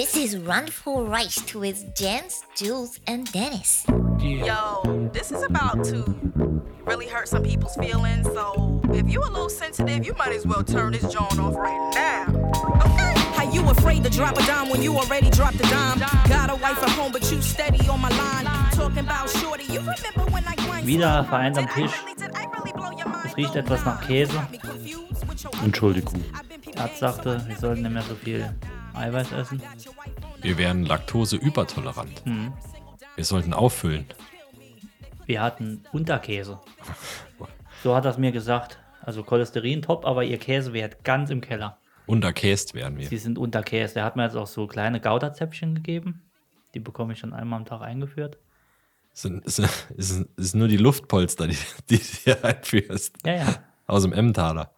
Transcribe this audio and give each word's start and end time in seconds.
This 0.00 0.16
is 0.16 0.38
Run 0.38 0.66
for 0.66 1.04
Rice 1.04 1.54
with 1.54 1.94
Jens, 1.94 2.42
Jules, 2.56 2.98
and 3.06 3.30
Dennis. 3.32 3.84
Yo, 4.18 5.10
this 5.12 5.30
is 5.30 5.42
about 5.42 5.84
to 5.84 6.16
really 6.86 7.06
hurt 7.06 7.28
some 7.28 7.42
people's 7.42 7.76
feelings. 7.76 8.26
So 8.32 8.80
if 8.94 9.12
you 9.12 9.20
a 9.20 9.28
little 9.28 9.50
sensitive, 9.50 10.06
you 10.06 10.14
might 10.14 10.32
as 10.32 10.46
well 10.46 10.64
turn 10.64 10.92
this 10.94 11.02
joint 11.12 11.38
off 11.38 11.54
right 11.54 11.90
now. 11.94 12.24
Okay? 12.80 13.12
How 13.36 13.52
you 13.52 13.60
afraid 13.68 14.02
to 14.04 14.08
drop 14.08 14.38
a 14.38 14.46
dime 14.46 14.70
when 14.70 14.80
you 14.80 14.96
already 14.96 15.28
dropped 15.28 15.56
a 15.56 15.68
dime? 15.68 15.98
Got 16.30 16.48
a 16.48 16.54
wife 16.54 16.82
at 16.82 16.88
home, 16.96 17.12
but 17.12 17.30
you 17.30 17.42
steady 17.42 17.86
on 17.86 18.00
my 18.00 18.08
line. 18.08 18.46
Talking 18.72 19.00
about 19.00 19.28
shorty, 19.28 19.64
you 19.64 19.80
remember 19.80 20.24
when 20.32 20.44
I 20.48 20.54
grind 20.64 20.86
Wieder 20.86 21.26
vereint 21.28 21.58
am 21.58 21.66
hard? 21.66 21.76
Did 21.76 21.84
I 21.84 21.88
Tisch. 21.88 22.00
really- 22.00 22.14
did 22.14 22.30
I 22.36 22.44
really 22.46 22.72
blow 22.72 22.90
your 22.96 23.08
mind? 23.10 23.26
Es 23.26 23.36
riecht 23.36 23.54
etwas 23.54 23.84
nach 23.84 24.00
Käse. 24.00 24.32
Got 24.32 24.50
me 24.50 24.56
confused 24.58 25.28
with 25.28 25.44
your- 25.44 25.62
Entschuldigung. 25.62 26.24
Der 26.74 26.84
Arzt 26.84 27.00
sagte, 27.00 27.44
wir 27.46 27.56
sollten 27.58 27.82
nicht 27.82 27.92
mehr 27.92 28.02
so 28.08 28.14
viel 28.14 28.48
Eiweiß 28.94 29.32
essen. 29.32 29.62
Wir 30.40 30.58
wären 30.58 30.84
laktoseübertolerant. 30.84 32.24
Mhm. 32.26 32.52
Wir 33.16 33.24
sollten 33.24 33.52
auffüllen. 33.52 34.06
Wir 35.26 35.42
hatten 35.42 35.84
Unterkäse. 35.92 36.58
So 37.82 37.96
hat 37.96 38.04
er 38.04 38.10
es 38.10 38.18
mir 38.18 38.30
gesagt. 38.30 38.78
Also 39.00 39.22
Cholesterin 39.22 39.80
top, 39.80 40.04
aber 40.04 40.22
ihr 40.22 40.36
Käsewert 40.36 41.02
ganz 41.02 41.30
im 41.30 41.40
Keller. 41.40 41.78
Unterkäst 42.06 42.74
wären 42.74 42.98
wir. 42.98 43.08
Sie 43.08 43.16
sind 43.16 43.38
unterkäst. 43.38 43.96
Der 43.96 44.04
hat 44.04 44.16
mir 44.16 44.24
jetzt 44.24 44.36
auch 44.36 44.46
so 44.46 44.66
kleine 44.66 45.00
Gouda-Zäpfchen 45.00 45.76
gegeben. 45.76 46.22
Die 46.74 46.80
bekomme 46.80 47.14
ich 47.14 47.18
schon 47.18 47.32
einmal 47.32 47.58
am 47.58 47.64
Tag 47.64 47.80
eingeführt. 47.80 48.36
Sind, 49.12 49.44
ist, 49.44 49.60
ist, 49.96 50.26
ist 50.36 50.54
nur 50.54 50.68
die 50.68 50.76
Luftpolster, 50.76 51.46
die, 51.48 51.56
die 51.88 51.96
du 51.98 52.04
hier 52.04 52.44
einführst. 52.44 53.16
Ja, 53.24 53.34
ja. 53.34 53.54
Aus 53.86 54.02
dem 54.02 54.12
Emmentaler. 54.12 54.72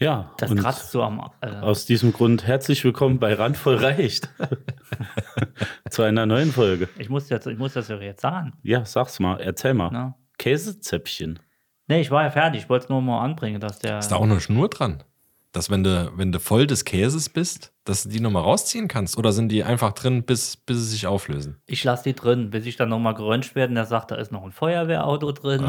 Ja, 0.00 0.30
Das 0.38 0.54
kratzt 0.54 0.92
so 0.92 1.02
am. 1.02 1.20
Äh, 1.40 1.50
aus 1.56 1.84
diesem 1.84 2.12
Grund 2.12 2.46
herzlich 2.46 2.84
willkommen 2.84 3.18
bei 3.18 3.34
Randvoll 3.34 3.76
reicht. 3.76 4.28
Zu 5.90 6.02
einer 6.02 6.24
neuen 6.24 6.52
Folge. 6.52 6.88
ich, 6.98 7.08
muss 7.08 7.28
jetzt, 7.30 7.48
ich 7.48 7.58
muss 7.58 7.72
das 7.72 7.88
ja 7.88 7.96
jetzt 7.98 8.20
sagen. 8.20 8.52
Ja, 8.62 8.84
sag's 8.84 9.18
mal, 9.18 9.40
erzähl 9.40 9.74
mal. 9.74 9.90
Ne? 9.90 10.14
Käsezäpfchen. 10.38 11.40
Nee, 11.88 12.00
ich 12.00 12.12
war 12.12 12.22
ja 12.22 12.30
fertig. 12.30 12.62
Ich 12.62 12.68
wollte 12.68 12.84
es 12.84 12.88
nur 12.90 13.02
mal 13.02 13.24
anbringen, 13.24 13.60
dass 13.60 13.80
der. 13.80 13.98
Ist 13.98 14.08
da 14.08 14.16
auch 14.16 14.22
eine 14.22 14.40
Schnur 14.40 14.68
dran? 14.68 15.02
Dass 15.50 15.68
wenn 15.68 15.82
du, 15.82 16.12
wenn 16.14 16.30
du 16.30 16.38
voll 16.38 16.68
des 16.68 16.84
Käses 16.84 17.28
bist, 17.28 17.72
dass 17.84 18.04
du 18.04 18.10
die 18.10 18.20
nochmal 18.20 18.42
rausziehen 18.44 18.86
kannst? 18.86 19.18
Oder 19.18 19.32
sind 19.32 19.48
die 19.48 19.64
einfach 19.64 19.92
drin, 19.92 20.22
bis, 20.22 20.56
bis 20.58 20.76
sie 20.76 20.90
sich 20.90 21.06
auflösen? 21.08 21.60
Ich 21.66 21.82
lasse 21.82 22.04
die 22.04 22.14
drin, 22.14 22.50
bis 22.50 22.66
ich 22.66 22.76
dann 22.76 22.90
nochmal 22.90 23.14
geröntgt 23.14 23.56
werde. 23.56 23.70
Und 23.70 23.74
der 23.74 23.86
sagt, 23.86 24.12
da 24.12 24.14
ist 24.14 24.30
noch 24.30 24.44
ein 24.44 24.52
Feuerwehrauto 24.52 25.32
drin. 25.32 25.64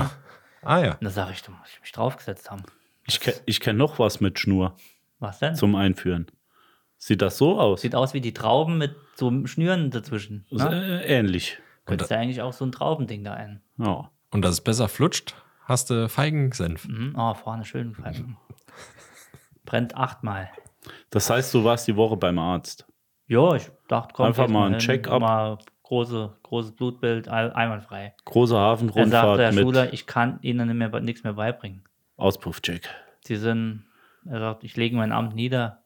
Ah 0.61 0.79
ja. 0.83 0.91
Und 0.91 1.03
da 1.05 1.09
sage 1.09 1.31
ich, 1.31 1.41
da 1.41 1.51
muss 1.51 1.69
ich 1.73 1.81
mich 1.81 1.91
draufgesetzt 1.93 2.51
haben. 2.51 2.61
Ich, 3.09 3.41
ich 3.45 3.59
kenne 3.59 3.77
noch 3.79 3.99
was 3.99 4.21
mit 4.21 4.39
Schnur 4.39 4.75
Was 5.19 5.39
denn? 5.39 5.55
zum 5.55 5.75
Einführen. 5.75 6.27
Sieht 6.97 7.21
das 7.21 7.37
so 7.37 7.59
aus? 7.59 7.81
Sieht 7.81 7.95
aus 7.95 8.13
wie 8.13 8.21
die 8.21 8.33
Trauben 8.33 8.77
mit 8.77 8.95
so 9.15 9.45
Schnüren 9.45 9.89
dazwischen. 9.89 10.45
Ne? 10.51 11.01
Äh, 11.03 11.17
ähnlich. 11.17 11.57
Könntest 11.85 12.11
du 12.11 12.17
eigentlich 12.17 12.41
auch 12.41 12.53
so 12.53 12.65
ein 12.65 12.71
Traubending 12.71 13.23
da 13.23 13.33
ein. 13.33 13.61
Ja. 13.77 14.11
Und 14.31 14.43
dass 14.43 14.51
es 14.51 14.61
besser 14.61 14.87
flutscht, 14.89 15.35
hast 15.63 15.89
du 15.89 16.07
Feigensenf. 16.09 16.87
Mhm. 16.87 17.15
Oh, 17.17 17.33
vorne 17.33 17.65
schön. 17.65 17.95
Brennt 19.65 19.95
achtmal. 19.95 20.49
Das 21.09 21.29
heißt, 21.29 21.53
du 21.53 21.63
warst 21.63 21.87
die 21.87 21.95
Woche 21.95 22.17
beim 22.17 22.37
Arzt. 22.37 22.85
Ja, 23.27 23.55
ich 23.55 23.69
dachte, 23.87 24.13
komm, 24.13 24.27
Einfach 24.27 24.47
mal 24.47 24.73
ein 24.73 24.79
Check-up. 24.79 25.21
Mal 25.21 25.57
große, 25.83 26.35
großes 26.43 26.75
Blutbild, 26.75 27.27
einwandfrei. 27.27 28.13
Große 28.25 28.53
Dann 28.53 28.77
sagte 28.77 28.93
der 28.93 29.07
Hafenrundfahrt 29.11 29.55
mit 29.55 29.63
Schüler, 29.63 29.93
ich 29.93 30.05
kann 30.05 30.39
Ihnen 30.41 30.67
nicht 30.67 30.91
mehr, 30.91 30.99
nichts 31.01 31.23
mehr 31.23 31.33
beibringen. 31.33 31.83
Auspuffcheck. 32.19 32.87
Sie 33.21 33.35
sind, 33.35 33.85
er 34.25 34.39
sagt, 34.39 34.63
ich 34.63 34.75
lege 34.75 34.95
mein 34.95 35.11
Amt 35.11 35.35
nieder. 35.35 35.83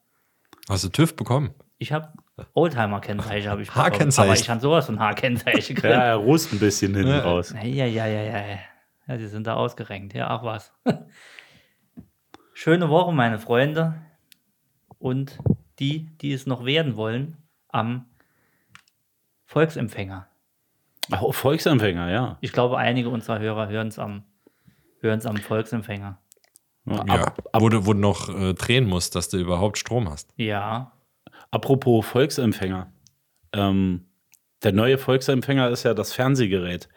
Hast 0.68 0.84
du 0.84 0.88
TÜV 0.88 1.16
bekommen? 1.16 1.54
Ich 1.78 1.92
habe 1.92 2.12
Oldtimer-Kennzeichen, 2.54 3.50
habe 3.50 3.62
ich 3.62 3.68
bekommen. 3.68 3.84
Haarkennzeichen. 3.84 4.30
Aber 4.30 4.40
ich 4.40 4.50
habe 4.50 4.60
sowas 4.60 4.86
von 4.86 4.98
Haarkennzeichen 4.98 5.74
gekriegt. 5.74 5.94
Ja, 5.94 6.02
er 6.02 6.16
rußt 6.16 6.52
ein 6.52 6.58
bisschen 6.58 6.94
hinten 6.94 7.12
raus. 7.12 7.54
Ja, 7.54 7.64
ja, 7.64 7.86
ja, 7.86 8.06
ja, 8.06 8.22
ja. 8.22 8.58
Ja, 9.06 9.16
die 9.16 9.26
sind 9.26 9.46
da 9.46 9.54
ausgerenkt. 9.54 10.14
Ja, 10.14 10.28
ach 10.28 10.42
was. 10.42 10.72
Schöne 12.54 12.88
Woche, 12.88 13.12
meine 13.12 13.38
Freunde. 13.38 14.00
Und 14.98 15.38
die, 15.78 16.16
die 16.18 16.32
es 16.32 16.46
noch 16.46 16.64
werden 16.64 16.96
wollen, 16.96 17.36
am 17.68 18.06
Volksempfänger. 19.44 20.26
Ach, 21.10 21.22
Volksempfänger, 21.32 22.10
ja. 22.10 22.38
Ich 22.40 22.52
glaube, 22.52 22.78
einige 22.78 23.10
unserer 23.10 23.38
Hörer 23.38 23.68
hören 23.68 23.88
es 23.88 23.98
am, 23.98 24.24
hören's 25.00 25.26
am 25.26 25.36
Volksempfänger. 25.36 26.18
Ja. 26.86 27.04
Ja. 27.06 27.24
Ab, 27.24 27.42
Wo 27.58 27.68
du, 27.68 27.86
wo 27.86 27.92
du 27.92 27.98
noch 27.98 28.28
äh, 28.28 28.54
drehen 28.54 28.86
musst, 28.86 29.14
dass 29.14 29.28
du 29.28 29.38
überhaupt 29.38 29.78
Strom 29.78 30.08
hast. 30.10 30.30
Ja, 30.36 30.92
apropos 31.50 32.04
Volksempfänger. 32.06 32.92
Ähm, 33.52 34.06
der 34.62 34.72
neue 34.72 34.98
Volksempfänger 34.98 35.70
ist 35.70 35.84
ja 35.84 35.94
das 35.94 36.12
Fernsehgerät. 36.12 36.88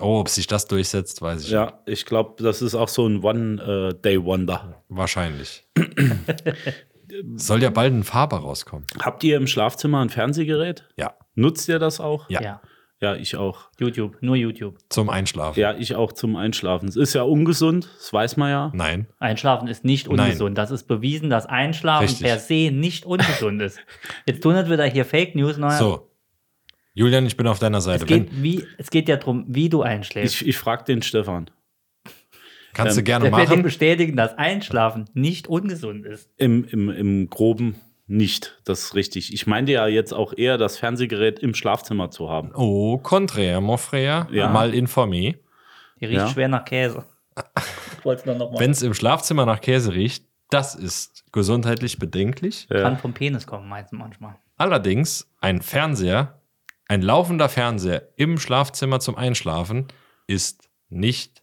Oh, 0.00 0.20
ob 0.20 0.28
sich 0.28 0.46
das 0.46 0.66
durchsetzt, 0.66 1.22
weiß 1.22 1.40
ich 1.40 1.46
nicht. 1.46 1.52
Ja, 1.54 1.80
ich 1.86 2.04
glaube, 2.04 2.42
das 2.42 2.60
ist 2.60 2.74
auch 2.74 2.88
so 2.88 3.06
ein 3.06 3.22
One-Day-Wonder. 3.22 4.82
Wahrscheinlich. 4.88 5.66
Soll 7.36 7.62
ja 7.62 7.70
bald 7.70 7.94
ein 7.94 8.04
Faber 8.04 8.38
rauskommen. 8.38 8.86
Habt 9.00 9.24
ihr 9.24 9.36
im 9.36 9.46
Schlafzimmer 9.46 10.00
ein 10.00 10.10
Fernsehgerät? 10.10 10.86
Ja. 10.96 11.14
Nutzt 11.34 11.68
ihr 11.68 11.78
das 11.78 12.00
auch? 12.00 12.28
Ja. 12.28 12.42
ja. 12.42 12.60
Ja, 13.00 13.14
ich 13.14 13.36
auch. 13.36 13.68
YouTube, 13.78 14.16
nur 14.22 14.36
YouTube. 14.36 14.78
Zum 14.88 15.10
Einschlafen. 15.10 15.60
Ja, 15.60 15.74
ich 15.76 15.94
auch 15.94 16.12
zum 16.12 16.34
Einschlafen. 16.36 16.88
Es 16.88 16.96
ist 16.96 17.14
ja 17.14 17.22
ungesund, 17.22 17.90
das 17.98 18.10
weiß 18.12 18.38
man 18.38 18.50
ja. 18.50 18.72
Nein. 18.74 19.06
Einschlafen 19.18 19.68
ist 19.68 19.84
nicht 19.84 20.08
Nein. 20.08 20.20
ungesund. 20.20 20.56
Das 20.56 20.70
ist 20.70 20.84
bewiesen, 20.84 21.28
dass 21.28 21.44
Einschlafen 21.44 22.04
Richtig. 22.04 22.26
per 22.26 22.38
se 22.38 22.70
nicht 22.72 23.04
ungesund 23.04 23.60
ist. 23.60 23.78
Jetzt 24.26 24.42
tun 24.42 24.54
wir 24.54 24.70
wieder 24.70 24.86
hier 24.86 25.04
Fake 25.04 25.34
News. 25.34 25.58
Neuer. 25.58 25.72
So. 25.72 26.10
Julian, 26.94 27.26
ich 27.26 27.36
bin 27.36 27.46
auf 27.46 27.58
deiner 27.58 27.82
Seite. 27.82 28.04
Es 28.04 28.08
geht, 28.08 28.32
Wenn, 28.32 28.42
wie, 28.42 28.64
es 28.78 28.88
geht 28.88 29.10
ja 29.10 29.16
darum, 29.16 29.44
wie 29.46 29.68
du 29.68 29.82
einschläfst. 29.82 30.40
Ich, 30.40 30.48
ich 30.48 30.56
frage 30.56 30.84
den 30.84 31.02
Stefan. 31.02 31.50
kannst 32.72 32.96
du 32.96 33.00
ähm, 33.00 33.04
gerne 33.04 33.24
Der 33.26 33.32
wird 33.36 33.48
dir 33.48 33.50
machen. 33.50 33.62
bestätigen, 33.62 34.16
dass 34.16 34.38
Einschlafen 34.38 35.04
nicht 35.12 35.48
ungesund 35.48 36.06
ist. 36.06 36.30
Im, 36.38 36.64
im, 36.64 36.88
Im 36.88 37.28
Groben 37.28 37.76
nicht, 38.08 38.60
das 38.64 38.84
ist 38.84 38.94
richtig. 38.94 39.32
Ich 39.34 39.46
meinte 39.46 39.72
ja 39.72 39.86
jetzt 39.88 40.12
auch 40.12 40.32
eher, 40.36 40.58
das 40.58 40.78
Fernsehgerät 40.78 41.38
im 41.40 41.54
Schlafzimmer 41.54 42.10
zu 42.10 42.30
haben. 42.30 42.52
Oh, 42.54 42.98
contraire, 42.98 43.60
mon 43.60 43.78
frère. 43.78 44.30
Ja. 44.32 44.48
Mal 44.48 44.72
informé. 44.74 45.38
Die 46.00 46.04
riecht 46.06 46.18
Ja. 46.20 46.28
schwer 46.28 46.48
nach 46.48 46.64
Käse. 46.64 47.04
Ich 47.98 48.04
wollte 48.04 48.20
es 48.20 48.26
nur 48.26 48.36
noch 48.36 48.52
mal. 48.52 48.60
Wenn 48.60 48.70
es 48.70 48.82
im 48.82 48.94
Schlafzimmer 48.94 49.44
nach 49.46 49.60
Käse 49.60 49.92
riecht, 49.92 50.24
das 50.50 50.76
ist 50.76 51.24
gesundheitlich 51.32 51.98
bedenklich. 51.98 52.68
Ja. 52.70 52.82
Kann 52.82 52.98
vom 52.98 53.12
Penis 53.12 53.48
kommen, 53.48 53.68
meinst 53.68 53.90
du 53.90 53.96
manchmal. 53.96 54.36
Allerdings, 54.56 55.28
ein 55.40 55.60
Fernseher, 55.60 56.40
ein 56.86 57.02
laufender 57.02 57.48
Fernseher 57.48 58.08
im 58.14 58.38
Schlafzimmer 58.38 59.00
zum 59.00 59.16
Einschlafen 59.16 59.88
ist 60.28 60.68
nicht 60.88 61.42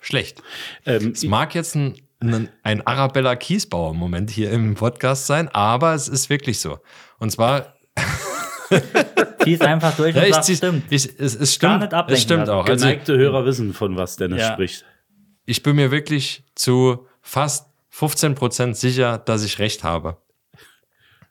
schlecht. 0.00 0.42
Ähm, 0.86 1.10
Es 1.12 1.24
mag 1.24 1.54
jetzt 1.54 1.74
ein, 1.74 2.00
ein, 2.20 2.48
ein 2.62 2.86
Arabella 2.86 3.36
Kiesbauer-Moment 3.36 4.30
hier 4.30 4.50
im 4.50 4.74
Podcast 4.74 5.26
sein, 5.26 5.48
aber 5.48 5.94
es 5.94 6.08
ist 6.08 6.30
wirklich 6.30 6.60
so. 6.60 6.78
Und 7.18 7.30
zwar, 7.30 7.74
Zieh's 9.44 9.60
einfach 9.60 9.96
durch 9.96 10.14
und 10.16 10.22
ja, 10.22 10.26
ich 10.28 10.34
sag, 10.34 10.56
stimmt. 10.56 10.84
Ich, 10.90 11.04
es, 11.20 11.34
es 11.36 11.58
Gar 11.58 11.70
stimmt, 11.78 11.80
nicht 11.82 11.94
ablenken 11.94 12.14
es 12.14 12.22
stimmt 12.22 12.48
auch. 12.48 12.66
Also, 12.66 12.84
geneigte 12.86 13.16
Hörer 13.16 13.44
wissen, 13.44 13.72
von 13.72 13.96
was 13.96 14.16
Dennis 14.16 14.40
Ja. 14.40 14.52
spricht. 14.54 14.84
ich 15.44 15.62
bin 15.62 15.76
mir 15.76 15.90
wirklich 15.90 16.44
zu 16.54 17.06
fast 17.22 17.68
15% 17.94 18.74
sicher, 18.74 19.18
dass 19.18 19.44
ich 19.44 19.58
recht 19.58 19.84
habe. 19.84 20.16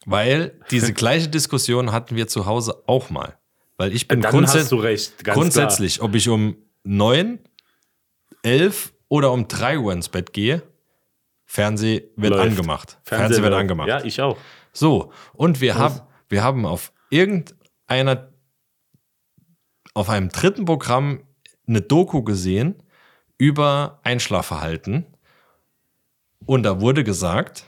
Weil 0.06 0.60
diese 0.72 0.94
gleiche 0.94 1.28
Diskussion 1.28 1.92
hatten 1.92 2.16
wir 2.16 2.28
zu 2.28 2.46
Hause 2.46 2.84
auch 2.88 3.10
mal. 3.10 3.38
Weil 3.78 3.94
ich 3.94 4.08
bin 4.08 4.22
Dann 4.22 4.32
grundsätzlich. 4.32 4.62
hast 4.64 4.72
du 4.72 4.76
recht, 4.78 5.24
ganz 5.26 5.36
grundsätzlich, 5.38 6.02
ob 6.02 6.16
ich 6.16 6.30
um 6.30 6.56
9, 6.86 7.40
11 8.44 8.94
oder 9.10 9.32
um 9.34 9.48
3 9.50 9.80
Uhr 9.80 9.92
ins 9.92 10.08
Bett 10.08 10.32
gehe, 10.32 10.64
Fernseh 11.46 12.10
wird 12.16 12.32
Läuft. 12.34 12.44
angemacht. 12.52 12.98
Fernseh, 13.04 13.42
wird 13.42 13.54
angemacht. 13.54 13.88
Ja, 13.88 14.04
ich 14.04 14.22
auch. 14.22 14.38
So, 14.74 15.12
und 15.34 15.62
wir, 15.62 15.76
haben, 15.76 16.02
wir 16.30 16.44
haben 16.44 16.66
auf 16.66 16.92
irgendeiner, 17.10 18.30
auf 19.94 20.10
einem 20.10 20.30
dritten 20.30 20.66
Programm 20.66 21.24
eine 21.68 21.82
Doku 21.82 22.24
gesehen 22.24 22.76
über 23.38 24.00
Einschlafverhalten. 24.04 25.06
Und 26.46 26.64
da 26.64 26.82
wurde 26.82 27.04
gesagt, 27.04 27.66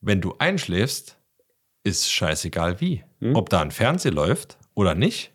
wenn 0.00 0.20
du 0.20 0.34
einschläfst, 0.38 1.18
ist 1.84 2.10
scheißegal 2.10 2.80
wie. 2.80 3.04
Hm? 3.20 3.34
Ob 3.34 3.48
da 3.50 3.60
ein 3.60 3.70
Fernseher 3.70 4.12
läuft 4.12 4.58
oder 4.74 4.94
nicht. 4.94 5.32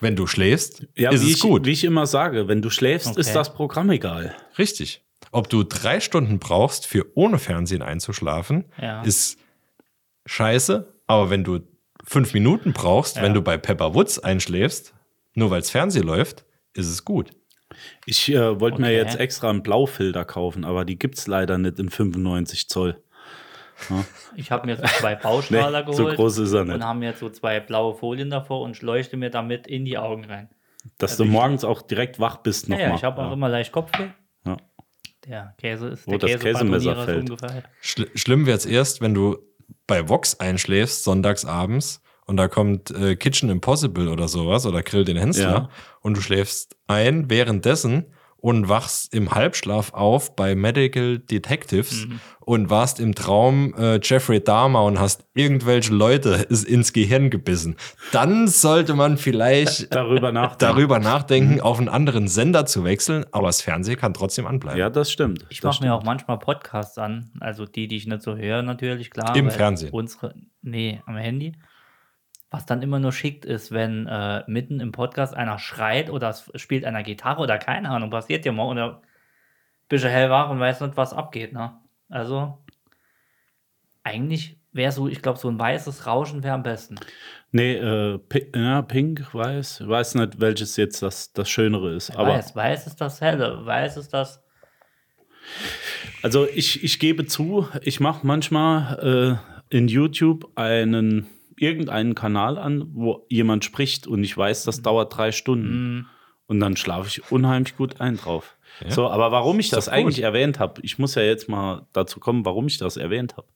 Wenn 0.00 0.16
du 0.16 0.26
schläfst, 0.26 0.86
Ja, 0.96 1.10
ist 1.10 1.22
es 1.22 1.28
ich, 1.28 1.40
gut. 1.40 1.66
Wie 1.66 1.72
ich 1.72 1.84
immer 1.84 2.06
sage, 2.06 2.48
wenn 2.48 2.62
du 2.62 2.70
schläfst, 2.70 3.08
Okay. 3.08 3.20
ist 3.20 3.34
das 3.34 3.52
Programm 3.52 3.90
egal. 3.90 4.34
Richtig. 4.58 5.04
Ob 5.32 5.48
du 5.48 5.62
drei 5.62 6.00
Stunden 6.00 6.38
brauchst, 6.38 6.86
für 6.86 7.06
ohne 7.16 7.38
Fernsehen 7.38 7.82
einzuschlafen, 7.82 8.64
Ja. 8.80 9.02
ist 9.02 9.38
scheiße. 10.26 10.92
Aber 11.06 11.30
wenn 11.30 11.44
du 11.44 11.60
fünf 12.04 12.34
Minuten 12.34 12.72
brauchst, 12.72 13.16
Ja. 13.16 13.22
wenn 13.22 13.34
du 13.34 13.42
bei 13.42 13.56
Pepper 13.58 13.94
Woods 13.94 14.18
einschläfst, 14.18 14.94
nur 15.34 15.50
weil 15.50 15.60
es 15.60 15.70
Fernsehen 15.70 16.04
läuft, 16.06 16.44
ist 16.74 16.88
es 16.88 17.04
gut. 17.04 17.30
Ich 18.06 18.28
äh, 18.32 18.60
wollte 18.60 18.80
mir 18.80 18.88
Okay. 18.88 18.96
jetzt 18.96 19.18
extra 19.20 19.50
einen 19.50 19.62
Blaufilter 19.62 20.24
kaufen, 20.24 20.64
aber 20.64 20.84
die 20.84 20.98
gibt 20.98 21.18
es 21.18 21.26
leider 21.26 21.56
nicht 21.58 21.78
in 21.78 21.88
95 21.90 22.68
Zoll. 22.68 23.00
Ich 24.36 24.50
habe 24.50 24.66
mir 24.66 24.76
so 24.76 24.82
zwei 24.82 25.14
Baustrahler 25.14 25.84
Nee, 25.86 25.92
so 25.92 26.02
geholt. 26.02 26.16
groß 26.16 26.38
ist 26.38 26.52
er 26.52 26.62
Und 26.62 26.68
nicht. 26.68 26.82
haben 26.82 27.02
jetzt 27.02 27.20
so 27.20 27.30
zwei 27.30 27.60
blaue 27.60 27.94
Folien 27.94 28.28
davor 28.28 28.60
und 28.60 28.82
leuchte 28.82 29.16
mir 29.16 29.30
damit 29.30 29.66
in 29.66 29.84
die 29.86 29.96
Augen 29.96 30.24
rein. 30.26 30.50
Dass 30.98 31.12
Also 31.12 31.24
du 31.24 31.30
morgens 31.30 31.64
auch 31.64 31.80
direkt 31.82 32.20
wach 32.20 32.38
bist 32.38 32.68
nochmal. 32.68 32.94
ich 32.94 33.04
habe 33.04 33.22
auch 33.22 33.32
immer 33.32 33.48
leicht 33.48 33.72
Kopfweh. 33.72 34.08
Ja. 35.30 35.54
Der 35.62 35.70
Käse 35.76 35.88
ist 35.88 36.06
Wo 36.06 36.18
der 36.18 36.28
das 36.30 36.40
Käsemesser 36.40 36.94
Käsepatronnierer 36.94 37.36
ist 37.46 37.50
fällt. 37.52 37.64
Schl 37.80 38.10
schlimm 38.16 38.46
wird's 38.46 38.66
erst, 38.66 39.00
wenn 39.00 39.14
du 39.14 39.38
bei 39.86 40.08
Vox 40.08 40.38
einschläfst, 40.40 41.04
sonntags 41.04 41.44
abends, 41.44 42.02
und 42.26 42.36
da 42.36 42.46
kommt 42.48 42.90
äh, 42.92 43.16
Kitchen 43.16 43.48
Impossible 43.50 44.08
oder 44.08 44.28
sowas 44.28 44.64
oder 44.66 44.82
Grill 44.82 45.04
den 45.04 45.16
Hensler 45.16 45.50
Ja. 45.50 45.70
und 46.00 46.16
du 46.16 46.20
schläfst 46.20 46.76
ein 46.86 47.28
währenddessen 47.30 48.06
und 48.40 48.68
wachst 48.68 49.14
im 49.14 49.32
Halbschlaf 49.32 49.92
auf 49.92 50.34
bei 50.36 50.54
Medical 50.54 51.18
Detectives 51.18 52.06
Mhm. 52.06 52.20
und 52.40 52.70
warst 52.70 52.98
im 53.00 53.14
Traum 53.14 53.74
äh, 53.76 54.00
Jeffrey 54.02 54.42
Dahmer 54.42 54.84
und 54.84 54.98
hast 54.98 55.24
irgendwelche 55.34 55.92
Leute 55.94 56.46
ins 56.66 56.92
Gehirn 56.92 57.30
gebissen. 57.30 57.76
Dann 58.12 58.48
sollte 58.48 58.94
man 58.94 59.18
vielleicht 59.18 59.94
Darüber 59.94 60.32
nachdenken. 60.32 60.58
darüber 60.58 60.98
Mhm. 60.98 61.04
nachdenken, 61.04 61.60
auf 61.60 61.78
einen 61.78 61.88
anderen 61.88 62.28
Sender 62.28 62.66
zu 62.66 62.84
wechseln, 62.84 63.24
aber 63.32 63.48
das 63.48 63.60
Fernsehen 63.62 63.96
kann 63.98 64.14
trotzdem 64.14 64.46
anbleiben. 64.46 64.78
Ja, 64.78 64.90
das 64.90 65.10
stimmt. 65.12 65.46
Ich 65.50 65.62
mache 65.62 65.84
mir 65.84 65.94
auch 65.94 66.02
manchmal 66.04 66.38
Podcasts 66.38 66.98
an, 66.98 67.30
also 67.40 67.66
die, 67.66 67.88
die 67.88 67.96
ich 67.96 68.06
nicht 68.06 68.22
so 68.22 68.36
höre, 68.36 68.62
natürlich, 68.62 69.10
klar. 69.10 69.36
Im 69.36 69.50
Fernsehen? 69.50 69.90
Unsere, 69.92 70.34
nee, 70.62 71.00
am 71.06 71.16
Handy. 71.16 71.52
Was 72.50 72.66
dann 72.66 72.82
immer 72.82 72.98
nur 72.98 73.12
schickt 73.12 73.44
ist, 73.44 73.70
wenn 73.70 74.06
äh, 74.06 74.42
mitten 74.48 74.80
im 74.80 74.90
Podcast 74.90 75.34
einer 75.34 75.58
schreit 75.58 76.10
oder 76.10 76.30
es 76.30 76.50
spielt 76.56 76.84
einer 76.84 77.04
Gitarre 77.04 77.42
oder 77.42 77.58
keine 77.58 77.90
Ahnung, 77.90 78.10
passiert 78.10 78.44
ja 78.44 78.52
mal 78.52 78.64
oder 78.64 79.02
bist 79.88 80.04
du 80.04 80.08
hellwach 80.08 80.50
und 80.50 80.58
weiß 80.58 80.80
nicht, 80.80 80.96
was 80.96 81.12
abgeht. 81.12 81.52
Ne? 81.52 81.72
Also, 82.08 82.58
eigentlich 84.02 84.58
wäre 84.72 84.92
so, 84.92 85.08
ich 85.08 85.22
glaube, 85.22 85.38
so 85.38 85.48
ein 85.48 85.58
weißes 85.58 86.06
Rauschen 86.06 86.42
wäre 86.42 86.54
am 86.54 86.62
besten. 86.62 86.96
Nee, 87.52 87.74
äh, 87.74 88.18
Pi 88.18 88.46
ja, 88.54 88.82
Pink, 88.82 89.34
weiß. 89.34 89.86
Weiß 89.86 90.14
nicht, 90.14 90.40
welches 90.40 90.76
jetzt 90.76 91.02
das, 91.02 91.32
das 91.32 91.48
Schönere 91.48 91.94
ist. 91.94 92.10
Aber 92.16 92.34
weiß, 92.34 92.54
weiß 92.54 92.86
ist 92.86 93.00
das 93.00 93.20
helle, 93.20 93.64
weiß 93.66 93.96
ist 93.96 94.14
das. 94.14 94.42
also 96.22 96.46
ich, 96.46 96.84
ich 96.84 96.98
gebe 97.00 97.26
zu, 97.26 97.68
ich 97.82 97.98
mache 98.00 98.26
manchmal 98.26 99.40
äh, 99.70 99.76
in 99.76 99.88
YouTube 99.88 100.50
einen 100.54 101.26
irgendeinen 101.60 102.14
Kanal 102.14 102.58
an, 102.58 102.90
wo 102.94 103.26
jemand 103.28 103.64
spricht 103.64 104.06
und 104.06 104.24
ich 104.24 104.36
weiß, 104.36 104.64
das 104.64 104.82
dauert 104.82 105.16
drei 105.16 105.32
Stunden. 105.32 106.08
Und 106.46 106.58
dann 106.58 106.76
schlafe 106.76 107.06
ich 107.06 107.30
unheimlich 107.30 107.76
gut 107.76 108.00
ein 108.00 108.16
drauf. 108.16 108.56
So, 108.88 109.08
aber 109.08 109.30
warum 109.30 109.60
ich 109.60 109.68
das 109.68 109.84
doch 109.84 109.92
eigentlich 109.92 110.22
erwähnt 110.22 110.58
habe, 110.58 110.80
ich 110.82 110.98
muss 110.98 111.14
ja 111.14 111.22
jetzt 111.22 111.48
mal 111.48 111.86
dazu 111.92 112.18
kommen, 112.18 112.44
warum 112.44 112.66
ich 112.66 112.78
das 112.78 112.96
erwähnt 112.96 113.36
habe. 113.36 113.46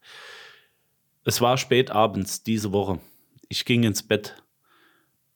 Es 1.24 1.40
war 1.40 1.56
spät 1.56 1.90
abends 1.90 2.42
diese 2.42 2.72
Woche. 2.72 3.00
Ich 3.48 3.64
ging 3.64 3.82
ins 3.82 4.02
Bett. 4.02 4.36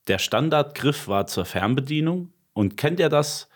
Der 0.06 0.18
Standardgriff 0.18 1.08
war 1.08 1.26
zur 1.26 1.46
Fernbedienung. 1.46 2.32
Und 2.52 2.76
kennt 2.76 3.00
ihr 3.00 3.08
das, 3.08 3.48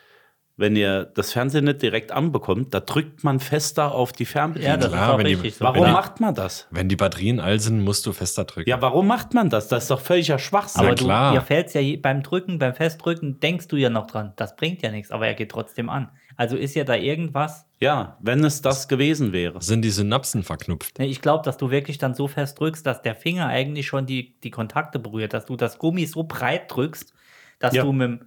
wenn 0.57 0.77
ihr 0.77 1.05
das 1.05 1.33
Fernsehen 1.33 1.65
nicht 1.65 1.83
direkt 1.83 2.13
anbekommt? 2.13 2.75
Da 2.75 2.81
drückt 2.81 3.25
man 3.25 3.41
fester 3.41 3.93
auf 3.93 4.13
die 4.13 4.25
Ja, 4.25 4.29
Fernbedienung. 4.31 4.81
das 4.81 4.91
Klar, 4.93 5.19
ist 5.21 5.27
richtig 5.27 5.55
so. 5.57 5.65
warum 5.65 5.91
macht 5.93 6.21
man 6.21 6.35
das? 6.35 6.67
Wenn 6.71 6.89
die 6.89 6.97
Batterien 6.97 7.41
all 7.41 7.59
sind, 7.59 7.81
musst 7.81 8.05
du 8.07 8.13
fester 8.13 8.45
drücken. 8.45 8.69
Ja, 8.69 8.81
warum 8.83 9.07
macht 9.07 9.35
man 9.35 9.49
das? 9.51 9.69
Das 9.69 9.85
ist 9.85 9.91
doch 9.91 10.01
völliger 10.01 10.39
Schwachsinn. 10.39 10.85
Aber 10.87 10.95
du, 10.95 11.05
dir 11.07 11.41
fällt 11.41 11.69
es 11.69 11.75
ja 11.75 11.81
beim 12.01 12.23
Drücken, 12.23 12.59
beim 12.59 12.75
Festdrücken, 12.75 13.41
denkst 13.41 13.69
du 13.69 13.77
ja 13.77 13.91
noch 13.91 14.07
dran. 14.07 14.33
Das 14.37 14.55
bringt 14.57 14.83
ja 14.83 14.91
nichts, 14.91 15.11
aber 15.11 15.27
er 15.27 15.35
geht 15.35 15.51
trotzdem 15.51 15.89
an. 15.89 16.11
Also 16.37 16.57
ist 16.57 16.75
ja 16.75 16.85
da 16.85 16.95
irgendwas. 16.95 17.67
ja, 17.79 18.17
wenn 18.21 18.43
es 18.45 18.63
das 18.63 18.89
gewesen 18.89 19.33
wäre. 19.33 19.61
Sind 19.61 19.83
die 19.83 19.91
Synapsen 19.91 20.43
verknüpft? 20.45 20.99
Ich 20.99 21.21
glaube, 21.21 21.45
dass 21.45 21.57
du 21.59 21.71
wirklich 21.71 21.99
dann 21.99 22.15
so 22.15 22.27
fest 22.29 22.59
drückst, 22.59 22.87
dass 22.87 23.03
der 23.03 23.15
Finger 23.15 23.49
eigentlich 23.49 23.87
schon 23.87 24.07
die, 24.07 24.39
die 24.41 24.51
Kontakte 24.51 24.99
berührt, 24.99 25.35
dass 25.35 25.45
du 25.47 25.57
das 25.57 25.79
Gummi 25.79 26.07
so 26.07 26.23
breit 26.25 26.75
drückst, 26.75 27.13
dass 27.59 27.75
Ja. 27.75 27.83
du 27.85 27.93
mit, 27.93 28.03
dem- 28.09 28.21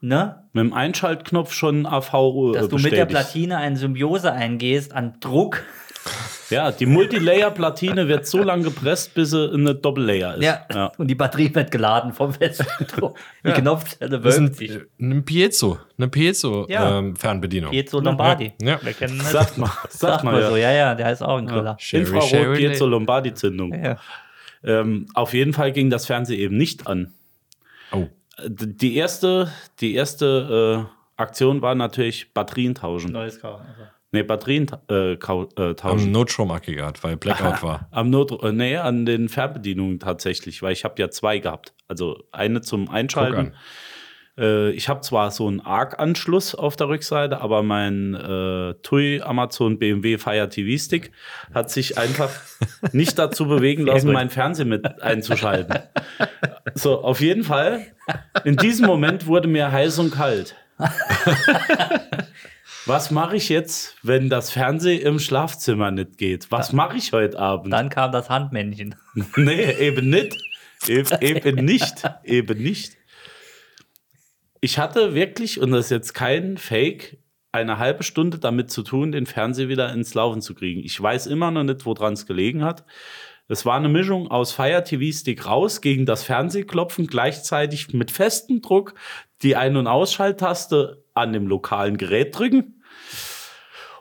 ne, 0.00 0.42
Mit 0.52 0.64
dem 0.64 0.72
Einschaltknopf 0.72 1.52
schon 1.52 1.86
AV 1.86 2.52
dass 2.54 2.68
du 2.68 2.76
mit 2.76 2.92
der 2.92 3.06
bestätigt. 3.06 3.08
Platine 3.08 3.58
eine 3.58 3.76
Symbiose 3.76 4.32
eingehst 4.32 4.92
an 4.94 5.14
Druck. 5.20 5.62
Ja, 6.50 6.70
die 6.70 6.86
Multilayer-Platine 6.86 8.06
wird 8.06 8.26
so 8.28 8.40
lange 8.40 8.62
gepresst, 8.62 9.14
bis 9.14 9.30
sie 9.30 9.50
eine 9.52 9.74
Doppellayer 9.74 10.36
ist. 10.36 10.44
Ja. 10.44 10.92
Und 10.96 11.08
die 11.08 11.16
Batterie 11.16 11.52
wird 11.52 11.72
geladen 11.72 12.12
vom 12.12 12.32
Festdruck. 12.32 13.18
Die 13.44 13.50
Knopfzelle 13.50 14.20
Das 14.20 14.38
wölbt 14.38 14.54
sich. 14.54 14.70
ein, 15.00 15.10
ein 15.10 15.24
Piezo, 15.24 15.78
eine 15.98 16.06
Ja. 16.06 16.08
Piezo-Fernbedienung. 16.08 17.72
Piezo 17.72 17.98
Lombardi. 17.98 18.52
Ja. 18.62 18.78
Wir 18.80 18.92
kennen 18.92 19.18
das. 19.18 19.32
Sagt 19.32 19.58
mal, 19.58 19.66
sagt 19.88 19.92
Sagt 19.92 20.24
mal, 20.24 20.32
mal 20.34 20.40
ja. 20.42 20.48
so, 20.50 20.56
ja, 20.56 20.70
ja, 20.72 20.94
der 20.94 21.10
ist 21.10 21.22
auch 21.22 21.38
ein 21.38 21.46
Griller. 21.46 21.76
Infrarot 21.90 22.56
Piezo 22.56 22.86
Lombardi-Zündung. 22.86 23.74
Ja. 23.82 23.96
Ähm, 24.62 25.06
auf 25.14 25.34
jeden 25.34 25.52
Fall 25.52 25.72
ging 25.72 25.90
das 25.90 26.06
Fernsehen 26.06 26.38
eben 26.38 26.56
nicht 26.56 26.86
an. 26.86 27.12
Oh. 27.90 28.06
Die 28.44 28.96
erste, 28.96 29.50
die 29.80 29.94
erste 29.94 30.86
äh, 30.86 31.20
Aktion 31.20 31.62
war 31.62 31.74
natürlich 31.74 32.34
Batterien 32.34 32.74
tauschen. 32.74 33.12
Neues 33.12 33.40
kaufen. 33.40 33.64
Also. 33.66 33.90
Nee, 34.12 34.22
Batterien 34.22 34.66
äh, 34.88 35.12
äh, 35.12 35.18
Am 35.26 35.76
tauschen. 35.76 36.12
Notstromaggregat, 36.12 37.02
weil 37.02 37.16
Blackout 37.16 37.62
war. 37.62 37.88
Am 37.90 38.10
Not 38.10 38.42
äh, 38.42 38.52
nee, 38.52 38.76
an 38.76 39.04
den 39.04 39.28
Fernbedienungen 39.28 39.98
tatsächlich, 39.98 40.62
weil 40.62 40.72
ich 40.72 40.84
habe 40.84 41.00
ja 41.00 41.10
zwei 41.10 41.38
gehabt. 41.38 41.74
Also 41.88 42.24
eine 42.32 42.60
zum 42.60 42.88
Einschalten. 42.88 43.54
Äh, 44.38 44.70
ich 44.70 44.88
habe 44.88 45.00
zwar 45.00 45.30
so 45.30 45.46
einen 45.48 45.60
ARC-Anschluss 45.60 46.54
auf 46.54 46.76
der 46.76 46.88
Rückseite, 46.88 47.40
aber 47.40 47.62
mein 47.62 48.14
äh, 48.14 48.74
TUI 48.82 49.22
Amazon 49.22 49.78
BMW 49.78 50.18
Fire 50.18 50.48
TV 50.48 50.82
Stick 50.82 51.12
hat 51.54 51.70
sich 51.70 51.98
einfach 51.98 52.30
nicht 52.92 53.18
dazu 53.18 53.46
bewegen 53.46 53.86
lassen, 53.86 54.06
gut. 54.06 54.14
mein 54.14 54.30
Fernsehen 54.30 54.68
mit 54.68 55.02
einzuschalten. 55.02 55.78
so, 56.74 57.02
auf 57.02 57.20
jeden 57.20 57.44
Fall. 57.44 57.86
In 58.44 58.56
diesem 58.56 58.86
Moment 58.86 59.26
wurde 59.26 59.48
mir 59.48 59.72
heiß 59.72 59.98
und 59.98 60.12
kalt. 60.12 60.54
Was 62.86 63.10
mache 63.10 63.36
ich 63.36 63.48
jetzt, 63.48 63.96
wenn 64.04 64.28
das 64.28 64.52
Fernsehen 64.52 65.02
im 65.02 65.18
Schlafzimmer 65.18 65.90
nicht 65.90 66.18
geht? 66.18 66.52
Was 66.52 66.72
mache 66.72 66.96
ich 66.96 67.12
heute 67.12 67.36
Abend? 67.36 67.72
Dann 67.72 67.88
kam 67.88 68.12
das 68.12 68.30
Handmännchen. 68.30 68.94
Nee, 69.36 69.72
eben 69.72 70.08
nicht. 70.08 70.36
Eben, 70.86 71.20
eben 71.20 71.64
nicht. 71.64 72.04
Eben 72.22 72.62
nicht. 72.62 72.96
Ich 74.60 74.78
hatte 74.78 75.14
wirklich, 75.14 75.60
und 75.60 75.70
das 75.70 75.86
ist 75.86 75.90
jetzt 75.90 76.14
kein 76.14 76.56
Fake, 76.56 77.18
eine 77.52 77.78
halbe 77.78 78.02
Stunde 78.02 78.38
damit 78.38 78.70
zu 78.70 78.82
tun, 78.82 79.12
den 79.12 79.26
Fernseher 79.26 79.68
wieder 79.68 79.92
ins 79.92 80.14
Laufen 80.14 80.42
zu 80.42 80.54
kriegen. 80.54 80.80
Ich 80.80 81.00
weiß 81.00 81.26
immer 81.26 81.50
noch 81.50 81.64
nicht, 81.64 81.86
woran 81.86 82.12
es 82.12 82.26
gelegen 82.26 82.62
hat. 82.64 82.84
Es 83.48 83.64
war 83.64 83.76
eine 83.76 83.88
Mischung 83.88 84.28
aus 84.28 84.52
Fire 84.52 84.82
TV 84.82 85.16
Stick 85.16 85.46
raus 85.46 85.80
gegen 85.80 86.04
das 86.04 86.24
Fernsehklopfen, 86.24 87.06
gleichzeitig 87.06 87.92
mit 87.94 88.10
festem 88.10 88.60
Druck 88.60 88.94
die 89.42 89.56
Ein- 89.56 89.76
und 89.76 89.86
Ausschalttaste 89.86 91.04
an 91.14 91.32
dem 91.32 91.46
lokalen 91.46 91.96
Gerät 91.96 92.36
drücken. 92.36 92.82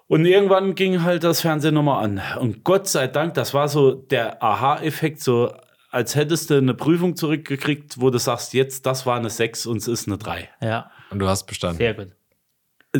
Und 0.07 0.25
irgendwann 0.25 0.75
ging 0.75 1.03
halt 1.03 1.23
das 1.23 1.41
Fernsehen 1.41 1.73
nochmal 1.75 2.03
an. 2.03 2.21
Und 2.39 2.63
Gott 2.63 2.87
sei 2.87 3.07
Dank, 3.07 3.33
das 3.35 3.53
war 3.53 3.69
so 3.69 3.93
der 3.93 4.41
Aha-Effekt, 4.41 5.21
so 5.21 5.51
als 5.95 6.15
hättest 6.15 6.49
du 6.49 6.57
eine 6.57 6.73
Prüfung 6.73 7.15
zurückgekriegt, 7.15 7.99
wo 8.01 8.09
du 8.09 8.17
sagst, 8.19 8.53
jetzt, 8.53 8.85
das 8.85 9.05
war 9.05 9.17
eine 9.17 9.29
6 9.29 9.65
und 9.65 9.77
es 9.77 9.87
ist 9.87 10.07
eine 10.07 10.17
3. 10.17 10.49
Ja, 10.61 10.91
Und 11.09 11.19
du 11.19 11.27
hast 11.27 11.45
bestanden. 11.45 11.77
sehr 11.77 11.93
gut. 11.93 12.09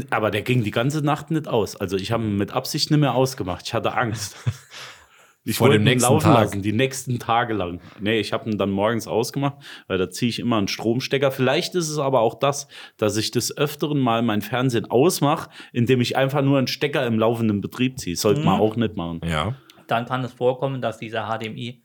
Aber 0.10 0.32
der 0.32 0.42
ging 0.42 0.64
die 0.64 0.72
ganze 0.72 1.02
Nacht 1.02 1.32
nicht 1.32 1.48
aus. 1.48 1.75
Also 1.75 1.96
ich 1.98 2.12
habe 2.12 2.24
ihn 2.24 2.38
mit 2.38 2.52
Absicht 2.52 2.92
nicht 2.92 3.00
mehr 3.00 3.14
ausgemacht. 3.16 3.66
Ich 3.68 3.74
hatte 3.74 3.94
Angst. 3.96 4.36
Ich 5.48 5.58
Vor 5.60 5.68
wollte 5.68 5.78
dem 5.78 5.84
ihn 5.84 5.92
nächsten 5.92 6.12
laufen 6.12 6.24
Tag. 6.24 6.44
lassen, 6.46 6.62
die 6.64 6.74
nächsten 6.74 7.20
Tage 7.20 7.54
lang. 7.54 7.80
Nee, 8.00 8.20
ich 8.20 8.34
habe 8.34 8.50
ihn 8.50 8.58
dann 8.58 8.72
morgens 8.72 9.08
ausgemacht, 9.08 9.58
weil 9.86 10.00
da 10.00 10.10
ziehe 10.10 10.28
ich 10.28 10.40
immer 10.40 10.58
einen 10.58 10.68
Stromstecker. 10.68 11.30
Vielleicht 11.32 11.75
ist 11.75 11.88
es 11.92 12.00
aber 12.00 12.22
auch 12.22 12.40
das, 12.40 12.68
dass 12.98 13.16
ich 13.16 13.30
des 13.30 13.56
Öfteren 13.56 14.00
mal 14.00 14.24
mein 14.24 14.42
Fernsehen 14.42 14.86
ausmache, 14.90 15.52
indem 15.72 16.02
ich 16.02 16.18
einfach 16.18 16.42
nur 16.42 16.58
einen 16.58 16.66
Stecker 16.66 17.06
im 17.06 17.20
laufenden 17.20 17.62
Betrieb 17.62 18.00
ziehe. 18.00 18.16
Sollte 18.16 18.40
Mhm. 18.40 18.46
man 18.48 18.60
auch 18.60 18.75
nicht 18.75 18.96
machen. 18.96 19.22
Ja. 19.24 19.54
Dann 19.86 20.08
kann 20.08 20.24
es 20.24 20.34
vorkommen, 20.34 20.82
dass 20.82 20.98
dieser 20.98 21.28
HDMI 21.28 21.84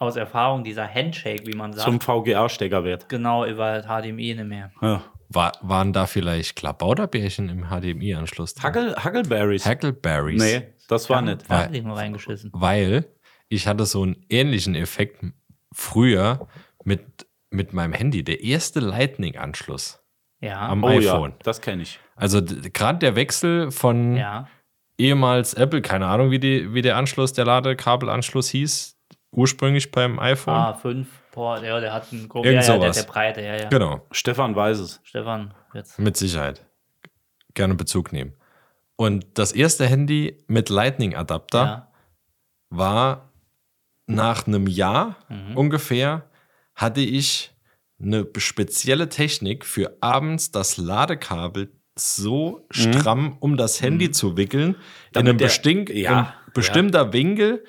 aus 0.00 0.16
Erfahrung, 0.16 0.64
dieser 0.64 0.88
Handshake, 0.92 1.46
wie 1.46 1.54
man 1.56 1.72
sagt, 1.72 1.84
Zum 1.84 2.00
VGA-Stecker 2.00 2.84
wird. 2.84 3.08
genau 3.08 3.44
über 3.44 3.82
HDMI 3.82 4.34
nicht 4.34 4.44
mehr. 4.44 4.70
Ja. 4.80 5.02
War, 5.28 5.52
waren 5.60 5.92
da 5.92 6.06
vielleicht 6.06 6.56
Klabauterbärchen 6.56 7.48
im 7.50 7.66
HDMI-Anschluss 7.68 8.54
drin? 8.54 8.68
Huckle, 8.68 8.96
Huckleberries. 9.04 9.64
Huckleberries. 9.68 10.42
Nee, 10.42 10.74
das 10.88 11.08
war 11.08 11.22
nicht. 11.22 11.44
Fernsehen 11.44 11.86
nur 11.86 11.96
reingeschissen. 11.96 12.50
Weil 12.52 13.04
ich 13.48 13.68
hatte 13.68 13.84
so 13.86 14.02
einen 14.02 14.24
ähnlichen 14.28 14.74
Effekt 14.74 15.22
früher 15.72 16.48
mit, 16.84 17.26
mit 17.50 17.72
meinem 17.74 17.92
Handy. 17.92 18.24
Der 18.24 18.42
erste 18.42 18.80
Lightning-Anschluss 18.80 20.02
Ja, 20.40 20.66
am 20.68 20.82
Oh 20.82 20.88
iPhone. 20.88 21.30
ja, 21.32 21.36
das 21.44 21.60
kenne 21.60 21.82
ich. 21.82 22.00
Also 22.16 22.40
gerade 22.42 22.98
der 22.98 23.14
Wechsel 23.14 23.70
von 23.70 24.16
ja. 24.16 24.48
ehemals 24.98 25.54
Apple, 25.54 25.82
keine 25.82 26.06
Ahnung, 26.06 26.30
wie, 26.32 26.40
die, 26.40 26.74
wie 26.74 26.82
der 26.82 26.96
Anschluss, 26.96 27.32
der 27.34 27.44
Ladekabelanschluss 27.44 28.48
hieß, 28.48 28.96
ursprünglich 29.32 29.90
beim 29.90 30.18
iPhone. 30.18 30.54
A5 30.54 31.06
Port, 31.32 31.62
ja, 31.62 31.78
der 31.80 31.92
hat 31.92 32.06
einen 32.12 32.28
groben, 32.28 32.46
Irgend 32.48 32.64
ja, 32.66 32.74
ja, 32.74 32.78
der, 32.80 32.92
sowas. 32.92 33.06
der 33.06 33.12
Breite, 33.12 33.40
ja, 33.42 33.56
ja. 33.56 33.68
Genau, 33.68 34.06
Stefan 34.10 34.56
weiß 34.56 34.78
es. 34.80 35.00
Stefan, 35.04 35.54
jetzt. 35.74 35.98
mit 35.98 36.16
Sicherheit. 36.16 36.66
Gerne 37.54 37.74
Bezug 37.74 38.12
nehmen. 38.12 38.34
Und 38.96 39.26
das 39.38 39.52
erste 39.52 39.86
Handy 39.86 40.38
mit 40.46 40.68
Lightning-Adapter 40.68 41.64
Ja. 41.64 41.92
war 42.70 43.30
nach 44.06 44.46
einem 44.46 44.66
Jahr 44.66 45.16
Mhm. 45.28 45.56
ungefähr, 45.56 46.28
hatte 46.74 47.00
ich 47.00 47.52
eine 48.02 48.26
spezielle 48.38 49.08
Technik 49.08 49.64
für 49.64 49.96
abends 50.00 50.50
das 50.50 50.76
Ladekabel 50.78 51.72
so 51.96 52.66
stramm 52.70 53.36
um 53.40 53.56
das 53.56 53.82
Handy 53.82 54.10
zu 54.10 54.36
wickeln, 54.36 54.70
in 54.70 54.70
Mhm. 54.70 54.76
Damit 55.12 55.28
einem 55.30 55.38
der- 55.38 55.48
ja, 55.96 56.18
ein 56.46 56.52
bestimmter 56.54 57.12
Winkel, 57.12 57.64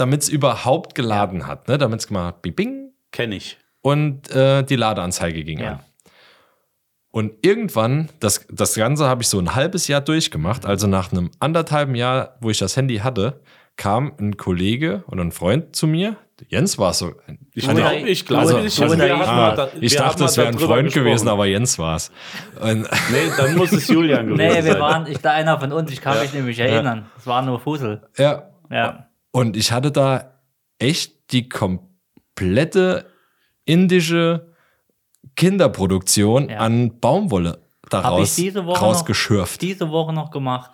damit 0.00 0.22
es 0.22 0.28
überhaupt 0.28 0.94
geladen 0.94 1.46
hat, 1.46 1.68
ne? 1.68 1.78
damit 1.78 2.00
es 2.00 2.06
gemacht 2.08 2.26
hat, 2.26 2.42
bing, 2.42 2.54
bing, 2.54 2.92
Kenne 3.12 3.36
ich. 3.36 3.58
und 3.82 4.30
äh, 4.30 4.62
die 4.64 4.76
Ladeanzeige 4.76 5.44
ging 5.44 5.58
an. 5.58 5.64
Ja. 5.64 5.80
Und 7.12 7.32
irgendwann, 7.44 8.08
das, 8.20 8.46
das 8.52 8.74
Ganze 8.76 9.06
habe 9.08 9.22
ich 9.22 9.28
so 9.28 9.38
ein 9.40 9.54
halbes 9.56 9.88
Jahr 9.88 10.00
durchgemacht, 10.00 10.64
also 10.64 10.86
nach 10.86 11.10
einem 11.10 11.30
anderthalben 11.40 11.94
Jahr, 11.96 12.36
wo 12.40 12.50
ich 12.50 12.58
das 12.58 12.76
Handy 12.76 12.98
hatte, 12.98 13.40
kam 13.76 14.12
ein 14.20 14.36
Kollege 14.36 15.02
oder 15.08 15.22
ein 15.24 15.32
Freund 15.32 15.74
zu 15.74 15.86
mir. 15.88 16.16
Jens 16.48 16.78
war 16.78 16.92
es 16.92 16.98
so. 16.98 17.12
Ich 17.52 17.68
glaube, 17.68 18.08
ich 18.08 18.24
glaube, 18.26 18.46
oder- 18.54 18.64
ich, 18.64 18.78
oder 18.80 18.96
wir 18.96 19.04
ich 19.06 19.12
hatten 19.12 19.20
war- 19.20 19.36
mal 19.36 19.56
da- 19.56 19.68
Ich 19.80 19.92
wir 19.92 19.98
dachte, 20.00 20.24
es 20.24 20.36
wäre 20.38 20.48
ein 20.48 20.58
Freund 20.58 20.92
gewesen, 20.92 21.04
gesprochen. 21.12 21.28
aber 21.28 21.46
Jens 21.46 21.78
war 21.78 21.96
es. 21.96 22.10
Und 22.60 22.82
Nee, 23.10 23.30
dann 23.36 23.56
muss 23.56 23.72
es 23.72 23.88
Julian 23.88 24.26
gewesen 24.28 24.36
Nee, 24.54 24.64
wir 24.64 24.72
sein. 24.72 24.80
waren, 24.80 25.06
ich 25.06 25.18
da 25.18 25.32
einer 25.32 25.58
von 25.60 25.72
uns, 25.72 25.90
ich 25.92 26.00
kann 26.00 26.18
mich 26.20 26.32
nämlich 26.32 26.58
erinnern. 26.58 27.06
Es 27.18 27.26
war 27.26 27.42
nur 27.42 27.58
Fussel. 27.60 28.02
ja, 28.16 28.50
Ja. 28.70 29.06
Und 29.32 29.56
ich 29.56 29.72
hatte 29.72 29.92
da 29.92 30.40
echt 30.78 31.32
die 31.32 31.48
komplette 31.48 33.06
indische 33.64 34.52
Kinderproduktion 35.36 36.48
Ja. 36.48 36.58
an 36.58 36.98
Baumwolle 37.00 37.60
daraus 37.88 38.36
diese 38.36 38.66
Woche, 38.66 38.74
noch, 38.80 38.82
rausgeschürft. 38.82 39.62
diese 39.62 39.90
Woche 39.90 40.12
noch 40.12 40.30
gemacht. 40.30 40.70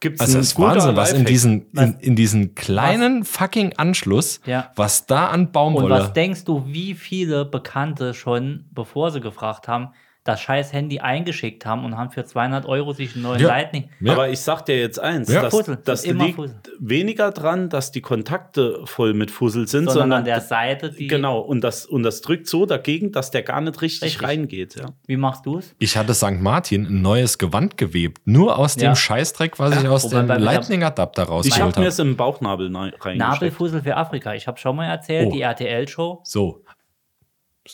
Gibt's 0.00 0.20
Also 0.22 0.38
es 0.38 0.48
ist 0.52 0.58
Wahnsinn, 0.58 0.96
was 0.96 1.12
in 1.12 1.24
diesen, 1.26 1.70
in, 1.72 1.94
in 2.00 2.16
diesen 2.16 2.54
kleinen 2.54 3.24
fucking 3.24 3.74
Anschluss, 3.76 4.40
Ja. 4.46 4.72
was 4.74 5.04
da 5.06 5.28
an 5.28 5.42
Und 5.46 5.52
Baumwolle. 5.52 5.90
was 5.90 6.12
denkst 6.14 6.44
du, 6.44 6.64
wie 6.66 6.94
viele 6.94 7.44
Bekannte 7.44 8.14
schon, 8.14 8.64
bevor 8.72 9.10
sie 9.10 9.20
gefragt 9.20 9.68
haben, 9.68 9.90
das 10.22 10.40
scheiß 10.42 10.74
Handy 10.74 11.00
eingeschickt 11.00 11.64
haben 11.64 11.82
und 11.84 11.96
haben 11.96 12.10
für 12.10 12.24
200 12.26 12.66
Euro 12.66 12.92
sich 12.92 13.14
einen 13.14 13.22
neuen 13.22 13.40
Ja. 13.40 13.48
Lightning. 13.48 13.88
Ja. 14.00 14.12
Aber 14.12 14.28
ich 14.28 14.38
sag 14.40 14.60
dir 14.66 14.78
jetzt 14.78 15.00
eins, 15.00 15.32
Ja. 15.32 15.40
das, 15.40 15.50
Fussel, 15.54 15.78
das 15.82 16.04
immer 16.04 16.24
liegt 16.24 16.36
Fussel. 16.36 16.60
weniger 16.78 17.30
dran, 17.30 17.70
dass 17.70 17.90
die 17.90 18.02
Kontakte 18.02 18.82
voll 18.84 19.14
mit 19.14 19.30
Fussel 19.30 19.66
sind, 19.66 19.86
Sondern 19.86 20.02
sondern, 20.02 20.18
an 20.18 20.24
der 20.26 20.42
Seite, 20.42 20.90
die. 20.92 21.06
genau, 21.06 21.40
und 21.40 21.62
das, 21.62 21.86
und 21.86 22.02
das 22.02 22.20
drückt 22.20 22.48
so 22.48 22.66
dagegen, 22.66 23.12
dass 23.12 23.30
der 23.30 23.42
gar 23.42 23.62
nicht 23.62 23.80
richtig, 23.80 24.02
Richtig. 24.20 24.22
reingeht. 24.28 24.74
Ja. 24.76 24.86
Wie 25.06 25.16
machst 25.16 25.46
du 25.46 25.56
es? 25.58 25.74
ich 25.78 25.96
hatte 25.96 26.12
St. 26.12 26.40
Martin 26.40 26.84
ein 26.86 27.00
neues 27.00 27.38
Gewand 27.38 27.78
gewebt, 27.78 28.20
nur 28.26 28.58
aus 28.58 28.76
dem 28.76 28.84
Ja. 28.88 28.96
Scheißdreck, 28.96 29.58
was 29.58 29.80
ich 29.82 29.88
aus 29.88 30.04
Wobei 30.04 30.22
dem 30.36 30.42
Lightning-Adapter 30.42 31.22
Ich 31.22 31.28
rausgeholt 31.30 31.60
habe 31.62 31.70
mir 31.70 31.76
habe. 31.76 31.86
es 31.86 31.98
im 31.98 32.16
Bauchnabel 32.16 32.66
reingesteckt. 32.76 33.16
Nabelfussel 33.16 33.82
für 33.82 33.96
Afrika. 33.96 34.34
Ich 34.34 34.46
habe 34.46 34.58
schon 34.58 34.76
mal 34.76 34.84
erzählt, 34.86 35.28
Oh. 35.28 35.32
die 35.32 35.40
RTL-Show. 35.40 36.20
So, 36.24 36.62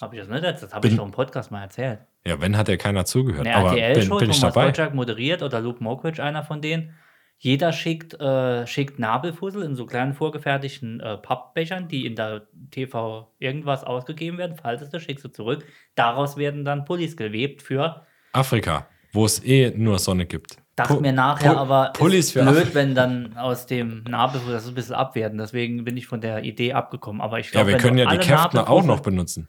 Habe 0.00 0.14
ich 0.16 0.20
das 0.20 0.28
nicht? 0.30 0.44
Das 0.44 0.72
habe 0.74 0.86
ich 0.88 0.96
doch 0.96 1.04
im 1.04 1.10
Podcast 1.10 1.50
mal 1.50 1.62
erzählt. 1.62 2.00
Ja, 2.26 2.40
wenn 2.40 2.56
hat 2.56 2.68
ja 2.68 2.76
keiner 2.76 3.04
zugehört. 3.04 3.46
Eine 3.46 3.68
RTL-Show, 3.80 4.18
Thomas 4.20 4.40
dabei. 4.40 4.66
Gottschalk 4.66 4.94
moderiert 4.94 5.42
oder 5.42 5.60
Luke 5.60 5.82
Mockridge, 5.82 6.22
einer 6.22 6.42
von 6.42 6.60
denen. 6.60 6.94
Jeder 7.38 7.72
schickt, 7.72 8.18
äh, 8.18 8.66
schickt 8.66 8.98
Nabelfussel 8.98 9.62
in 9.62 9.74
so 9.76 9.84
kleinen 9.84 10.14
vorgefertigten 10.14 11.00
äh, 11.00 11.18
Pappbechern, 11.18 11.86
die 11.86 12.06
in 12.06 12.14
der 12.14 12.46
TV 12.70 13.30
irgendwas 13.38 13.84
ausgegeben 13.84 14.38
werden. 14.38 14.56
Faltest 14.56 14.94
du, 14.94 15.00
schickst 15.00 15.22
du 15.24 15.28
zurück. 15.28 15.62
Daraus 15.96 16.38
werden 16.38 16.64
dann 16.64 16.86
Pullis 16.86 17.14
gewebt 17.14 17.60
für, 17.60 18.06
Afrika, 18.32 18.86
wo 19.12 19.26
es 19.26 19.44
eh 19.44 19.70
nur 19.76 19.98
Sonne 19.98 20.24
gibt. 20.24 20.56
dachte 20.76 20.94
Pu- 20.94 21.00
mir 21.02 21.12
nachher, 21.12 21.52
Pu- 21.52 21.56
aber 21.58 21.92
Pullis 21.92 22.26
ist 22.28 22.32
für 22.32 22.40
blöd, 22.42 22.56
Afrika. 22.56 22.74
wenn 22.74 22.94
dann 22.94 23.36
aus 23.36 23.66
dem 23.66 24.02
Nabelfussel, 24.04 24.54
das 24.54 24.62
ist 24.64 24.70
ein 24.70 24.74
bisschen 24.74 24.94
abwerten. 24.94 25.36
Deswegen 25.36 25.84
bin 25.84 25.98
ich 25.98 26.06
von 26.06 26.22
der 26.22 26.42
Idee 26.42 26.72
abgekommen. 26.72 27.20
Aber 27.20 27.38
ich 27.38 27.46
Ja, 27.48 27.52
glaube, 27.52 27.66
wir 27.68 27.74
wenn 27.74 27.80
können 27.82 27.98
ja 27.98 28.06
die 28.06 28.16
Käftner 28.16 28.70
auch 28.70 28.84
noch 28.84 29.00
benutzen. 29.00 29.48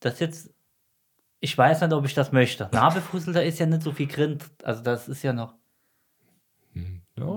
Das 0.00 0.20
jetzt, 0.20 0.50
ich 1.40 1.56
weiß 1.56 1.80
nicht, 1.82 1.92
ob 1.92 2.04
ich 2.04 2.14
das 2.14 2.32
möchte. 2.32 2.68
Nabelfussel, 2.72 3.32
da 3.34 3.40
ist 3.40 3.58
ja 3.58 3.66
nicht 3.66 3.82
so 3.82 3.92
viel 3.92 4.06
Grind. 4.06 4.44
Also 4.62 4.82
das 4.82 5.08
ist 5.08 5.22
ja 5.22 5.32
noch. 5.32 5.54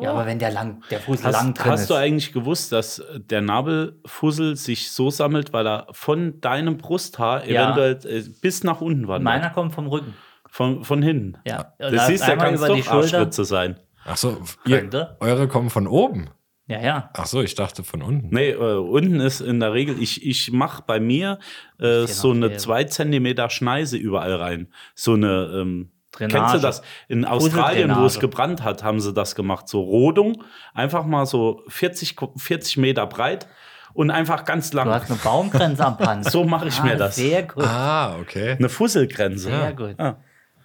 Ja, 0.01 0.11
aber 0.11 0.27
wenn 0.27 0.37
der 0.37 0.51
lang, 0.51 0.83
der 0.91 0.99
Fussel 0.99 1.31
lang 1.31 1.49
Hast, 1.49 1.57
drin 1.63 1.71
hast 1.71 1.81
ist. 1.81 1.89
du 1.89 1.95
eigentlich 1.95 2.31
gewusst, 2.33 2.71
dass 2.71 3.01
der 3.15 3.41
Nabelfussel 3.41 4.55
sich 4.55 4.91
so 4.91 5.09
sammelt, 5.09 5.53
weil 5.53 5.65
er 5.67 5.87
von 5.91 6.39
deinem 6.39 6.77
Brusthaar 6.77 7.47
Ja. 7.47 7.73
eventuell 7.73 7.99
äh, 8.05 8.29
bis 8.41 8.63
nach 8.63 8.81
unten 8.81 9.07
wandert? 9.07 9.23
Meiner 9.23 9.49
kommt 9.49 9.73
vom 9.73 9.87
Rücken. 9.87 10.13
Von, 10.47 10.83
von 10.83 11.01
hinten. 11.01 11.37
Ja. 11.45 11.73
Das 11.79 12.05
siehst 12.07 12.27
du, 12.27 12.31
einmal 12.31 12.47
kann 12.47 12.55
es 12.55 12.61
über 12.61 12.75
die 12.75 12.81
doch 12.81 12.91
Schulter. 12.91 13.17
Arschritze 13.19 13.45
sein. 13.45 13.79
Ach 14.05 14.17
so, 14.17 14.39
ihr, 14.65 14.81
Könnte. 14.81 15.17
eure 15.19 15.47
kommen 15.47 15.69
von 15.71 15.87
oben. 15.87 16.29
Ja, 16.71 16.81
ja. 16.81 17.09
Ach 17.13 17.25
so, 17.25 17.41
ich 17.41 17.55
dachte 17.55 17.83
von 17.83 18.01
unten. 18.01 18.29
Nee, 18.33 18.51
äh, 18.51 18.55
unten 18.77 19.19
ist 19.19 19.41
in 19.41 19.59
der 19.59 19.73
Regel, 19.73 20.01
ich, 20.01 20.25
ich 20.25 20.51
mache 20.51 20.83
bei 20.85 20.99
mir 20.99 21.39
äh, 21.79 22.05
so 22.07 22.31
eine 22.31 22.49
viel. 22.49 22.59
2 22.59 22.83
Zentimeter 22.85 23.49
Schneise 23.49 23.97
überall 23.97 24.35
rein. 24.35 24.67
So 24.95 25.13
eine, 25.13 25.51
ähm, 25.53 25.91
Drainage. 26.11 26.37
kennst 26.39 26.55
du 26.55 26.59
das? 26.59 26.81
In 27.07 27.23
Australien, 27.25 27.95
wo 27.95 28.03
es 28.05 28.19
gebrannt 28.19 28.63
hat, 28.63 28.83
haben 28.83 28.99
sie 28.99 29.13
das 29.13 29.35
gemacht. 29.35 29.67
So 29.69 29.81
Rodung, 29.81 30.43
einfach 30.73 31.05
mal 31.05 31.25
so 31.25 31.61
40, 31.69 32.15
Ko- 32.15 32.33
40 32.37 32.77
Meter 32.77 33.07
breit 33.07 33.47
und 33.93 34.11
einfach 34.11 34.43
ganz 34.45 34.73
lang. 34.73 34.87
Du 34.87 34.93
hast 34.93 35.09
eine 35.09 35.19
Baumgrenze 35.19 35.85
am 35.85 35.97
Panzer. 35.97 36.29
So 36.31 36.43
mache 36.43 36.67
ich 36.67 36.81
mir 36.83 36.95
das. 36.97 37.15
Sehr 37.17 37.43
gut. 37.43 37.63
Ah, 37.65 38.17
okay. 38.19 38.55
Eine 38.57 38.69
Fusselgrenze. 38.69 39.49
Sehr 39.49 39.73
gut. 39.73 39.95
Ah. 39.99 40.17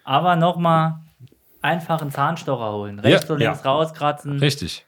Aber 0.03 0.35
nochmal 0.37 0.99
einfach 1.61 2.01
einen 2.01 2.11
Zahnstocher 2.11 2.71
holen. 2.73 2.99
Rechts 2.99 3.27
Ja, 3.27 3.33
und 3.33 3.39
links 3.39 3.61
ja. 3.63 3.71
rauskratzen. 3.71 4.39
Richtig. 4.39 4.85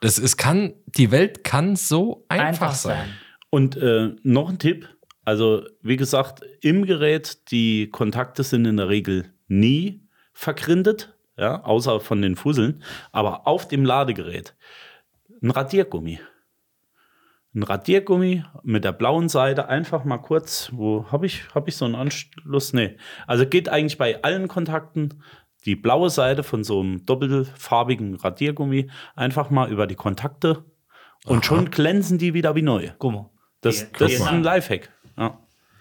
Das 0.00 0.18
ist, 0.18 0.36
kann, 0.36 0.74
die 0.86 1.10
Welt 1.10 1.44
kann 1.44 1.76
so 1.76 2.24
einfach, 2.28 2.46
Einfach 2.46 2.74
sein. 2.74 2.96
sein. 2.96 3.14
Und 3.50 3.76
äh, 3.76 4.14
noch 4.22 4.50
ein 4.50 4.58
Tipp. 4.58 4.88
Also, 5.24 5.64
wie 5.82 5.96
gesagt, 5.96 6.40
im 6.60 6.84
Gerät, 6.84 7.50
die 7.50 7.90
Kontakte 7.90 8.42
sind 8.42 8.64
in 8.64 8.76
der 8.76 8.88
Regel 8.88 9.32
nie 9.48 10.06
vergrindet, 10.32 11.16
ja, 11.36 11.64
außer 11.64 12.00
von 12.00 12.22
den 12.22 12.36
Fusseln. 12.36 12.82
Aber 13.12 13.46
auf 13.46 13.66
dem 13.68 13.84
Ladegerät 13.84 14.54
ein 15.42 15.50
Radiergummi. 15.50 16.20
Ein 17.54 17.62
Radiergummi 17.62 18.44
mit 18.62 18.84
der 18.84 18.92
blauen 18.92 19.28
Seite, 19.28 19.68
einfach 19.68 20.04
mal 20.04 20.18
kurz, 20.18 20.70
wo 20.72 21.10
habe 21.10 21.26
ich, 21.26 21.54
hab 21.54 21.68
ich 21.68 21.76
so 21.76 21.86
einen 21.86 21.94
Anschluss? 21.94 22.72
Nee. 22.74 22.98
Also 23.26 23.46
geht 23.46 23.68
eigentlich 23.68 23.96
bei 23.96 24.22
allen 24.22 24.46
Kontakten 24.46 25.22
die 25.64 25.74
blaue 25.76 26.10
Seite 26.10 26.42
von 26.42 26.62
so 26.64 26.80
einem 26.80 27.04
doppelfarbigen 27.06 28.14
Radiergummi 28.16 28.90
einfach 29.14 29.50
mal 29.50 29.70
über 29.70 29.86
die 29.86 29.94
Kontakte 29.96 30.64
und 31.24 31.44
schon 31.44 31.70
glänzen 31.70 32.18
die 32.18 32.34
wieder 32.34 32.54
wie 32.54 32.62
neu. 32.62 32.90
Guck 32.98 33.12
mal. 33.12 33.30
Das, 33.62 33.78
Vielen- 33.80 33.92
das 33.98 34.12
ist 34.12 34.22
ein. 34.22 34.42
Lifehack. 34.42 34.90
Ja, 35.18 35.38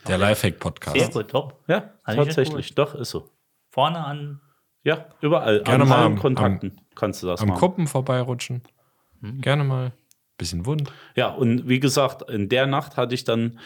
Der 0.07 0.17
Lifehack-Podcast. 0.17 0.97
Sehr 0.97 1.09
gut, 1.09 1.27
top. 1.29 1.63
ja 1.67 1.91
Also 2.03 2.21
ich 2.21 2.27
tatsächlich. 2.27 2.73
Doch, 2.75 2.95
ist 2.95 3.09
so. 3.11 3.29
Vorne 3.69 4.03
an. 4.03 4.41
Ja, 4.83 5.05
überall. 5.21 5.61
Gerne 5.63 5.83
an 5.83 5.89
mal 5.89 5.95
allen 6.03 6.13
am- 6.13 6.19
Kontakten 6.19 6.81
kannst 6.95 7.21
du 7.21 7.27
das 7.27 7.41
Am 7.41 7.49
machen. 7.49 7.59
Kuppen 7.59 7.87
vorbeirutschen. 7.87 8.61
Hm. 9.21 9.41
Gerne 9.41 9.63
mal. 9.63 9.91
Bisschen 10.37 10.65
wund. 10.65 10.91
Ja, 11.15 11.29
und 11.29 11.67
wie 11.67 11.79
gesagt, 11.79 12.29
in 12.29 12.49
der 12.49 12.65
Nacht 12.67 12.97
hatte 12.97 13.13
ich 13.15 13.23
dann 13.23 13.59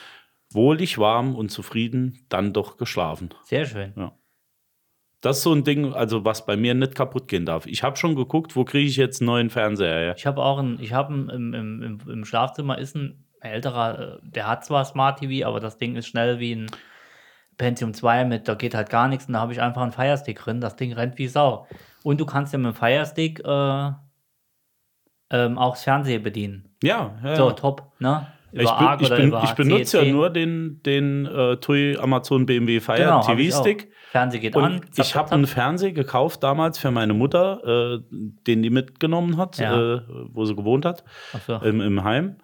wohlig, 0.51 0.97
warm 0.97 1.35
und 1.35 1.49
zufrieden 1.49 2.25
dann 2.29 2.53
doch 2.53 2.77
geschlafen. 2.77 3.29
Sehr 3.43 3.65
schön. 3.65 3.93
Das 5.21 5.37
ist 5.37 5.43
so 5.43 5.53
ein 5.53 5.63
Ding, 5.63 5.93
also 5.93 6.23
was 6.23 6.45
bei 6.45 6.55
mir 6.55 6.73
nicht 6.73 6.95
kaputt 6.95 7.27
gehen 7.27 7.45
darf. 7.45 7.65
Ich 7.65 7.83
habe 7.83 7.97
schon 7.97 8.15
geguckt, 8.15 8.55
wo 8.55 8.63
kriege 8.63 8.87
ich 8.87 8.95
jetzt 8.95 9.21
einen 9.21 9.27
neuen 9.27 9.49
Fernseher 9.49 9.99
her? 9.99 10.15
Ich 10.17 10.25
habe 10.25 10.41
auch 10.41 10.59
ein, 10.59 10.77
ich 10.79 10.93
habe 10.93 11.13
im, 11.13 11.29
im, 11.29 11.83
im, 11.83 11.99
im 12.07 12.25
Schlafzimmer 12.25 12.77
ist 12.77 12.95
ein 12.95 13.25
älterer, 13.41 13.99
äh, 13.99 14.19
der 14.21 14.47
hat 14.47 14.65
zwar 14.65 14.85
Smart 14.85 15.19
TV, 15.19 15.47
aber 15.47 15.59
das 15.59 15.77
Ding 15.77 15.95
ist 15.95 16.07
schnell 16.07 16.39
wie 16.39 16.55
ein 16.55 16.67
Pentium 17.57 17.93
2 17.93 18.25
mit, 18.25 18.47
da 18.47 18.55
geht 18.55 18.73
halt 18.73 18.89
gar 18.89 19.09
nichts 19.09 19.27
und 19.27 19.33
da 19.33 19.41
habe 19.41 19.51
ich 19.51 19.61
einfach 19.61 19.81
einen 19.81 19.91
Firestick 19.91 20.39
drin. 20.39 20.61
Das 20.61 20.77
Ding 20.77 20.93
rennt 20.93 21.17
wie 21.17 21.27
Sau. 21.27 21.67
Und 22.03 22.21
du 22.21 22.25
kannst 22.25 22.53
ja 22.53 22.59
mit 22.59 22.73
dem 22.73 22.75
Firestick 22.75 23.41
äh, 23.45 23.91
ähm, 25.31 25.57
auch 25.57 25.73
das 25.73 25.83
Fernsehen 25.83 26.23
bedienen. 26.23 26.75
Ja, 26.81 27.19
ja. 27.23 27.35
So, 27.35 27.51
top, 27.51 27.91
ne? 27.99 28.27
Ich, 28.51 28.59
bin, 28.71 28.87
ich, 28.99 29.09
bin, 29.09 29.33
ich 29.43 29.51
benutze 29.53 29.97
ja 29.97 30.03
CEC. 30.03 30.11
nur 30.13 30.29
den, 30.29 30.81
den 30.83 31.25
äh, 31.25 31.57
TUI 31.57 31.97
Amazon 31.97 32.45
BMW 32.45 32.79
Fire 32.79 32.97
Genau. 32.97 33.21
TV-Stick. 33.21 33.91
Fernseher 34.11 34.39
geht 34.39 34.55
Und 34.55 34.63
an. 34.63 34.81
ich 34.97 35.15
habe 35.15 35.31
einen. 35.31 35.45
Fernseher 35.45 35.91
gekauft 35.91 36.41
damals 36.41 36.79
für 36.79 36.89
meine 36.89 37.13
Mutter, 37.13 37.99
äh, 37.99 37.99
den 38.47 38.63
die 38.63 38.69
mitgenommen 38.71 39.37
hat, 39.37 39.57
Ja. 39.59 39.95
äh, 39.97 40.01
wo 40.31 40.45
sie 40.45 40.55
gewohnt 40.55 40.85
hat, 40.85 41.03
so. 41.45 41.57
im, 41.57 41.79
im 41.81 42.03
Heim. 42.03 42.37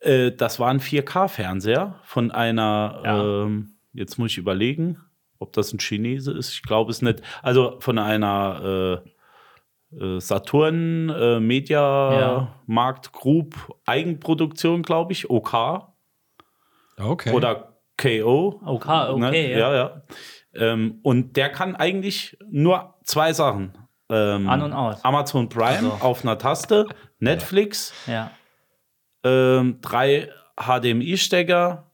Äh, 0.00 0.32
das 0.32 0.58
war 0.58 0.68
ein 0.70 0.80
4K-Fernseher 0.80 1.96
von 2.04 2.30
einer, 2.30 3.00
Ja. 3.04 3.42
ähm, 3.44 3.72
jetzt 3.92 4.18
muss 4.18 4.30
ich 4.32 4.38
überlegen, 4.38 4.98
ob 5.38 5.52
das 5.52 5.72
ein 5.72 5.78
Chinese 5.78 6.32
ist. 6.32 6.52
Ich 6.52 6.62
glaube 6.62 6.90
es 6.90 7.02
nicht. 7.02 7.20
Also 7.42 7.76
von 7.80 7.98
einer 7.98 9.02
äh, 9.04 9.08
Saturn 10.18 11.08
äh, 11.10 11.40
Media 11.40 12.20
Ja. 12.20 12.54
Markt 12.66 13.12
Group 13.12 13.54
Eigenproduktion, 13.86 14.82
glaube 14.82 15.12
ich, 15.12 15.30
OK 15.30 15.54
Okay. 16.98 17.32
oder 17.32 17.78
KO. 17.96 18.60
OK, 18.64 18.86
okay, 18.86 19.18
Ne? 19.18 19.50
ja. 19.52 19.58
ja. 19.58 19.74
ja. 19.74 20.02
Ähm, 20.54 20.98
und 21.02 21.36
der 21.36 21.48
kann 21.50 21.76
eigentlich 21.76 22.36
nur 22.50 22.94
zwei 23.04 23.32
Sachen. 23.32 23.72
Ähm, 24.10 24.48
An 24.48 24.62
und 24.62 24.72
aus. 24.72 25.04
Amazon 25.04 25.48
Prime 25.48 25.92
Also. 25.92 25.92
auf 26.00 26.22
einer 26.24 26.38
Taste 26.38 26.86
Netflix, 27.18 27.92
Ja. 28.06 28.30
ähm, 29.24 29.78
drei 29.82 30.30
HDMI-Stecker 30.58 31.90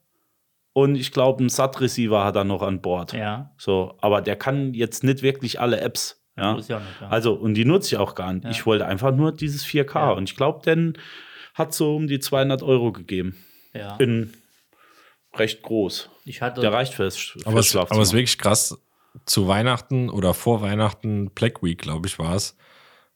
und 0.73 0.95
ich 0.97 1.13
glaube, 1.13 1.41
einen 1.41 1.49
SAT-Receiver 1.49 2.25
hat 2.25 2.37
er 2.37 2.45
noch 2.45 2.63
an 2.63 2.81
Bord. 2.81 3.13
Ja. 3.13 3.53
So, 3.59 3.97
aber 4.01 4.23
der 4.23 4.37
kann 4.37 4.75
jetzt 4.75 5.05
nicht 5.05 5.23
wirklich 5.23 5.61
alle 5.61 5.81
Apps. 5.81 6.24
Ja. 6.37 6.53
Ja 6.53 6.55
nicht, 6.57 6.69
ja. 6.69 7.09
Also, 7.09 7.35
und 7.35 7.55
die 7.55 7.64
nutze 7.64 7.95
ich 7.95 7.97
auch 7.99 8.14
gar 8.14 8.33
nicht. 8.33 8.47
Ich 8.50 8.67
wollte 8.67 8.87
einfach 8.87 9.14
nur 9.14 9.33
dieses 9.33 9.64
4K. 9.64 9.95
Ja. 9.95 10.11
Und 10.12 10.29
ich 10.31 10.37
glaube, 10.37 10.62
den 10.64 10.99
hat 11.55 11.75
so 11.75 11.95
um 11.97 12.07
die 12.09 12.19
200 12.19 12.62
Euro 12.62 12.93
gegeben. 12.93 13.37
ja. 13.73 13.97
In 13.97 14.33
recht 15.37 15.62
groß. 15.62 16.11
Ich 16.25 16.43
hatte. 16.43 16.61
Der 16.61 16.73
reicht 16.73 16.95
fürs, 16.95 17.17
fürs 17.17 17.47
Aber 17.47 17.59
es, 17.59 17.75
aber 17.75 18.00
es 18.00 18.09
ist 18.09 18.12
wirklich 18.12 18.38
krass. 18.38 18.81
Zu 19.26 19.47
Weihnachten 19.47 20.11
oder 20.11 20.35
vor 20.35 20.61
Weihnachten, 20.61 21.31
Black 21.31 21.62
Week, 21.62 21.79
glaube 21.79 22.09
ich, 22.09 22.19
war 22.19 22.35
es, 22.35 22.57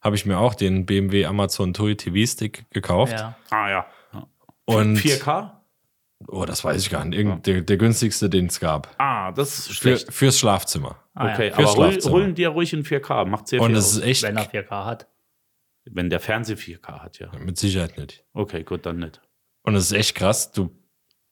habe 0.01 0.15
ich 0.15 0.27
mir 0.27 0.39
auch 0.39 0.55
den 0.55 0.87
BMW 0.87 1.27
Amazon 1.27 1.75
Toy 1.75 1.97
TV 1.97 2.25
Stick 2.31 2.67
gekauft. 2.71 3.15
ja. 3.15 3.37
ah 3.51 3.69
ja. 3.69 3.87
ja. 4.13 4.27
Und 4.65 4.99
4K? 4.99 5.58
Oh, 6.27 6.45
das 6.45 6.65
weiß 6.65 6.81
ich 6.83 6.91
gar 6.91 7.05
nicht. 7.05 7.17
Irgend, 7.19 7.47
der, 7.47 7.61
der 7.63 7.77
günstigste, 7.77 8.29
den 8.29 8.47
es 8.47 8.59
gab. 8.61 8.95
Ah, 8.99 9.33
das 9.33 9.59
ist 9.59 9.67
Für, 9.69 9.75
schlecht. 9.75 10.13
fürs 10.13 10.39
Schlafzimmer. 10.39 10.97
Ah, 11.15 11.33
okay, 11.33 11.49
ja. 11.49 11.55
aber 11.55 11.63
Fürs 11.63 11.77
hol, 11.77 11.91
Schlafzimmer. 11.93 12.15
holen 12.15 12.35
dir 12.35 12.49
ruhig 12.51 12.73
in 12.73 12.83
4K. 12.85 13.25
Macht 13.27 13.49
sehr 13.49 13.61
Und 13.61 13.69
viel 13.69 13.77
es 13.77 13.85
aus. 13.87 13.97
ist 13.99 14.03
echt 14.05 14.23
Wenn 14.25 14.37
er 14.37 14.51
4K 14.51 14.85
hat. 14.85 15.07
Wenn 15.91 16.11
der 16.11 16.21
Fernseher 16.21 16.59
4K 16.59 17.01
hat, 17.01 17.19
ja. 17.19 17.31
mit 17.39 17.57
Sicherheit 17.57 17.97
nicht. 17.97 18.25
Okay, 18.35 18.63
gut, 18.63 18.85
dann 18.85 18.99
nicht. 18.99 19.21
Und 19.63 19.75
es 19.75 19.87
ist 19.87 19.93
echt 19.93 20.15
krass. 20.17 20.53
Du 20.53 20.71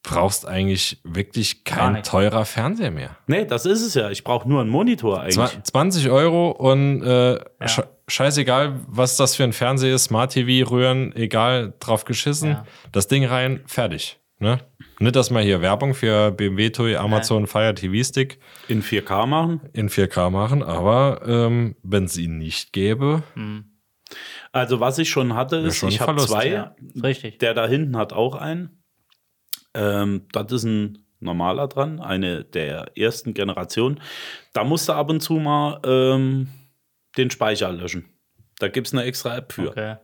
brauchst 0.03 0.47
eigentlich 0.47 0.99
wirklich 1.03 1.63
Gar 1.63 1.77
kein 1.77 1.93
nichts. 1.93 2.09
teurer 2.09 2.45
Fernseher 2.45 2.91
mehr. 2.91 3.17
Nee, 3.27 3.45
das 3.45 3.65
ist 3.65 3.81
es 3.81 3.93
ja. 3.93 4.09
Ich 4.09 4.23
brauche 4.23 4.47
nur 4.47 4.61
einen 4.61 4.69
Monitor 4.69 5.19
eigentlich. 5.21 5.35
Zwa- 5.37 5.63
20 5.63 6.09
Euro 6.09 6.51
und 6.51 7.03
äh, 7.03 7.39
sche- 7.61 7.87
scheißegal, 8.07 8.79
was 8.87 9.17
das 9.17 9.35
für 9.35 9.43
ein 9.43 9.53
Fernseher 9.53 9.93
ist, 9.95 10.05
Smart 10.05 10.31
TV, 10.31 10.69
Röhren, 10.69 11.13
egal, 11.15 11.73
drauf 11.79 12.05
geschissen. 12.05 12.51
Ja. 12.51 12.65
Das 12.91 13.07
Ding 13.07 13.25
rein, 13.25 13.61
fertig. 13.67 14.19
Ne? 14.39 14.59
Nicht, 14.99 15.15
dass 15.15 15.29
wir 15.29 15.41
hier 15.41 15.61
Werbung 15.61 15.93
für 15.93 16.31
BMW 16.31 16.69
Toy, 16.71 16.95
Amazon 16.95 17.45
Fire 17.47 17.73
TV 17.75 18.03
Stick 18.03 18.39
In 18.67 18.81
4K 18.81 19.25
machen. 19.27 19.61
in 19.73 19.89
4K 19.89 20.29
machen, 20.31 20.63
aber 20.63 21.21
ähm, 21.25 21.75
wenn 21.83 22.05
es 22.05 22.17
ihn 22.17 22.37
nicht 22.39 22.73
gäbe, 22.73 23.21
Also, 24.51 24.79
was 24.79 24.97
ich 24.97 25.09
schon 25.09 25.35
hatte, 25.35 25.57
ist, 25.57 25.77
schon 25.77 25.89
ich 25.89 26.01
habe 26.01 26.17
zwei. 26.25 26.47
Ja. 26.49 26.75
Richtig. 27.03 27.37
Der 27.39 27.53
da 27.53 27.67
hinten 27.67 27.95
hat 27.97 28.11
auch 28.13 28.35
einen. 28.35 28.83
Ähm, 29.75 30.27
das 30.31 30.51
ist 30.51 30.63
ein 30.63 31.05
normaler 31.19 31.67
dran, 31.67 31.99
eine 31.99 32.43
der 32.43 32.97
ersten 32.97 33.33
Generation. 33.33 33.99
Da 34.53 34.63
musst 34.63 34.87
du 34.89 34.93
ab 34.93 35.09
und 35.09 35.19
zu 35.21 35.33
mal 35.33 35.79
ähm, 35.85 36.47
den 37.17 37.29
Speicher 37.29 37.71
löschen. 37.71 38.05
Da 38.59 38.67
gibt 38.69 38.87
es 38.87 38.93
eine 38.93 39.03
extra 39.03 39.35
App 39.37 39.51
für, 39.53 39.69
Okay. 39.69 39.97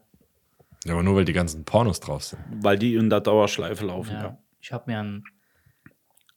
aber 0.88 1.02
nur 1.02 1.16
weil 1.16 1.26
die 1.26 1.34
ganzen 1.34 1.66
Pornos 1.66 2.00
drauf 2.00 2.24
sind. 2.24 2.40
weil 2.62 2.78
die 2.78 2.94
in 2.96 3.10
der 3.10 3.22
Dauerschleife 3.22 3.86
laufen. 3.86 4.12
Ja. 4.14 4.24
Ja. 4.24 4.38
Ich 4.64 4.72
habe 4.72 4.90
mir 4.90 5.00
ein, 5.00 5.24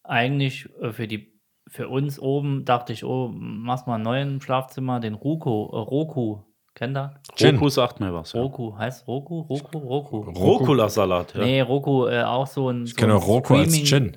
eigentlich 0.03 0.69
äh, 0.83 0.93
für 0.93 1.07
die 1.07 1.33
für 1.69 1.89
uns 1.89 2.19
oben 2.21 2.65
dachte 2.65 2.93
ich, 2.93 3.05
oh, 3.05 3.29
machst 3.33 3.87
mal 3.87 3.97
einen 3.97 4.05
neuen 4.05 4.41
Schlafzimmer, 4.41 5.01
den 5.01 5.15
Roku, 5.15 5.67
äh, 5.73 5.77
Roku. 5.79 6.43
Kennt 6.75 6.97
ihr? 6.97 7.21
Gin. 7.37 7.57
Roku 7.57 7.69
sagt 7.71 8.01
mir 8.01 8.13
was. 8.13 8.33
Ja. 8.35 8.41
Roku, 8.43 8.77
heißt 8.77 9.07
Roku? 9.09 9.41
Roku? 9.41 9.79
Roku. 9.79 10.19
Rucola-Salat. 10.19 11.35
Ja. 11.35 11.41
Nee, 11.45 11.61
Roku, 11.63 12.07
äh, 12.07 12.23
auch 12.23 12.47
so 12.47 12.69
ein. 12.71 12.85
Ich 12.85 12.91
so 12.91 12.97
kenne 12.97 13.15
ein 13.15 13.19
Roku 13.19 13.55
als 13.55 13.75
Streaming- 13.77 13.87
Gin. 14.13 14.17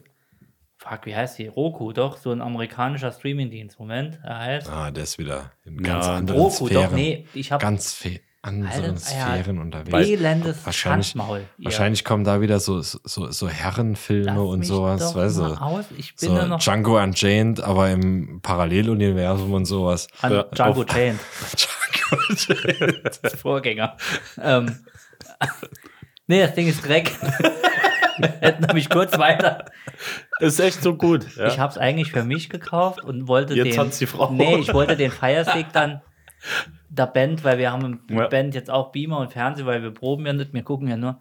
Fuck, 0.78 1.06
wie 1.06 1.16
heißt 1.16 1.40
die? 1.40 1.48
Roku, 1.48 1.92
doch, 1.92 2.18
so 2.18 2.32
ein 2.32 2.42
amerikanischer 2.42 3.12
Streamingdienst. 3.12 3.80
Moment, 3.80 4.20
er 4.24 4.40
heißt. 4.40 4.70
Ah, 4.70 4.92
der 4.92 5.04
ist 5.04 5.18
wieder 5.18 5.52
in 5.66 5.76
Ja, 5.84 5.94
ganz 5.94 6.08
anderen 6.08 6.40
Roku, 6.40 6.68
Sphären. 6.68 6.90
doch, 6.90 6.96
nee, 6.96 7.28
ich 7.34 7.52
habe 7.52 7.62
Ganz 7.62 7.94
fe 7.94 8.20
anderen 8.42 8.68
Alter, 8.72 8.88
ja, 8.94 8.98
Sphären 9.36 9.60
unterwegs. 9.60 10.08
elendes 10.08 10.66
Wahrscheinlich, 10.66 11.08
Schandmaul. 11.08 11.46
ihr. 11.58 11.66
wahrscheinlich 11.66 12.06
kommen 12.06 12.24
da 12.24 12.40
wieder 12.40 12.60
so, 12.62 12.82
so, 12.82 13.30
so 13.32 13.50
Herrenfilme 13.50 14.26
Lass 14.32 14.38
und 14.40 14.60
mich 14.60 14.68
sowas, 14.70 15.02
doch 15.02 15.16
weißt 15.16 15.38
mal 15.40 15.50
du? 15.56 15.62
Aus. 15.62 15.86
Ich 15.98 16.16
bin 16.16 16.30
So 16.30 16.46
noch 16.48 16.60
Django 16.60 16.98
Unchained, 17.02 17.60
aber 17.62 17.90
im 17.90 18.40
Paralleluniversum 18.42 19.54
und 19.54 19.66
sowas. 19.66 20.08
an 20.22 20.32
Ja, 20.34 20.44
Django 20.44 20.82
auf- 20.82 20.86
Chained. 20.88 21.20
Django 21.58 22.24
Unchained. 22.30 23.32
Vorgänger. 23.42 23.98
ähm, 24.42 24.80
nee, 26.28 26.42
das 26.42 26.56
Ding 26.56 26.68
ist 26.68 26.88
Dreck. 26.88 27.12
Wir 28.20 28.30
hätten 28.42 28.66
nämlich 28.66 28.90
kurz 28.90 29.18
weiter. 29.18 29.66
Ist 30.40 30.60
echt 30.60 30.82
so 30.82 30.96
gut. 30.96 31.26
Ja. 31.36 31.48
Ich 31.48 31.60
habe 31.60 31.72
es 31.72 31.78
eigentlich 31.78 32.12
für 32.12 32.24
mich 32.24 32.50
gekauft 32.50 33.04
und 33.04 33.28
wollte 33.28 33.54
Jetzt 33.54 33.74
den. 33.74 33.80
hat's 33.80 33.98
die 34.00 34.06
Frau. 34.08 34.30
Nee, 34.32 34.58
ich 34.58 34.74
wollte 34.74 34.96
den 34.98 35.12
Firestick 35.12 35.68
dann 35.74 36.02
der 36.90 37.08
Band, 37.08 37.44
weil 37.44 37.58
wir 37.58 37.72
haben 37.72 38.02
im 38.08 38.18
Ja. 38.18 38.28
Band 38.28 38.56
jetzt 38.56 38.70
auch 38.70 38.92
Beamer 38.92 39.20
und 39.20 39.32
Fernseher, 39.32 39.66
weil 39.66 39.84
wir 39.84 39.92
proben 39.94 40.26
ja 40.26 40.34
nicht, 40.34 40.54
wir 40.54 40.64
gucken 40.64 40.88
ja 40.88 40.98
nur. 40.98 41.20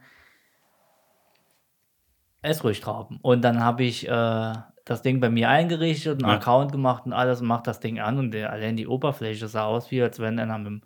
Es 2.42 2.62
ruhig 2.64 2.80
Trauben. 2.80 3.18
Und 3.22 3.42
dann 3.42 3.62
habe 3.62 3.82
ich 3.84 4.06
äh, 4.08 4.52
das 4.84 5.02
Ding 5.02 5.20
bei 5.20 5.28
mir 5.28 5.48
eingerichtet, 5.50 6.22
einen 6.22 6.30
Ja. 6.30 6.36
Account 6.38 6.72
gemacht 6.72 7.04
und 7.06 7.12
alles 7.12 7.40
und 7.40 7.48
mach 7.48 7.62
das 7.62 7.80
Ding 7.80 7.98
an 8.00 8.18
und 8.18 8.30
der, 8.30 8.50
allein 8.52 8.76
die 8.76 8.86
Oberfläche 8.86 9.48
sah 9.48 9.64
aus, 9.64 9.90
wie 9.90 10.02
als 10.02 10.18
wenn 10.20 10.38
einer 10.38 10.58
mit 10.58 10.66
dem 10.66 10.82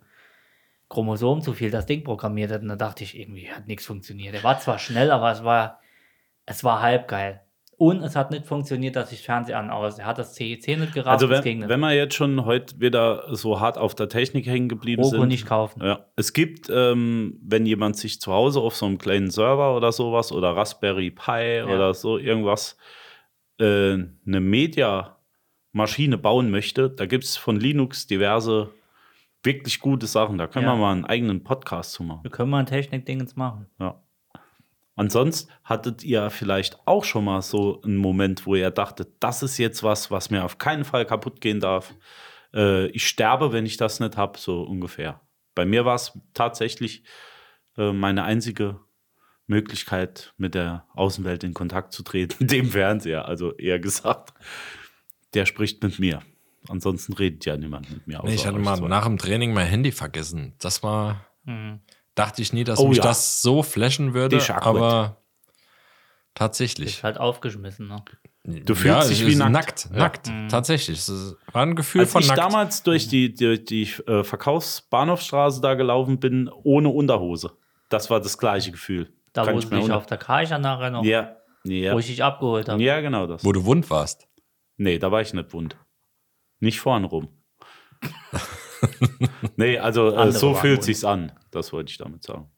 Chromosom 0.89 1.41
zu 1.41 1.53
viel 1.53 1.71
das 1.71 1.85
Ding 1.85 2.03
programmiert 2.03 2.51
hat. 2.51 2.61
Und 2.61 2.69
da 2.69 2.75
dachte 2.75 3.03
ich, 3.03 3.17
irgendwie 3.17 3.49
hat 3.51 3.67
nichts 3.67 3.85
funktioniert. 3.85 4.33
Er 4.35 4.43
war 4.43 4.59
zwar 4.59 4.79
schnell, 4.79 5.11
aber 5.11 5.31
es 5.31 5.43
war, 5.43 5.79
es 6.45 6.63
war 6.63 6.81
halb 6.81 7.07
geil. 7.07 7.41
Und 7.83 8.01
es 8.01 8.15
hat 8.15 8.31
nicht 8.31 8.45
funktioniert, 8.45 8.95
dass 8.95 9.11
ich 9.11 9.21
Fernseher 9.23 9.59
an 9.59 9.69
aus. 9.69 9.99
Er 9.99 10.05
hat 10.05 10.17
das 10.17 10.35
CEC 10.35 10.79
nicht 10.79 10.93
gerafft. 10.93 11.21
Also, 11.21 11.29
wenn, 11.29 11.67
wenn 11.67 11.79
wir 11.81 11.91
jetzt 11.93 12.15
schon 12.15 12.45
heute 12.45 12.79
wieder 12.79 13.35
so 13.35 13.59
hart 13.59 13.77
auf 13.77 13.93
der 13.93 14.07
Technik 14.07 14.45
hängen 14.45 14.69
geblieben 14.69 15.03
Roku 15.03 15.17
sind. 15.17 15.27
nicht 15.27 15.45
kaufen. 15.45 15.83
Ja, 15.83 16.05
es 16.15 16.31
gibt, 16.31 16.69
ähm, 16.73 17.37
wenn 17.43 17.65
jemand 17.65 17.97
sich 17.97 18.21
zu 18.21 18.31
Hause 18.31 18.61
auf 18.61 18.73
so 18.73 18.85
einem 18.85 18.99
kleinen 18.99 19.29
Server 19.29 19.75
oder 19.75 19.91
sowas 19.91 20.31
oder 20.31 20.55
Raspberry 20.55 21.11
Pi 21.11 21.61
oder 21.63 21.93
so 21.93 22.17
irgendwas 22.17 22.77
äh, 23.59 23.95
eine 23.95 24.39
Media-Maschine 24.39 26.17
bauen 26.17 26.51
möchte, 26.51 26.89
da 26.89 27.05
gibt 27.05 27.25
es 27.25 27.35
von 27.35 27.59
Linux 27.59 28.07
diverse 28.07 28.69
wirklich 29.43 29.81
gute 29.81 30.07
Sachen. 30.07 30.37
Da 30.37 30.47
können 30.47 30.65
Ja. 30.67 30.73
wir 30.73 30.77
mal 30.77 30.91
einen 30.93 31.03
eigenen 31.05 31.43
Podcast 31.43 31.91
zu 31.91 32.03
machen. 32.03 32.23
Wir 32.23 32.31
können 32.31 32.49
mal 32.49 32.59
ein 32.59 32.65
Technik-Dingens 32.65 33.35
machen. 33.35 33.65
Ja. 33.77 34.01
Ansonsten 34.95 35.51
hattet 35.63 36.03
ihr 36.03 36.29
vielleicht 36.29 36.79
auch 36.85 37.03
schon 37.03 37.25
mal 37.25 37.41
so 37.41 37.81
einen 37.81 37.97
Moment, 37.97 38.45
wo 38.45 38.55
ihr 38.55 38.69
dachtet, 38.69 39.09
das 39.19 39.41
ist 39.41 39.57
jetzt 39.57 39.81
was, 39.83 40.11
was 40.11 40.29
mir 40.29 40.43
auf 40.45 40.57
keinen 40.59 40.85
Fall 40.85 41.05
kaputt 41.05 41.41
gehen 41.41 41.59
darf. 41.59 41.93
Äh, 42.53 42.87
ich 42.87 43.07
sterbe, 43.07 43.51
wenn 43.51 43.65
ich 43.65 43.77
das 43.77 43.99
nicht 43.99 44.17
habe, 44.17 44.37
so 44.37 44.61
ungefähr. 44.63 45.19
Bei 45.55 45.65
mir 45.65 45.85
war 45.85 45.95
es 45.95 46.17
tatsächlich 46.33 47.03
äh, 47.77 47.91
meine 47.91 48.23
einzige 48.23 48.79
Möglichkeit, 49.47 50.33
mit 50.37 50.55
der 50.55 50.85
Außenwelt 50.93 51.43
in 51.43 51.53
Kontakt 51.53 51.91
zu 51.91 52.03
treten, 52.03 52.47
dem 52.47 52.67
Fernseher. 52.69 53.25
Also 53.27 53.53
eher 53.53 53.79
gesagt, 53.79 54.33
der 55.33 55.45
spricht 55.45 55.81
mit 55.83 55.97
mir. 55.99 56.21
Ansonsten 56.69 57.13
redet 57.13 57.45
ja 57.45 57.57
niemand 57.57 57.89
mit 57.91 58.07
mir. 58.07 58.21
Nee, 58.23 58.35
ich 58.35 58.45
hatte 58.47 58.59
mal 58.59 58.77
zwei. 58.77 58.87
nach 58.87 59.05
dem 59.05 59.17
Training 59.17 59.53
mein 59.53 59.67
Handy 59.67 59.91
vergessen. 59.91 60.53
Das 60.59 60.83
war, 60.83 61.25
Mhm. 61.45 61.81
Dachte 62.15 62.41
ich 62.41 62.53
nie, 62.53 62.63
dass 62.63 62.79
Oh 62.79 62.87
mich 62.87 62.97
ja. 62.97 63.03
das 63.03 63.41
so 63.41 63.63
flashen 63.63 64.13
würde, 64.13 64.39
aber 64.61 65.17
tatsächlich. 66.35 66.97
Ist 66.97 67.03
halt 67.03 67.17
aufgeschmissen. 67.17 67.87
Ne? 67.87 68.03
Du 68.65 68.75
fühlst 68.75 69.09
dich 69.09 69.21
es 69.21 69.27
wie 69.27 69.31
ist 69.31 69.37
nackt. 69.39 69.51
Nackt, 69.51 69.89
Ja. 69.91 69.95
nackt. 69.97 70.31
Tatsächlich. 70.51 70.99
Es 70.99 71.35
war 71.51 71.61
ein 71.65 71.75
Gefühl 71.75 72.01
Als 72.01 72.11
von 72.11 72.21
ich 72.21 72.27
nackt. 72.27 72.39
damals 72.39 72.83
durch 72.83 73.07
die, 73.07 73.33
die, 73.33 73.63
die 73.63 73.83
äh, 74.07 74.23
Verkaufsbahnhofstraße 74.23 75.61
da 75.61 75.75
gelaufen 75.75 76.19
bin, 76.19 76.49
ohne 76.63 76.89
Unterhose. 76.89 77.51
Das 77.89 78.09
war 78.09 78.19
das 78.19 78.37
gleiche 78.37 78.71
Gefühl. 78.71 79.13
Da, 79.31 79.45
Kann 79.45 79.55
wo 79.55 79.59
ich 79.59 79.69
dich 79.69 79.81
unter- 79.83 79.97
auf 79.97 80.05
der 80.05 80.17
Karcher 80.17 80.59
nachher 80.59 80.89
noch, 80.91 81.03
Ja, 81.05 81.37
ja. 81.63 81.93
wo 81.93 81.99
ich 81.99 82.07
dich 82.07 82.23
abgeholt 82.23 82.67
habe. 82.69 82.83
ja, 82.83 82.99
genau 83.01 83.27
das. 83.27 83.43
wo 83.45 83.51
du 83.51 83.63
wund 83.65 83.89
warst. 83.89 84.27
Nee, 84.77 84.99
da 84.99 85.11
war 85.11 85.21
ich 85.21 85.33
nicht 85.33 85.53
wund. 85.53 85.77
Nicht 86.59 86.79
vorn 86.79 87.05
rum. 87.05 87.29
nee, 89.55 89.77
also 89.77 90.11
äh, 90.15 90.31
so 90.31 90.53
fühlt 90.53 90.77
wund. 90.77 90.83
sich's 90.83 91.03
an. 91.03 91.31
Das 91.51 91.71
wollte 91.73 91.91
ich 91.91 91.97
damit 91.97 92.23
sagen. 92.23 92.49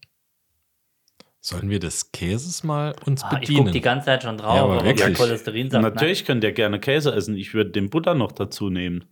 Sollen 1.39 1.69
wir 1.69 1.79
des 1.79 2.11
Käses 2.11 2.63
mal 2.63 2.95
uns 3.05 3.23
Ah, 3.23 3.33
ich 3.33 3.41
bedienen? 3.41 3.59
gucke 3.59 3.71
die 3.71 3.81
ganze 3.81 4.05
Zeit 4.05 4.23
schon 4.23 4.37
drauf, 4.37 4.55
Ja, 4.55 4.63
aber 4.63 4.83
wirklich. 4.83 5.15
Cholesterin 5.15 5.69
sagt, 5.69 5.83
Natürlich 5.83 6.25
könnt 6.25 6.43
ihr 6.43 6.51
gerne 6.53 6.79
Käse 6.79 7.13
essen. 7.13 7.35
Ich 7.37 7.53
würde 7.53 7.69
den 7.71 7.89
Butter 7.91 8.15
noch 8.15 8.31
dazu 8.31 8.69
nehmen. 8.69 9.05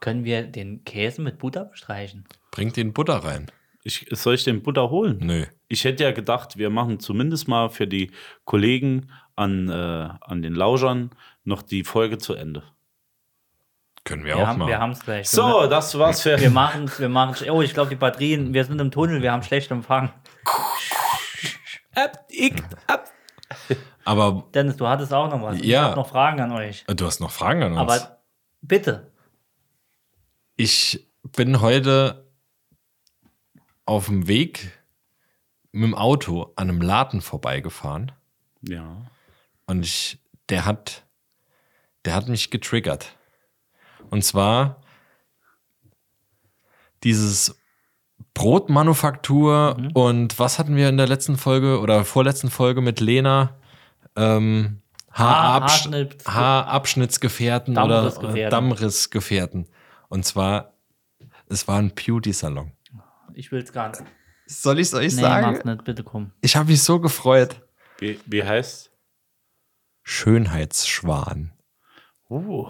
können 0.00 0.24
wir 0.24 0.42
den 0.42 0.84
Käse 0.84 1.22
mit 1.22 1.38
Butter 1.38 1.64
bestreichen? 1.64 2.24
Bringt 2.50 2.76
den 2.76 2.92
Butter 2.92 3.14
rein. 3.24 3.50
Ich, 3.84 4.06
soll 4.10 4.34
ich 4.34 4.44
den 4.44 4.62
Butter 4.62 4.90
holen? 4.90 5.18
Nö. 5.22 5.46
Ich 5.68 5.84
hätte 5.84 6.04
ja 6.04 6.10
gedacht, 6.12 6.56
wir 6.58 6.68
machen 6.70 7.00
zumindest 7.00 7.48
mal 7.48 7.68
für 7.70 7.86
die 7.86 8.10
Kollegen 8.44 9.10
an, 9.34 9.68
äh, 9.70 9.72
an 10.20 10.42
den 10.42 10.54
Lauschern 10.54 11.10
noch 11.44 11.62
die 11.62 11.84
Folge 11.84 12.18
zu 12.18 12.34
Ende. 12.34 12.62
Können 14.04 14.24
wir, 14.24 14.34
Wir 14.36 14.42
auch 14.42 14.46
haben 14.48 14.58
mal. 14.58 14.68
wir 14.68 14.90
es 14.90 15.00
gleich. 15.04 15.28
So, 15.30 15.66
das 15.68 15.96
war's 15.96 16.22
für. 16.22 16.38
Wir 16.40 16.50
machen 16.50 16.90
wir 16.98 17.08
machen 17.08 17.48
Oh, 17.50 17.62
ich 17.62 17.72
glaube, 17.72 17.90
die 17.90 17.96
Batterien, 17.96 18.52
wir 18.52 18.64
sind 18.64 18.80
im 18.80 18.90
Tunnel, 18.90 19.22
wir 19.22 19.30
haben 19.32 19.42
schlecht 19.44 19.70
Empfang. 19.70 20.12
Ab, 21.94 22.24
ich, 22.28 22.54
ab. 22.86 23.10
Aber 24.04 24.48
Dennis, 24.54 24.76
du 24.76 24.88
hattest 24.88 25.12
auch 25.12 25.28
noch 25.30 25.40
was. 25.42 25.56
Ich 25.56 25.64
Ja. 25.66 25.84
habe 25.84 25.96
noch 25.96 26.08
Fragen 26.08 26.40
an 26.40 26.52
euch. 26.52 26.84
du 26.86 27.06
hast 27.06 27.20
noch 27.20 27.30
Fragen 27.30 27.62
an 27.62 27.72
uns. 27.72 27.80
Aber 27.80 28.18
bitte. 28.60 29.12
ich 30.56 31.06
bin 31.36 31.60
heute 31.60 32.26
auf 33.86 34.06
dem 34.06 34.26
Weg 34.26 34.72
mit 35.70 35.84
dem 35.84 35.94
Auto 35.94 36.52
an 36.56 36.68
einem 36.70 36.80
Laden 36.82 37.20
vorbeigefahren 37.20 38.12
Ja. 38.62 39.02
und 39.66 39.82
ich, 39.84 40.18
der 40.48 40.64
hat, 40.64 41.04
der 42.04 42.14
hat 42.14 42.28
mich 42.28 42.50
getriggert. 42.50 43.16
Und 44.12 44.22
zwar 44.22 44.82
dieses 47.02 47.58
Brotmanufaktur 48.34 49.76
Mhm. 49.78 49.90
und 49.92 50.38
was 50.38 50.58
hatten 50.58 50.76
wir 50.76 50.90
in 50.90 50.98
der 50.98 51.08
letzten 51.08 51.38
Folge 51.38 51.80
oder 51.80 52.04
vorletzten 52.04 52.50
Folge 52.50 52.82
mit 52.82 53.00
Lena? 53.00 53.56
Ähm, 54.14 54.82
Haarabsch 55.12 55.86
Haarschnitt- 55.86 56.26
Haarabschnittsgefährten 56.26 57.76
oder 57.78 57.88
Dammrissgefährten. 58.02 58.36
äh, 58.46 58.50
Dammrissgefährten. 58.50 59.68
Und 60.08 60.24
zwar, 60.26 60.74
es 61.48 61.66
war 61.66 61.78
ein 61.78 61.92
Beauty-Salon. 61.94 62.72
Ich 63.32 63.50
will 63.50 63.62
es 63.62 63.72
gar 63.72 63.88
nicht. 63.88 64.02
Soll 64.46 64.78
ich 64.78 64.88
es 64.88 64.94
euch 64.94 65.14
Nee, 65.16 65.22
mach's 65.22 65.64
nicht, 65.64 65.84
bitte 65.84 66.02
komm. 66.04 66.32
Ich 66.42 66.54
habe 66.56 66.68
mich 66.70 66.82
so 66.82 67.00
gefreut. 67.00 67.62
Wie, 67.98 68.20
wie 68.26 68.44
heißt? 68.44 68.90
Schönheitsschwan. 70.02 71.52
Uh. 72.28 72.68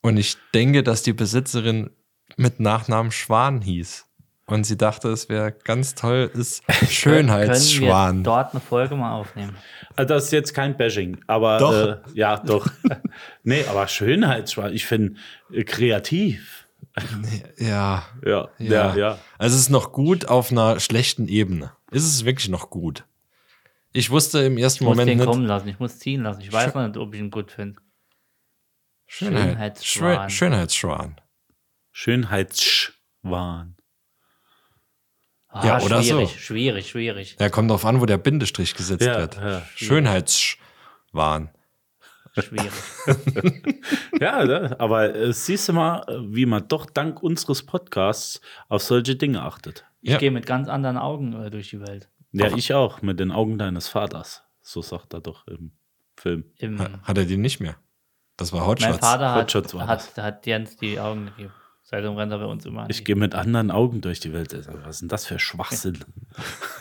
Und 0.00 0.16
ich 0.16 0.36
denke, 0.54 0.82
dass 0.82 1.02
die 1.02 1.12
Besitzerin 1.12 1.90
mit 2.36 2.60
Nachnamen 2.60 3.10
Schwan 3.12 3.60
hieß. 3.62 4.06
Und 4.46 4.64
sie 4.64 4.78
dachte, 4.78 5.08
es 5.08 5.28
wäre 5.28 5.52
ganz 5.52 5.94
toll, 5.94 6.30
ist 6.32 6.66
Können 6.66 6.80
wir 6.80 6.88
Schönheitsschwan. 6.88 8.24
dort 8.24 8.52
eine 8.54 8.60
Folge 8.60 8.96
mal 8.96 9.12
aufnehmen? 9.12 9.56
Also 9.94 10.14
das 10.14 10.24
ist 10.24 10.32
jetzt 10.32 10.54
kein 10.54 10.74
Bashing, 10.76 11.18
aber 11.26 11.58
Doch. 11.58 11.72
Äh, 11.72 11.96
ja, 12.14 12.38
doch. 12.38 12.66
nee, 13.42 13.62
aber 13.68 13.86
Schönheitsschwan, 13.88 14.72
ich 14.72 14.86
finde 14.86 15.16
äh, 15.52 15.64
kreativ. 15.64 16.66
Ja, 17.58 18.04
Ja, 18.24 18.48
ja, 18.58 18.58
ja, 18.58 18.96
ja. 18.96 19.18
Also 19.36 19.54
es 19.54 19.62
ist 19.62 19.70
noch 19.70 19.92
gut 19.92 20.28
auf 20.28 20.50
einer 20.50 20.80
schlechten 20.80 21.28
Ebene. 21.28 21.72
Ist 21.90 22.04
es 22.06 22.24
wirklich 22.24 22.48
noch 22.48 22.70
gut? 22.70 23.04
Ich 23.92 24.10
wusste 24.10 24.40
im 24.40 24.56
ersten 24.56 24.84
Ich 24.84 24.88
muss 24.88 24.96
Moment 24.96 25.10
den 25.10 25.18
nicht. 25.18 25.26
kommen 25.26 25.44
lassen, 25.44 25.68
ich 25.68 25.78
muss 25.78 25.98
ziehen 25.98 26.22
lassen. 26.22 26.40
Ich 26.40 26.52
weiß 26.52 26.74
noch 26.74 26.86
nicht, 26.86 26.96
ob 26.96 27.12
ich 27.14 27.20
ihn 27.20 27.30
gut 27.30 27.50
finde. 27.52 27.80
Schönheit, 29.10 29.82
Schönheitsschwan. 29.82 30.30
Schön- 30.30 30.52
Schönheitsschwan. 30.52 31.20
Schönheitsschwan. 31.92 33.74
Ah, 35.48 35.66
Ja, 35.66 35.80
oder 35.80 36.02
so. 36.02 36.12
schwierig, 36.26 36.44
Schwierig, 36.44 36.88
schwierig. 36.90 37.36
Ja, 37.40 37.48
kommt 37.48 37.70
drauf 37.70 37.84
an, 37.86 38.00
wo 38.00 38.06
der 38.06 38.18
Bindestrich 38.18 38.74
gesetzt 38.74 39.04
Ja, 39.04 39.18
wird. 39.18 39.36
ja. 39.36 39.62
Schönheitsschwan. 39.74 41.50
Schwierig. 42.38 42.70
Ja, 44.20 44.44
ne? 44.44 44.76
aber 44.78 45.14
äh, 45.14 45.32
siehst 45.32 45.68
du 45.68 45.72
mal, 45.72 46.04
wie 46.28 46.44
man 46.44 46.66
doch 46.68 46.86
dank 46.86 47.22
unseres 47.22 47.64
Podcasts 47.64 48.40
auf 48.68 48.82
solche 48.82 49.16
Dinge 49.16 49.42
achtet. 49.42 49.86
Ich 50.02 50.10
Ja. 50.10 50.18
gehe 50.18 50.30
mit 50.30 50.44
ganz 50.44 50.68
anderen 50.68 50.98
Augen 50.98 51.32
äh, 51.40 51.50
durch 51.50 51.70
die 51.70 51.80
Welt. 51.80 52.08
Ja, 52.32 52.54
ich 52.54 52.74
auch, 52.74 53.00
mit 53.00 53.18
den 53.20 53.30
Augen 53.32 53.58
deines 53.58 53.88
Vaters. 53.88 54.42
So 54.60 54.82
sagt 54.82 55.14
er 55.14 55.20
doch 55.20 55.46
im 55.46 55.72
Film. 56.16 56.44
Im, 56.58 56.78
Ha- 56.80 57.00
Hat 57.04 57.16
er 57.16 57.24
die 57.24 57.36
nicht 57.38 57.60
mehr? 57.60 57.76
Das 58.38 58.52
war 58.52 58.66
Hotshots. 58.66 58.90
mein 58.90 59.00
Vater 59.00 59.32
hat, 59.34 59.42
Hotshots 59.42 59.74
war 59.74 59.86
hat, 59.86 60.16
hat 60.16 60.46
Jens 60.46 60.76
die 60.76 60.98
Augen 60.98 61.26
gegeben. 61.26 61.52
Seitdem 61.82 62.16
rennt 62.16 62.32
er 62.32 62.38
bei 62.38 62.44
uns 62.44 62.64
immer 62.66 62.82
an. 62.82 62.90
Ich 62.90 63.04
gehe 63.04 63.16
mit 63.16 63.34
anderen 63.34 63.70
Augen 63.70 64.00
durch 64.00 64.20
die 64.20 64.32
Welt. 64.32 64.52
Was 64.84 64.96
ist 64.96 65.00
denn 65.00 65.08
das 65.08 65.26
für 65.26 65.38
Schwachsinn? 65.38 65.98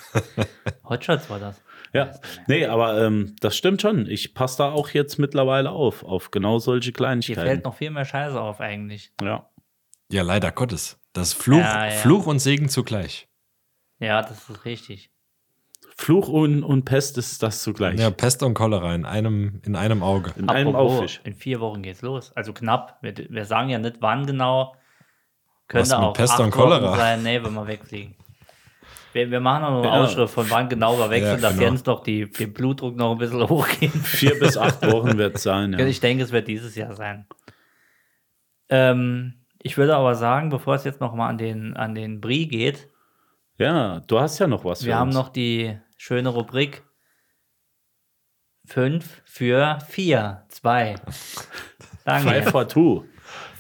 Hotshots 0.90 1.30
war 1.30 1.40
das. 1.40 1.62
Ja, 1.94 2.12
nee, 2.48 2.66
aber 2.66 3.02
ähm, 3.02 3.36
das 3.40 3.56
stimmt 3.58 3.82
schon. 3.82 4.06
Ich 4.08 4.34
passe 4.34 4.58
da 4.58 4.72
auch 4.72 4.90
jetzt 4.90 5.18
mittlerweile 5.18 5.72
auf, 5.72 6.04
auf 6.04 6.32
genau 6.32 6.60
solche 6.60 6.92
Kleinigkeiten. 6.92 7.42
fällt 7.42 7.64
noch 7.64 7.76
viel 7.76 7.90
mehr 7.90 8.06
Scheiße 8.06 8.40
auf 8.40 8.60
eigentlich. 8.60 9.14
Ja. 9.22 9.50
Ja, 10.12 10.22
leider 10.24 10.52
Gottes. 10.52 11.00
Das 11.14 11.30
ist 11.30 11.42
Fluch, 11.42 11.60
Ja, 11.60 11.86
ja. 11.86 11.92
Fluch 11.92 12.28
und 12.28 12.40
Segen 12.40 12.70
zugleich. 12.70 13.28
Ja, 14.00 14.22
das 14.22 14.50
ist 14.50 14.66
richtig. 14.66 15.10
Fluch 16.00 16.28
und, 16.28 16.64
und 16.64 16.86
Pest 16.86 17.18
ist 17.18 17.42
das 17.42 17.64
zugleich. 17.64 18.00
Ja, 18.00 18.12
Pest 18.12 18.44
und 18.44 18.54
Cholera 18.54 18.94
in 18.94 19.04
einem, 19.06 19.62
in 19.66 19.76
einem 19.76 20.04
Auge. 20.04 20.32
In 20.38 20.48
einem 20.48 20.76
Apropos, 20.76 20.98
Auffisch. 21.00 21.22
in 21.24 21.34
vier 21.34 21.60
Wochen 21.60 21.82
geht's 21.82 22.04
los. 22.04 22.32
Also 22.36 22.54
knapp. 22.54 23.00
Wir, 23.02 23.14
wir 23.30 23.46
sagen 23.46 23.70
ja 23.70 23.80
nicht, 23.80 23.98
wann 24.00 24.26
genau. 24.28 24.76
Könnte 25.68 25.90
Was 25.92 25.98
mit 26.00 26.08
auch 26.08 26.14
Pest 26.14 26.34
acht 26.34 26.40
und 26.42 26.52
Cholera? 26.52 26.92
Wochen 26.92 26.98
sein. 26.98 27.24
Nee, 27.24 27.44
wenn 27.44 27.54
wir 27.54 27.66
wegfliegen. 27.68 28.16
Wir, 29.14 29.32
wir 29.32 29.40
machen 29.40 29.64
noch 29.64 29.82
eine 29.82 29.88
Ja. 29.88 30.04
Ausschrift 30.04 30.34
von 30.34 30.50
wann 30.52 30.70
genau 30.70 30.98
wir 31.00 31.10
weg 31.10 31.24
Ja, 31.24 31.32
sind, 31.32 31.44
dass 31.44 31.54
genau. 31.54 31.64
Jens 31.66 31.84
doch 31.84 32.04
die, 32.04 32.30
den 32.30 32.54
Blutdruck 32.54 32.96
noch 32.96 33.14
ein 33.14 33.18
bisschen 33.18 33.42
hochgeht. 33.50 33.92
Vier 33.92 34.38
bis 34.40 34.56
acht 34.56 34.86
Wochen 34.92 35.18
wird 35.18 35.38
es 35.38 35.44
sein. 35.44 35.74
Ja. 35.74 35.86
Ich 35.86 36.00
denke, 36.00 36.24
es 36.24 36.32
wird 36.32 36.48
dieses 36.48 36.76
Jahr 36.76 36.94
sein. 36.94 37.26
Ähm, 38.70 39.34
ich 39.64 39.78
würde 39.78 39.96
aber 39.96 40.14
sagen, 40.16 40.50
bevor 40.50 40.76
es 40.76 40.84
jetzt 40.84 41.02
noch 41.02 41.14
mal 41.16 41.28
an 41.28 41.38
den, 41.38 41.76
an 41.76 41.96
den 41.96 42.22
Brie 42.22 42.48
geht, 42.48 42.90
ja, 43.58 44.02
du 44.02 44.20
hast 44.20 44.38
ja 44.38 44.46
noch 44.46 44.64
was 44.64 44.82
für 44.82 44.88
wir 44.88 44.98
haben 45.00 45.10
noch 45.10 45.30
die 45.30 45.76
schöne 45.98 46.30
Rubrik 46.30 46.84
5 48.68 49.22
für 49.26 49.80
4, 49.90 50.44
2. 50.50 50.96
Danke. 52.06 52.30
Five 52.30 52.50
for 52.52 52.68
two. 52.68 53.06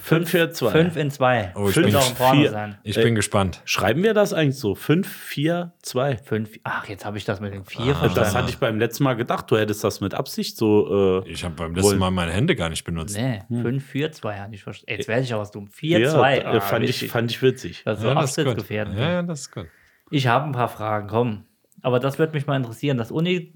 Fünf 0.02 0.30
für 0.30 0.50
zwei. 0.52 0.72
5 0.72 0.96
in 0.96 1.12
2. 1.12 1.52
Oh, 1.56 1.68
ich 1.68 1.74
Könnte 1.74 1.90
bin 1.90 1.98
auch 1.98 2.32
vier. 2.34 2.50
sein. 2.52 2.78
Ich 2.84 2.98
Äh, 2.98 3.04
bin 3.04 3.16
gespannt. 3.16 3.62
Schreiben 3.66 4.04
wir 4.04 4.14
das 4.14 4.32
eigentlich 4.32 4.58
so? 4.58 4.74
Fünf, 4.74 5.06
vier, 5.14 5.74
zwei. 5.82 6.16
5. 6.16 6.60
Ach, 6.64 6.88
jetzt 6.88 7.04
habe 7.04 7.18
ich 7.18 7.26
das 7.26 7.42
mit 7.42 7.54
den 7.54 7.66
4 7.66 7.82
Ah, 7.82 7.84
verstanden. 7.88 8.16
Das 8.16 8.34
hatte 8.34 8.50
ich 8.50 8.58
beim 8.58 8.80
letzten 8.80 9.04
Mal 9.04 9.16
gedacht, 9.18 9.52
du 9.52 9.58
hättest 9.58 9.84
das 9.84 10.00
mit 10.00 10.14
Absicht 10.14 10.56
so. 10.56 11.24
Äh, 11.26 11.30
Ich 11.30 11.44
habe 11.44 11.56
beim 11.56 11.76
letzten 11.76 11.90
Wollen- 11.90 12.00
Mal 12.00 12.12
meine 12.12 12.32
Hände 12.32 12.56
gar 12.56 12.70
nicht 12.70 12.86
benutzt. 12.86 13.18
Nee, 13.18 13.42
5 13.50 13.86
für 13.86 14.10
2 14.10 14.40
hatte 14.40 14.56
ich 14.56 14.64
verstanden. 14.64 14.92
Jetzt 14.98 15.10
werde 15.10 15.24
ich 15.24 15.34
auch 15.34 15.40
was 15.42 15.52
dumm. 15.52 15.68
4, 15.68 16.00
ja, 16.00 16.10
2. 16.12 16.38
äh, 16.38 16.62
fand, 16.62 16.86
ich, 16.86 17.10
fand 17.10 17.30
ich 17.30 17.42
witzig. 17.42 17.82
das 17.84 17.98
ist 17.98 18.04
so 18.04 18.08
Ja, 18.08 18.16
das 18.16 18.38
ist 18.38 18.46
gut. 18.46 18.70
Ja, 18.70 18.86
ja, 18.94 19.22
das 19.24 19.42
ist 19.42 19.52
gut. 19.54 19.68
Ich 20.10 20.28
habe 20.28 20.46
ein 20.46 20.54
paar 20.54 20.70
Fragen, 20.70 21.08
komm. 21.10 21.44
Aber 21.82 22.00
das 22.00 22.18
wird 22.20 22.34
mich 22.34 22.48
mal 22.48 22.58
interessieren. 22.58 22.98
Das 22.98 23.12
Uni. 23.12 23.54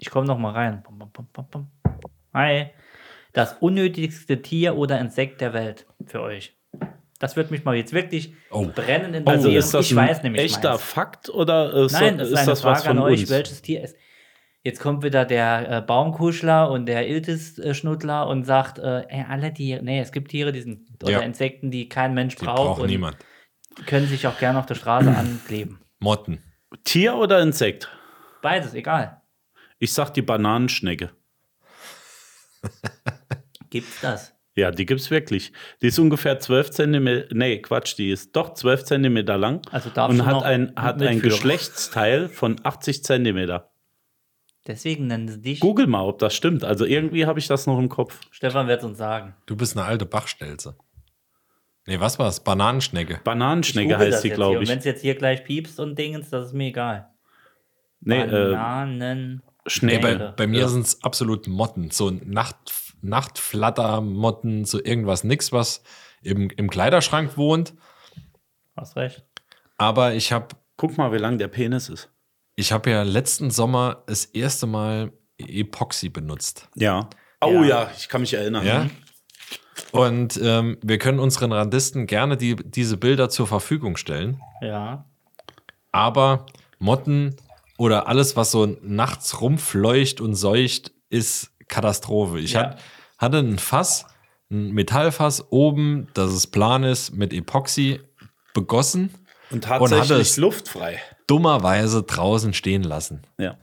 Ich 0.00 0.10
komme 0.10 0.26
noch 0.26 0.38
mal 0.38 0.52
rein. 0.52 0.82
Hi. 2.34 2.66
Das 3.32 3.54
unnötigste 3.60 4.42
Tier 4.42 4.76
oder 4.76 4.98
Insekt 5.00 5.40
der 5.40 5.52
Welt 5.52 5.86
für 6.06 6.20
euch. 6.22 6.56
Das 7.20 7.36
wird 7.36 7.50
mich 7.50 7.64
mal 7.64 7.74
jetzt 7.76 7.92
wirklich 7.92 8.32
Oh. 8.50 8.66
brennen 8.66 9.14
in 9.14 9.26
Also 9.26 9.48
interessieren. 9.48 9.56
ist 9.58 9.74
das 9.74 9.86
ich 9.90 9.96
weiß 9.96 10.22
nämlich 10.22 10.42
echter 10.42 10.70
meins. 10.70 10.82
Fakt 10.82 11.28
oder 11.30 11.72
ist, 11.74 11.92
Nein, 11.92 12.18
das 12.18 12.28
ist 12.28 12.32
ist 12.34 12.38
eine 12.38 12.46
das 12.48 12.64
was 12.64 12.82
Frage 12.82 12.88
von 12.96 12.98
an 12.98 13.04
euch. 13.12 13.20
uns? 13.20 13.30
Welches 13.30 13.62
Tier 13.62 13.82
ist. 13.82 13.96
Jetzt 14.62 14.80
kommt 14.80 15.02
wieder 15.02 15.24
der 15.24 15.70
äh, 15.78 15.80
Baumkuschler 15.82 16.70
und 16.70 16.86
der 16.86 17.08
Iltis-Schnuddler 17.08 18.28
und 18.28 18.44
sagt, 18.44 18.78
äh, 18.78 19.02
ey, 19.08 19.24
alle 19.28 19.52
Tiere, 19.54 19.82
nee, 19.82 20.00
es 20.00 20.12
gibt 20.12 20.30
Tiere, 20.30 20.52
die 20.52 20.60
sind, 20.60 20.80
oder 21.02 21.12
Ja. 21.12 21.18
Insekten, 21.20 21.70
die 21.70 21.88
kein 21.88 22.12
Mensch 22.14 22.36
Die 22.36 22.44
braucht 22.44 22.56
braucht 22.56 22.80
und 22.82 22.88
niemand. 22.88 23.16
können 23.86 24.06
sich 24.06 24.26
auch 24.26 24.38
gerne 24.38 24.58
auf 24.58 24.66
der 24.66 24.74
Straße 24.74 25.10
ankleben. 25.16 25.80
Motten. 26.00 26.42
Tier 26.84 27.14
oder 27.16 27.40
Insekt? 27.40 27.88
Beides, 28.42 28.74
egal. 28.74 29.22
Ich 29.78 29.92
sag 29.92 30.10
die 30.10 30.22
Bananenschnecke. 30.22 31.10
Gibt's 33.70 34.00
das? 34.00 34.34
Ja, 34.54 34.72
die 34.72 34.86
gibt's 34.86 35.08
wirklich. 35.12 35.52
Die 35.80 35.86
ist 35.86 36.00
ungefähr 36.00 36.40
12 36.40 36.70
Zentimeter, 36.72 37.32
nee, 37.32 37.62
Quatsch, 37.62 37.96
die 37.96 38.10
ist 38.10 38.34
doch 38.34 38.54
12 38.54 38.84
Zentimeter 38.84 39.38
lang 39.38 39.62
Also 39.70 39.88
darfst 39.88 40.10
und 40.10 40.18
du 40.18 40.26
hat 40.26 40.42
ein, 40.42 40.72
hat 40.74 41.00
ein. 41.00 41.20
Geschlechtsteil 41.20 42.28
von 42.28 42.56
80 42.64 43.04
Zentimeter. 43.04 43.70
Deswegen 44.66 45.06
nennen 45.06 45.28
sie 45.28 45.40
dich. 45.40 45.60
Google 45.60 45.86
mal, 45.86 46.02
ob 46.02 46.18
das 46.18 46.34
stimmt. 46.34 46.64
Also 46.64 46.84
irgendwie 46.84 47.24
habe 47.24 47.38
ich 47.38 47.46
das 47.46 47.68
noch 47.68 47.78
im 47.78 47.88
Kopf. 47.88 48.18
Stefan 48.32 48.66
wird 48.66 48.80
es 48.80 48.84
uns 48.84 48.98
sagen. 48.98 49.36
Du 49.46 49.54
bist 49.54 49.76
eine 49.76 49.86
alte 49.86 50.06
Bachstelze. 50.06 50.76
Nee, 51.88 51.98
was 52.00 52.18
war's? 52.18 52.40
Bananenschnecke. 52.40 53.20
Bananenschnecke 53.24 53.96
heißt 53.96 54.20
hier. 54.22 54.34
glaube 54.34 54.62
ich. 54.62 54.68
wenn 54.68 54.78
es 54.78 54.84
jetzt 54.84 55.00
hier 55.00 55.14
gleich 55.14 55.42
piepst 55.44 55.80
und 55.80 55.98
Dingens, 55.98 56.28
das 56.28 56.48
ist 56.48 56.52
mir 56.52 56.66
egal. 56.68 57.08
Nee, 58.00 58.20
äh, 58.20 58.26
Bananen. 58.26 59.36
Nee, 59.36 59.70
Schnecke. 59.70 60.00
bei, 60.00 60.14
bei 60.32 60.46
mir 60.46 60.60
Ja. 60.60 60.68
sind 60.68 60.82
es 60.86 61.02
absolut 61.02 61.46
Motten. 61.48 61.90
So 61.90 62.10
Nacht, 62.10 62.56
Nachtflattermotten, 63.00 64.64
so 64.64 64.82
irgendwas, 64.84 65.24
nix, 65.24 65.50
was 65.50 65.82
im, 66.22 66.50
im 66.50 66.68
Kleiderschrank 66.68 67.36
wohnt. 67.36 67.72
Hast 68.76 68.96
recht. 68.96 69.24
Aber 69.78 70.12
ich 70.14 70.30
habe 70.32 70.48
Guck 70.76 70.96
mal, 70.96 71.10
wie 71.12 71.16
lang 71.18 71.38
der 71.38 71.48
Penis 71.48 71.88
ist. 71.88 72.08
ich 72.54 72.70
hab 72.70 72.86
ja 72.86 73.02
letzten 73.02 73.50
Sommer 73.50 74.04
das 74.06 74.26
erste 74.26 74.66
Mal 74.66 75.10
Epoxy 75.38 76.08
benutzt. 76.08 76.68
Ja. 76.76 77.08
Oh 77.40 77.50
Ja. 77.62 77.64
ja, 77.64 77.90
ich 77.96 78.08
kann 78.08 78.20
mich 78.20 78.34
erinnern. 78.34 78.64
Ja. 78.66 78.88
Und 79.98 80.38
ähm, 80.42 80.78
wir 80.82 80.98
können 80.98 81.18
unseren 81.18 81.52
Randisten 81.52 82.06
gerne 82.06 82.36
die, 82.36 82.56
diese 82.56 82.96
Bilder 82.96 83.28
zur 83.28 83.46
Verfügung 83.46 83.96
stellen. 83.96 84.40
Ja. 84.60 85.04
Aber 85.92 86.46
Motten 86.78 87.34
oder 87.78 88.06
alles, 88.08 88.36
was 88.36 88.50
so 88.50 88.76
nachts 88.82 89.40
rumfleucht 89.40 90.20
und 90.20 90.34
seucht, 90.34 90.92
ist 91.10 91.50
Katastrophe. 91.68 92.38
Ich 92.40 92.52
Ja. 92.52 92.60
hat, 92.60 92.78
hatte 93.18 93.38
ein 93.38 93.58
Fass, 93.58 94.06
ein 94.50 94.72
Metallfass 94.72 95.46
oben, 95.50 96.08
dass 96.14 96.30
es 96.32 96.46
plan 96.46 96.84
ist, 96.84 97.12
mit 97.14 97.32
Epoxy 97.32 98.00
begossen, 98.54 99.10
Und 99.50 99.64
Und 99.64 99.68
hatte 99.68 99.84
tatsächlich 99.90 100.28
es- 100.28 100.36
luftfrei. 100.36 100.98
dummerweise 101.26 102.02
draußen 102.02 102.52
stehen 102.54 102.82
lassen. 102.82 103.22
Ja. 103.38 103.56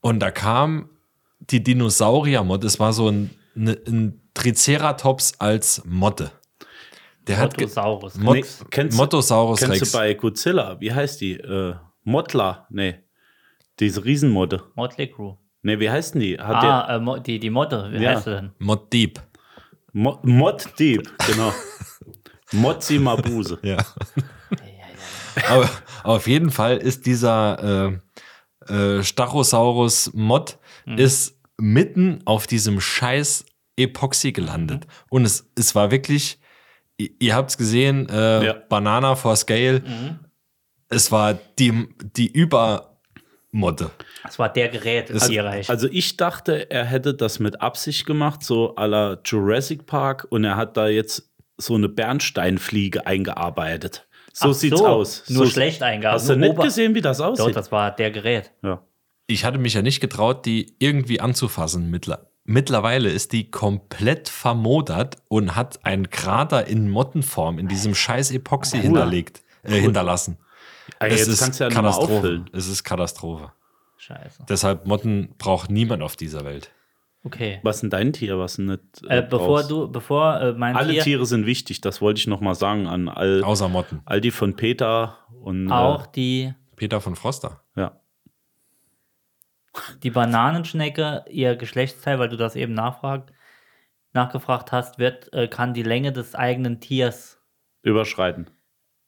Und 0.00 0.20
da 0.20 0.30
kam 0.30 0.88
die 1.40 1.62
Dinosaurier-Motte, 1.62 2.66
es 2.66 2.78
war 2.80 2.92
so 2.92 3.08
ein, 3.08 3.30
ne, 3.54 3.76
ein 3.86 4.20
Triceratops 4.34 5.34
als 5.38 5.82
Motte. 5.84 6.30
Der 7.26 7.38
hat 7.38 7.52
Mottosaurus. 7.58 8.14
Mot 8.16 8.34
Nee, 8.34 8.44
kennst, 8.70 8.96
Mottosaurus 8.96 9.60
kennst 9.60 9.80
Rex. 9.80 9.92
du 9.92 9.98
bei 9.98 10.14
Godzilla, 10.14 10.80
wie 10.80 10.92
heißt 10.92 11.20
die? 11.20 11.34
Äh, 11.34 11.74
Mottler, 12.04 12.66
nee. 12.70 12.96
Diese 13.78 14.04
Riesenmotte. 14.04 14.62
Motley 14.74 15.08
Crew. 15.08 15.36
Nee, 15.62 15.78
wie 15.78 15.88
heißt 15.88 16.14
denn 16.14 16.20
die? 16.22 16.38
Hat 16.38 16.62
der 16.62 16.70
Ah, 16.88 16.96
äh, 16.96 16.98
Mo- 17.00 17.18
die, 17.18 17.38
die 17.38 17.50
Motte, 17.50 17.88
wie 17.92 18.02
Ja. 18.02 18.10
heißt 18.10 18.24
sie 18.24 18.30
denn? 18.30 18.50
Mod 18.58 18.92
Deep. 18.92 19.20
Mo 19.92 20.18
Mod 20.22 20.66
Deep, 20.78 21.08
genau. 21.26 21.52
Mozzi 22.52 22.98
Mabuse. 22.98 23.58
Ja. 23.62 23.76
aber, 25.48 25.68
aber 26.02 26.14
auf 26.14 26.26
jeden 26.26 26.50
Fall 26.50 26.76
ist 26.78 27.06
dieser 27.06 27.98
äh, 28.68 28.72
äh, 28.98 29.02
Stachosaurus 29.04 30.10
Mod 30.14 30.58
ist 30.96 31.38
mitten 31.58 32.20
auf 32.24 32.46
diesem 32.46 32.80
scheiß 32.80 33.44
Epoxy 33.76 34.32
gelandet. 34.32 34.86
Und 35.10 35.24
es, 35.24 35.50
es 35.56 35.74
war 35.74 35.90
wirklich, 35.90 36.38
ihr, 36.96 37.10
ihr 37.18 37.34
habt 37.34 37.50
es 37.50 37.56
gesehen, 37.58 38.08
äh, 38.08 38.44
Ja. 38.46 38.52
Banana 38.68 39.14
for 39.14 39.34
Scale. 39.36 39.82
Es 40.88 41.10
war 41.10 41.34
die, 41.58 41.88
die 42.16 42.30
Übermodde. 42.30 43.90
Das 44.22 44.38
war 44.38 44.52
der 44.52 44.68
Gerät 44.68 45.10
im 45.10 45.18
Tierreich. 45.18 45.70
Also 45.70 45.88
ich 45.90 46.16
dachte, 46.16 46.70
er 46.70 46.84
hätte 46.84 47.14
das 47.14 47.38
mit 47.38 47.60
Absicht 47.60 48.06
gemacht, 48.06 48.42
so 48.42 48.74
à 48.76 48.86
la 48.86 49.18
Jurassic 49.24 49.86
Park, 49.86 50.26
und 50.30 50.44
er 50.44 50.56
hat 50.56 50.76
da 50.76 50.88
jetzt 50.88 51.30
so 51.56 51.74
eine 51.74 51.88
Bernsteinfliege 51.88 53.06
eingearbeitet. 53.06 54.06
So 54.34 54.50
Ach 54.50 54.54
sieht's 54.54 54.78
so, 54.78 54.86
aus. 54.86 55.28
nur 55.28 55.44
so, 55.46 55.52
schlecht 55.52 55.82
eingearbeitet, 55.82 56.22
Hast 56.22 56.30
du 56.30 56.36
nicht 56.36 56.50
Ober- 56.52 56.64
gesehen, 56.64 56.94
wie 56.94 57.02
das 57.02 57.18
Doch, 57.18 57.26
aussieht? 57.38 57.54
das 57.56 57.70
war 57.72 57.90
der 57.94 58.10
Gerät. 58.10 58.52
ja. 58.62 58.82
Ich 59.28 59.44
hatte 59.44 59.56
mich 59.56 59.72
ja 59.74 59.82
nicht 59.82 60.00
getraut, 60.00 60.44
die 60.44 60.74
irgendwie 60.78 61.20
anzufassen. 61.20 61.90
Mittler 61.90 62.31
Mittlerweile 62.44 63.08
ist 63.08 63.32
die 63.32 63.50
komplett 63.50 64.28
vermodert 64.28 65.16
und 65.28 65.54
hat 65.54 65.84
einen 65.84 66.10
Krater 66.10 66.66
in 66.66 66.90
Mottenform 66.90 67.58
in 67.58 67.68
diesem 67.68 67.94
scheiß 67.94 68.32
Epoxy 68.32 68.80
hinterlegt, 68.80 69.42
äh, 69.62 69.80
hinterlassen. 69.80 70.38
Ey, 70.98 71.10
jetzt 71.16 71.38
kannst 71.38 71.60
du 71.60 71.64
ja 71.64 71.70
Katastrophe. 71.70 72.12
auffüllen. 72.14 72.50
Es 72.52 72.66
ist 72.66 72.82
Katastrophe. 72.82 73.52
Scheiße. 73.96 74.44
Deshalb 74.48 74.86
Motten 74.86 75.34
braucht 75.38 75.70
niemand 75.70 76.02
auf 76.02 76.16
dieser 76.16 76.44
Welt. 76.44 76.72
Okay. 77.24 77.60
Was 77.62 77.76
ist 77.76 77.82
denn 77.82 77.90
dein 77.90 78.12
Tier, 78.12 78.36
was 78.40 78.58
nicht 78.58 78.80
Äh, 79.08 79.18
äh, 79.18 79.22
bevor 79.22 79.58
brauchst? 79.58 79.70
du, 79.70 79.88
bevor 79.92 80.40
äh, 80.40 80.52
mein 80.54 80.74
Alle 80.74 80.92
Tier 80.94 81.02
Tiere 81.04 81.26
sind 81.26 81.46
wichtig, 81.46 81.80
das 81.80 82.00
wollte 82.00 82.18
ich 82.18 82.26
noch 82.26 82.40
mal 82.40 82.56
sagen 82.56 82.88
an 82.88 83.08
all, 83.08 83.44
Außer 83.44 83.68
Motten. 83.68 84.00
all 84.04 84.20
die 84.20 84.32
von 84.32 84.56
Peter 84.56 85.18
und 85.40 85.70
auch 85.70 86.06
die, 86.06 86.52
Peter 86.74 87.00
von 87.00 87.14
Froster. 87.14 87.60
Äh, 87.76 87.82
ja. 87.82 88.00
Die 90.02 90.10
Bananenschnecke, 90.10 91.24
ihr 91.28 91.56
Geschlechtsteil, 91.56 92.18
weil 92.18 92.28
du 92.28 92.36
das 92.36 92.56
eben 92.56 92.74
nachfragt, 92.74 93.32
nachgefragt 94.12 94.72
hast, 94.72 94.98
wird, 94.98 95.32
äh, 95.32 95.48
kann 95.48 95.74
die 95.74 95.82
Länge 95.82 96.12
des 96.12 96.34
eigenen 96.34 96.80
Tiers 96.80 97.40
überschreiten. 97.82 98.50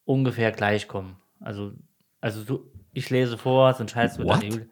ungefähr 0.04 0.52
gleichkommen. 0.52 1.16
Also, 1.40 1.72
also 2.20 2.42
so, 2.42 2.72
ich 2.92 3.10
lese 3.10 3.36
vor, 3.38 3.74
sonst 3.74 3.94
heißt 3.94 4.18
es 4.18 4.24
What? 4.24 4.66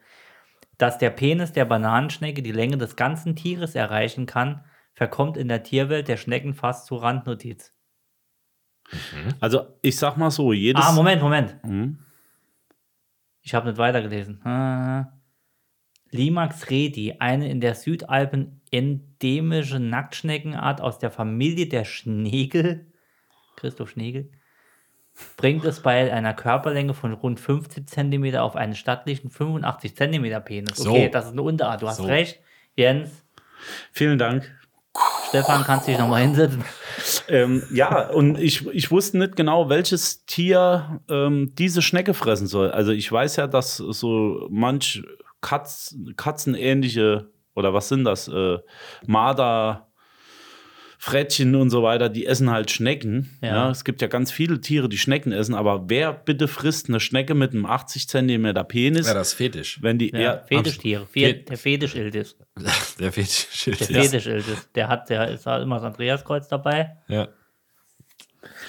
dass 0.79 0.99
der 0.99 1.11
Penis 1.11 1.53
der 1.53 1.65
Bananenschnecke 1.67 2.43
die 2.43 2.53
Länge 2.53 2.79
des 2.79 2.97
ganzen 2.97 3.37
Tieres 3.37 3.75
erreichen 3.75 4.27
kann, 4.27 4.65
verkommt 4.95 5.37
in 5.37 5.49
der 5.49 5.63
Tierwelt 5.63 6.09
der 6.09 6.17
Schnecken 6.17 6.55
fast 6.55 6.87
zur 6.87 7.03
Randnotiz. 7.03 7.75
Also 9.41 9.79
ich 9.83 9.97
sag 9.97 10.17
mal 10.17 10.31
so, 10.31 10.53
jedes 10.53 10.85
Ah, 10.85 10.93
Moment, 10.93 11.23
Moment. 11.23 11.63
Mhm. 11.65 11.99
Ich 13.43 13.55
habe 13.55 13.69
nicht 13.69 13.79
weitergelesen. 13.79 14.45
Ah. 14.45 15.13
Limax 16.13 16.71
redi, 16.71 17.17
eine 17.19 17.49
in 17.51 17.61
der 17.61 17.75
Südalpen 17.75 18.61
endemische 18.71 19.81
Nacktschneckenart 19.81 20.81
aus 20.81 20.99
der 20.99 21.11
Familie 21.11 21.67
der 21.67 21.85
Schnegel, 21.85 22.87
Christoph 23.57 23.91
Schnegel, 23.91 24.31
bringt 25.37 25.65
es 25.65 25.81
bei 25.81 26.13
einer 26.13 26.35
Körperlänge 26.35 26.95
von 26.95 27.13
rund 27.13 27.41
50 27.41 27.89
cm 27.89 28.37
auf 28.37 28.57
einen 28.57 28.75
stattlichen 28.75 29.31
85 29.31 29.97
cm 29.97 30.45
Penis. 30.45 30.77
So. 30.77 30.91
Okay, 30.91 31.09
das 31.11 31.27
ist 31.27 31.33
eine 31.33 31.43
Unterart, 31.43 31.83
du 31.83 31.89
hast 31.89 31.99
So. 31.99 32.05
recht. 32.05 32.41
Jens, 32.77 33.23
Vielen 33.93 34.19
Dank. 34.19 34.51
Stefan, 35.29 35.65
kannst 35.65 35.89
dich 35.89 35.99
nochmal 35.99 36.23
hinsetzen. 36.23 36.65
Ähm, 37.29 37.63
ja, 37.73 38.11
und 38.11 38.39
ich, 38.39 38.67
ich 38.67 38.91
wusste 38.91 39.19
nicht 39.19 39.37
genau, 39.37 39.69
welches 39.71 40.27
Tier 40.27 41.01
ähm, 41.09 41.53
diese 41.57 41.81
Schnecke 41.81 42.13
fressen 42.13 42.47
soll. 42.47 42.71
Also 42.71 42.93
ich 42.93 43.11
weiß 43.11 43.37
ja, 43.37 43.47
dass 43.47 43.77
so 43.79 44.47
manch 44.51 45.03
Katz, 45.43 45.95
katzenähnliche, 46.17 47.31
oder 47.55 47.75
was 47.75 47.89
sind 47.91 48.05
das, 48.05 48.29
äh, 48.29 48.59
Marder, 49.07 49.89
Frettchen 50.99 51.57
und 51.57 51.71
so 51.71 51.83
weiter, 51.83 52.09
die 52.09 52.27
essen 52.27 52.49
halt 52.51 52.71
Schnecken. 52.71 53.37
Ja. 53.43 53.49
Ja. 53.49 53.71
es 53.71 53.83
gibt 53.83 54.01
ja 54.03 54.07
ganz 54.07 54.31
viele 54.31 54.61
Tiere, 54.61 54.89
die 54.89 54.99
Schnecken 54.99 55.33
essen, 55.33 55.53
aber 55.57 55.91
wer 55.91 56.13
bitte 56.13 56.47
frisst 56.47 56.89
eine 56.89 57.01
Schnecke 57.01 57.35
mit 57.35 57.51
einem 57.51 57.67
80 57.67 58.09
Zentimeter 58.09 58.63
Penis, 58.63 59.09
Ja, 59.09 59.15
das 59.15 59.29
ist 59.31 59.35
Fetisch. 59.35 59.83
wenn 59.83 59.99
die 59.99 60.11
Ja, 60.13 60.19
eher 60.19 60.45
Fetischtiere. 60.47 61.07
Fe 61.07 61.35
der 61.35 61.59
Fetischiltis. 61.59 62.37
Der 63.01 63.11
Fetisch. 63.11 63.65
Der 63.65 63.75
Fetischiltis. 63.75 64.69
Der 64.77 64.89
hat, 64.89 65.11
der 65.11 65.29
ist 65.33 65.45
halt 65.45 65.65
immer 65.65 65.75
das 65.77 65.85
Andreaskreuz 65.85 66.47
dabei. 66.47 66.97
Ja. 67.09 67.27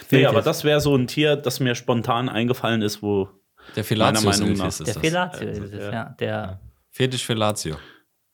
Nee, 0.10 0.26
aber 0.26 0.38
Fetisch. 0.38 0.46
das 0.46 0.64
wäre 0.64 0.80
so 0.82 0.96
ein 0.96 1.06
Tier, 1.06 1.36
das 1.36 1.60
mir 1.60 1.76
spontan 1.76 2.30
eingefallen 2.30 2.82
ist, 2.82 3.04
wo 3.04 3.30
Der 3.76 3.84
Meiner 3.98 4.22
Meinung 4.22 4.56
Felatius 4.56 4.58
nach. 4.58 4.68
ist 4.68 4.80
Der 4.80 4.96
ist 5.42 5.74
es, 5.74 5.94
ja. 5.94 6.06
Der, 6.20 6.60
Fetisch 6.90 7.26
Felatio. 7.26 7.78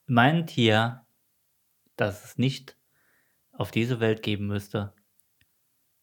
mein 0.06 0.46
Tier, 0.46 1.04
das 1.96 2.24
es 2.24 2.38
nicht 2.38 2.76
auf 3.52 3.70
diese 3.70 4.00
Welt 4.00 4.22
geben 4.22 4.46
müsste, 4.46 4.92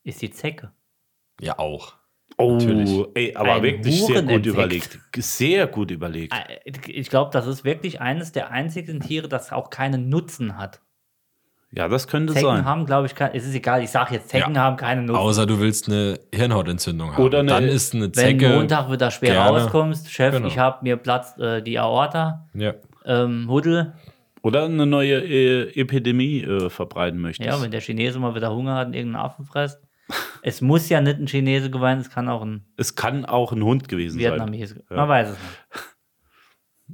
ist 0.03 0.21
die 0.21 0.31
Zecke. 0.31 0.71
Ja, 1.39 1.59
auch. 1.59 1.95
Oh, 2.37 2.53
Natürlich. 2.57 3.05
ey, 3.15 3.35
aber 3.35 3.53
Ein 3.55 3.63
wirklich 3.63 4.03
sehr 4.03 4.21
gut 4.21 4.45
überlegt. 4.45 4.99
Sehr 5.15 5.67
gut 5.67 5.91
überlegt. 5.91 6.33
Äh, 6.33 6.59
Ich 6.87 7.09
glaube, 7.09 7.31
das 7.31 7.47
ist 7.47 7.63
wirklich 7.63 8.01
eines 8.01 8.31
der 8.31 8.51
einzigen 8.51 8.99
Tiere, 8.99 9.27
das 9.27 9.51
auch 9.51 9.69
keinen 9.69 10.09
Nutzen 10.09 10.57
hat. 10.57 10.81
Ja, 11.71 11.89
das 11.89 12.08
könnte 12.08 12.34
Zecken 12.34 12.47
sein. 12.47 12.65
haben, 12.65 12.86
glaube 12.86 13.08
ich, 13.08 13.13
kein, 13.15 13.32
es 13.34 13.45
ist 13.45 13.53
egal, 13.53 13.84
ich 13.84 13.89
sage 13.89 14.15
jetzt, 14.15 14.30
Zecken 14.30 14.56
Ja. 14.56 14.62
haben 14.62 14.77
keinen 14.77 15.06
Nutzen. 15.06 15.19
Außer 15.19 15.45
du 15.45 15.60
willst 15.60 15.88
eine 15.89 16.17
Hirnhautentzündung 16.34 17.13
haben. 17.13 17.23
Oder 17.23 17.39
eine- 17.39 17.51
Dann 17.51 17.63
ist 17.65 17.93
eine 17.93 18.06
Wenn 18.06 18.13
Zecke. 18.13 18.49
Montag 18.49 18.89
wieder 18.89 19.12
schwer 19.12 19.34
gerne. 19.34 19.60
rauskommst, 19.63 20.10
Chef, 20.12 20.34
Genau. 20.34 20.47
ich 20.47 20.58
habe 20.58 20.80
mir 20.84 20.95
Platz 20.95 21.38
äh, 21.38 21.62
die 21.62 21.77
Aorta, 21.77 22.47
Ja. 22.53 22.73
ähm, 23.06 23.47
Huddel. 23.49 23.93
Oder 24.43 24.63
eine 24.65 24.86
neue 24.86 25.15
äh, 25.25 25.77
Epidemie 25.80 26.41
äh, 26.41 26.69
verbreiten 26.69 27.19
möchtest. 27.19 27.45
Ja, 27.49 27.62
wenn 27.62 27.71
der 27.71 27.82
Chinese 27.82 28.17
mal 28.17 28.34
wieder 28.34 28.56
Hunger 28.56 28.75
hat 28.75 28.88
und 28.88 28.93
irgendeinen 28.93 29.25
Affen 29.25 29.43
frisst. 29.43 29.82
es 30.41 30.62
muss 30.62 30.88
ja 30.88 31.01
nicht 31.01 31.19
ein 31.19 31.27
Chinese 31.27 31.69
gewesen, 31.69 31.99
es 31.99 32.10
kann 32.10 32.30
auch 32.30 32.41
ein 32.43 32.65
es 32.77 32.95
kann 32.95 33.25
auch 33.25 33.51
ein 33.51 33.62
Hund 33.62 33.89
gewesen 33.89 34.19
Vietnamese. 34.19 34.84
Ja. 34.89 34.95
Man 34.95 35.10
weiß 35.10 35.30
es 35.32 35.34
nicht. 35.38 35.43
sein. 35.51 35.84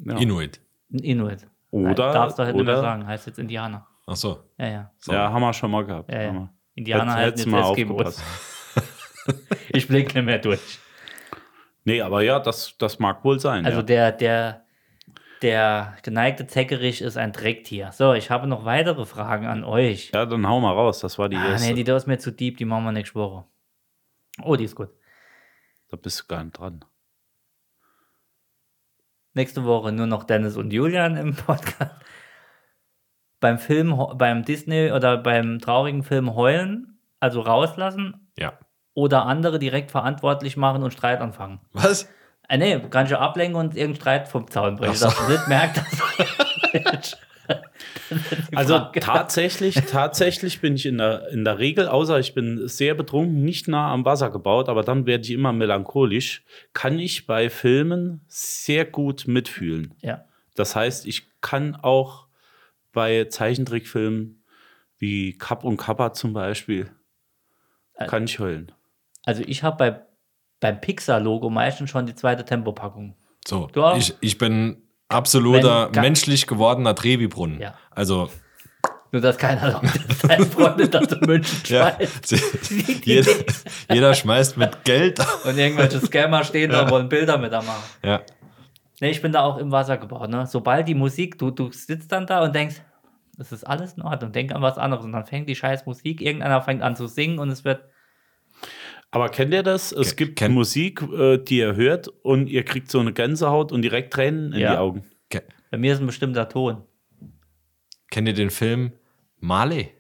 Ja. 0.16 0.18
Inuit. 0.18 0.60
Ein 0.92 1.00
Inuit. 1.00 1.48
Oder- 1.70 1.94
Darfst 2.12 2.40
du 2.40 2.44
halt 2.44 2.56
nicht 2.56 2.66
mehr 2.66 2.74
oder- 2.74 2.82
sagen, 2.82 3.06
heißt 3.06 3.28
jetzt 3.28 3.38
Indianer. 3.38 3.86
Ach 4.06 4.16
so. 4.16 4.44
Ja, 4.58 4.68
ja. 4.68 4.92
ja, 5.08 5.32
haben 5.32 5.42
wir 5.42 5.54
schon 5.54 5.72
mal 5.72 5.86
gehabt. 5.86 6.12
ja, 6.12 6.22
ja. 6.22 6.50
Indianer 6.76 7.13
halten 7.13 7.39
jetzt 7.39 7.54
aufgepasst. 7.54 8.24
Ich 9.70 9.88
blick 9.88 10.13
nicht 10.13 10.26
mehr 10.26 10.39
durch. 10.39 10.80
Nee, 11.86 12.02
aber 12.02 12.22
ja, 12.22 12.39
das, 12.39 12.78
das 12.78 13.00
mag 13.00 13.24
wohl 13.24 13.39
sein. 13.39 13.66
Also 13.66 13.80
ja. 13.80 13.84
der, 13.84 14.12
der, 14.12 14.66
der 15.42 15.96
geneigte 16.04 16.46
Zeckerich 16.46 17.02
ist 17.02 17.18
ein 17.18 17.32
Drecktier. 17.32 17.92
So, 17.92 18.13
ich 18.13 18.30
habe 18.30 18.48
noch 18.48 18.66
weitere 18.66 19.06
Fragen 19.06 19.48
an 19.48 19.63
euch. 19.63 20.12
ja, 20.13 20.26
dann 20.26 20.48
hau 20.48 20.60
mal 20.60 20.74
raus. 20.74 21.00
Das 21.00 21.18
war 21.18 21.30
die 21.30 21.38
ah, 21.38 21.52
erste. 21.52 21.68
nee, 21.68 21.74
die 21.74 21.84
da 21.84 21.96
ist 21.96 22.08
mir 22.08 22.18
zu 22.20 22.32
deep, 22.32 22.58
die 22.58 22.66
machen 22.66 22.84
wir 22.84 22.92
nächste 22.92 23.16
Woche. 23.16 23.46
Oh, 24.42 24.56
die 24.56 24.66
ist 24.66 24.76
gut. 24.76 24.89
da 25.89 25.98
bist 25.98 26.22
du 26.22 26.26
gar 26.28 26.44
nicht 26.44 26.58
dran. 26.58 26.84
Nächste 29.34 29.63
Woche 29.63 29.92
nur 29.92 30.06
noch 30.06 30.26
Dennis 30.26 30.58
und 30.58 30.72
Julian 30.72 31.18
im 31.18 31.36
Podcast. 31.36 31.96
Beim 33.44 33.60
Film, 33.60 33.94
beim 34.16 34.46
Disney 34.46 34.90
oder 34.94 35.18
beim 35.18 35.60
traurigen 35.60 36.02
Film 36.04 36.34
heulen, 36.34 36.98
also 37.20 37.42
rauslassen 37.42 38.30
Ja. 38.40 38.54
oder 38.94 39.26
andere 39.26 39.60
direkt 39.60 39.92
verantwortlich 39.92 40.56
machen 40.56 40.82
und 40.82 40.92
Streit 40.94 41.20
anfangen. 41.20 41.60
Was? 41.74 42.10
Äh, 42.48 42.58
nee, 42.58 42.80
kann 42.90 43.06
ich 43.06 43.14
ablenken 43.14 43.58
und 43.60 43.76
irgendeinen 43.76 43.96
Streit 43.96 44.28
vom 44.30 44.50
Zaun 44.50 44.78
so. 44.78 44.84
dass 44.86 45.02
du 45.18 45.30
nicht 45.30 45.48
merkt, 45.50 45.82
dass 46.74 47.18
Die 48.50 48.56
Also 48.56 48.80
tatsächlich, 48.80 49.76
tatsächlich 49.76 50.62
bin 50.62 50.76
ich 50.76 50.86
in 50.86 51.00
der, 51.00 51.28
in 51.30 51.44
der 51.44 51.60
Regel, 51.60 51.90
außer 51.90 52.20
ich 52.20 52.34
bin 52.34 52.66
sehr 52.70 52.94
betrunken, 52.94 53.44
nicht 53.44 53.68
nah 53.68 53.92
am 53.92 54.06
Wasser 54.06 54.30
gebaut, 54.30 54.70
aber 54.70 54.84
dann 54.84 55.06
werde 55.06 55.24
ich 55.26 55.32
immer 55.32 55.52
melancholisch, 55.52 56.44
kann 56.72 56.98
ich 56.98 57.28
bei 57.28 57.50
Filmen 57.50 58.22
sehr 58.28 58.86
gut 58.86 59.28
mitfühlen. 59.28 59.96
Ja. 60.02 60.24
Das 60.56 60.78
heißt, 60.78 61.06
ich 61.08 61.24
kann 61.42 61.76
auch 61.76 62.28
bei 62.94 63.26
Zeichentrickfilmen 63.26 64.44
wie 64.98 65.38
Kapp 65.38 65.64
und 65.66 65.78
Kappa 65.78 66.14
zum 66.14 66.32
Beispiel, 66.34 66.90
Äh, 67.96 68.08
kann 68.08 68.24
ich 68.24 68.40
heulen. 68.40 68.72
Also 69.26 69.44
ich 69.46 69.64
habe 69.64 69.78
bei, 69.78 70.02
beim 70.60 70.80
Pixar-Logo 70.80 71.50
meistens 71.50 71.90
schon 71.90 72.06
die 72.06 72.16
zweite 72.16 72.46
Tempopackung. 72.46 73.16
So. 73.46 73.68
Du 73.74 73.84
auch? 73.84 73.98
Ich, 73.98 74.16
ich 74.22 74.38
bin 74.38 74.82
absoluter 75.10 75.90
Wenn 75.94 76.02
menschlich 76.02 76.48
gewordener 76.48 76.96
Trevi-Brunnen. 76.96 77.60
Ja. 77.60 77.76
Also 77.92 78.30
Nur, 79.12 79.22
dass 79.22 79.38
keiner 79.38 79.70
glaubt, 79.70 79.86
dass 80.10 80.18
deine 80.20 80.90
das 80.90 81.12
in 81.12 81.20
München 81.28 81.58
Ja. 81.68 81.96
schmeißt. 81.98 83.06
jeder, 83.06 83.32
jeder 83.92 84.14
schmeißt 84.14 84.58
mit 84.58 84.84
Geld. 84.86 85.20
Und 85.46 85.58
irgendwelche 85.58 86.00
Scammer 86.00 86.44
stehen 86.44 86.72
da 86.72 86.84
und 86.84 86.92
wollen 86.92 87.10
Bilder 87.10 87.38
mit 87.38 87.52
da 87.52 87.62
machen. 87.62 87.84
Ja. 88.04 88.22
Nee, 89.02 89.10
ich 89.10 89.22
bin 89.22 89.32
da 89.32 89.42
auch 89.44 89.58
im 89.58 89.72
Wasser 89.72 89.98
gebaut. 89.98 90.30
Ne? 90.30 90.46
Sobald 90.48 90.88
die 90.88 90.94
Musik, 90.96 91.38
du, 91.38 91.52
du 91.52 91.72
sitzt 91.72 92.12
dann 92.12 92.26
da 92.28 92.44
und 92.44 92.54
denkst, 92.56 92.82
das 93.38 93.52
ist 93.52 93.64
alles 93.64 93.94
in 93.94 94.04
Ordnung, 94.04 94.32
denk 94.32 94.54
an 94.54 94.62
was 94.62 94.78
anderes. 94.78 95.04
Und 95.04 95.12
dann 95.14 95.26
fängt 95.26 95.50
die 95.50 95.56
scheiß 95.56 95.86
Musik, 95.86 96.22
irgendeiner 96.22 96.62
fängt 96.62 96.82
an 96.84 96.96
zu 96.96 97.08
singen 97.08 97.40
und 97.40 97.50
es 97.50 97.64
wird. 97.66 97.84
Aber 99.12 99.30
kennt 99.30 99.54
ihr 99.54 99.64
das? 99.64 99.92
Es 99.92 100.16
gibt 100.16 100.40
kenn- 100.40 100.50
Musik, 100.54 101.02
äh, 101.02 101.38
die 101.38 101.58
ihr 101.58 101.76
hört 101.76 102.08
und 102.08 102.48
ihr 102.50 102.64
kriegt 102.64 102.90
so 102.92 103.00
eine 103.00 103.14
Gänsehaut 103.14 103.72
und 103.72 103.82
direkt 103.82 104.14
Tränen 104.14 104.54
in 104.54 104.60
Ja. 104.60 104.72
die 104.74 104.78
Augen. 104.78 105.04
Ke- 105.30 105.44
Bei 105.72 105.78
mir 105.78 105.94
ist 105.94 106.00
ein 106.00 106.06
bestimmter 106.06 106.48
Ton. 106.50 106.84
Kennt 108.12 108.28
ihr 108.28 108.34
den 108.36 108.52
Film 108.52 108.94
Marley? 109.40 109.92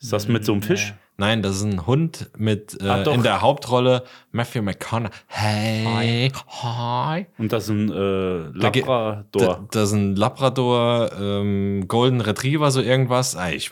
Ist 0.00 0.12
das 0.12 0.28
mit 0.28 0.44
so 0.46 0.52
einem 0.52 0.62
Fisch? 0.62 0.94
Nein, 1.20 1.42
das 1.42 1.56
ist 1.56 1.64
ein 1.64 1.86
Hund 1.86 2.30
mit 2.38 2.80
äh, 2.80 2.88
Ah, 2.88 3.02
in 3.02 3.22
der 3.22 3.42
Hauptrolle 3.42 4.04
Matthew 4.32 4.62
McConaughey. 4.62 5.12
Hey, 5.26 6.32
hi. 6.46 7.26
Und 7.36 7.52
das 7.52 7.64
ist 7.64 7.68
ein 7.68 7.90
äh, 7.92 8.38
Labrador. 8.58 9.24
Da, 9.32 9.66
das 9.70 9.90
ist 9.90 9.92
ein 9.96 10.16
Labrador, 10.16 11.12
ähm, 11.20 11.84
Golden 11.88 12.22
Retriever, 12.22 12.70
so 12.70 12.80
irgendwas. 12.80 13.36
Ah, 13.36 13.50
Ich 13.50 13.70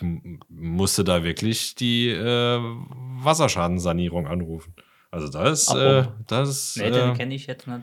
musste 0.50 1.04
da 1.04 1.24
wirklich 1.24 1.74
die 1.74 2.11
äh, 2.11 2.58
Wasserschadensanierung 2.61 4.26
anrufen. 4.26 4.74
Also 5.11 5.28
das, 5.30 5.74
äh, 5.74 6.00
Abpumpen. 6.00 6.24
das 6.26 6.48
ist 6.50 6.76
Nee, 6.76 6.90
den 6.90 7.12
äh, 7.12 7.16
kenne 7.16 7.34
ich 7.34 7.46
jetzt 7.46 7.66
nicht. 7.66 7.80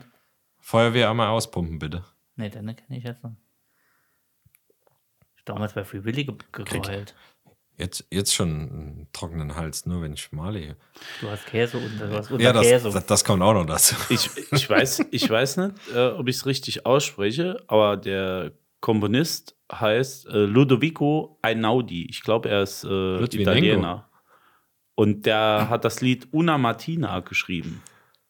Feuerwehr 0.60 1.10
einmal 1.10 1.26
auspumpen, 1.26 1.80
bitte. 1.80 2.04
Nee, 2.36 2.50
den 2.50 2.66
kenne 2.76 2.98
ich 2.98 3.02
jetzt 3.02 3.24
nicht. 3.24 3.34
Ich 5.38 5.44
damals 5.44 5.72
bei 5.74 5.82
Free 5.84 6.04
Willy 6.04 6.22
ge 6.24 6.36
geheult. 6.52 7.16
Jetzt, 7.78 8.06
jetzt 8.10 8.34
schon 8.34 8.48
einen 8.48 9.08
trockenen 9.12 9.54
Hals, 9.54 9.84
nur 9.84 10.00
wenn 10.00 10.14
ich 10.14 10.32
Marley. 10.32 10.74
Du 11.20 11.28
hast 11.28 11.46
Käse 11.46 11.76
und 11.76 11.98
du 12.00 12.08
hast 12.10 12.30
unter 12.30 12.42
Ja, 12.42 12.52
das, 12.52 12.62
Käse. 12.66 12.90
das, 12.90 13.06
das 13.06 13.24
kommt 13.24 13.42
auch 13.42 13.52
noch 13.52 13.66
dazu. 13.66 13.94
Ich, 14.08 14.30
ich, 14.50 14.68
weiß, 14.70 15.06
ich 15.10 15.28
weiß 15.28 15.58
nicht, 15.58 15.74
äh, 15.94 16.08
ob 16.08 16.26
ich 16.28 16.36
es 16.36 16.46
richtig 16.46 16.86
ausspreche, 16.86 17.62
aber 17.66 17.96
der 17.98 18.52
Komponist 18.80 19.56
heißt 19.72 20.26
äh, 20.28 20.44
Ludovico 20.44 21.38
Einaudi. 21.42 22.06
Ich 22.08 22.22
glaube, 22.22 22.48
er 22.48 22.62
ist 22.62 22.84
äh. 22.84 23.22
Italiener. 23.24 24.08
Und 24.94 25.26
der 25.26 25.66
hat 25.68 25.84
das 25.84 26.00
Lied 26.00 26.28
Una 26.32 26.56
Martina 26.56 27.20
geschrieben. 27.20 27.82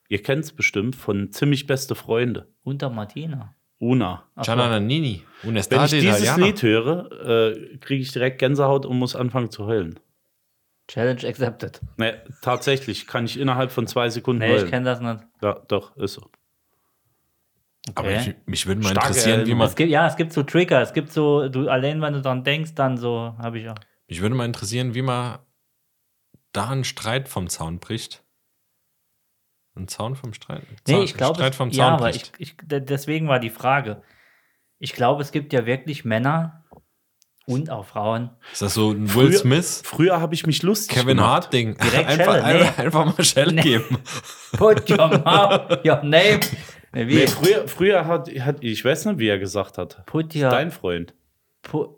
Ihr 0.09 0.22
kennt 0.22 0.44
es 0.44 0.52
bestimmt 0.52 0.96
von 0.96 1.30
Ziemlich 1.32 1.66
Beste 1.66 1.94
Freunde. 1.94 2.48
unter 2.62 2.90
Martina. 2.90 3.54
Una. 3.79 4.25
Gianna 4.41 4.69
Nannini, 4.69 5.23
Wenn 5.43 5.57
ich 5.57 5.69
dieses 5.69 5.93
Italiana. 6.01 6.47
Lied 6.47 6.62
höre, 6.62 7.12
äh, 7.53 7.77
kriege 7.79 8.03
ich 8.03 8.12
direkt 8.12 8.39
Gänsehaut 8.39 8.87
und 8.87 8.99
muss 8.99 9.15
anfangen 9.15 9.51
zu 9.51 9.67
heulen. 9.67 10.01
Challenge 10.89 11.27
accepted. 11.27 11.81
Nee, 11.97 12.12
tatsächlich 12.43 13.07
kann 13.07 13.25
ich 13.27 13.39
innerhalb 13.39 13.71
von 13.73 13.87
zwei 13.87 14.09
Sekunden 14.09 14.41
Nee, 14.41 14.47
ich 14.55 14.59
heulen. 14.61 14.71
kenne 14.71 14.85
das 14.87 15.01
nicht. 15.01 15.19
Ja, 15.43 15.61
doch, 15.69 15.97
ist 15.97 16.15
so. 16.15 16.31
Aber 17.95 18.09
Okay. 18.09 18.35
ich, 18.43 18.49
mich 18.49 18.67
würde 18.67 18.81
mal 18.83 18.91
Starke 18.91 19.09
interessieren, 19.09 19.47
wie 19.47 19.55
man, 19.55 19.67
Es 19.69 19.77
gibt, 19.77 19.91
ja, 19.91 20.07
es 20.07 20.17
gibt 20.17 20.33
so 20.33 20.43
Trigger. 20.43 20.81
Es 20.81 20.93
gibt 20.93 21.12
so, 21.12 21.49
du 21.49 21.69
allein, 21.69 22.01
wenn 22.03 22.15
du 22.15 22.23
dran 22.23 22.45
denkst, 22.45 22.75
dann 22.75 22.97
so, 22.97 23.35
habe 23.39 23.59
ich 23.59 23.69
auch. 23.69 23.75
mich 24.09 24.21
würde 24.23 24.35
mal 24.35 24.45
interessieren, 24.45 24.95
wie 24.95 25.03
man 25.03 25.39
da 26.53 26.71
einen 26.71 26.85
Streit 26.85 27.29
vom 27.29 27.49
Zaun 27.49 27.79
bricht. 27.79 28.23
Ein 29.77 29.89
Zaun 29.89 30.17
vom 30.17 30.33
Streit? 30.33 30.62
Nee, 30.87 30.95
Zaun- 30.95 31.03
ich 31.05 31.15
glaube, 31.15 31.35
Streit 31.37 31.55
vom 31.55 31.71
Zaun 31.71 31.79
ja, 31.79 31.89
aber 31.95 32.11
ich, 32.11 32.33
ich, 32.39 32.57
de- 32.62 32.81
deswegen 32.81 33.29
war 33.29 33.39
die 33.39 33.51
Frage. 33.51 34.03
Ich 34.79 34.93
glaube, 34.95 35.23
es 35.23 35.33
gibt 35.33 35.53
ja 35.53 35.67
wirklich 35.67 36.05
Männer 36.05 36.65
und 37.47 37.71
auch 37.71 37.85
Frauen. 37.87 38.31
Ist 38.53 38.62
das 38.62 38.75
so 38.75 38.91
ein 38.91 39.15
Will 39.15 39.29
Früher- 39.29 39.39
Smith, 39.39 39.83
Früher 39.85 40.21
habe 40.21 40.35
ich 40.35 40.47
mich 40.47 40.62
lustig 40.62 40.97
Kevin 40.97 41.17
gemacht. 41.19 41.29
Hart 41.45 41.53
Ding? 41.53 41.77
Direkt 41.77 42.09
einfach, 42.09 42.33
Schelle, 42.35 42.45
einfach, 42.45 42.77
nee. 42.79 42.85
einfach 42.85 43.05
mal 43.19 43.25
Shell 43.25 43.53
Nee. 43.53 43.62
geben. 43.62 43.99
Put 44.57 44.91
your 44.91 45.09
mouth, 45.19 45.85
your 45.85 46.03
name. 46.03 46.41
Nee, 46.93 47.09
Wie? 47.09 47.15
Nee, 47.17 47.27
früher, 47.27 47.69
früher 47.69 48.07
hat, 48.07 48.29
hat, 48.41 48.65
ich 48.65 48.83
weiß 48.85 49.05
nicht, 49.07 49.19
wie 49.19 49.29
er 49.29 49.39
gesagt 49.39 49.77
hat. 49.79 50.05
Put 50.07 50.35
your, 50.35 50.49
Dein 50.51 50.71
Freund. 50.71 51.15
put, 51.62 51.91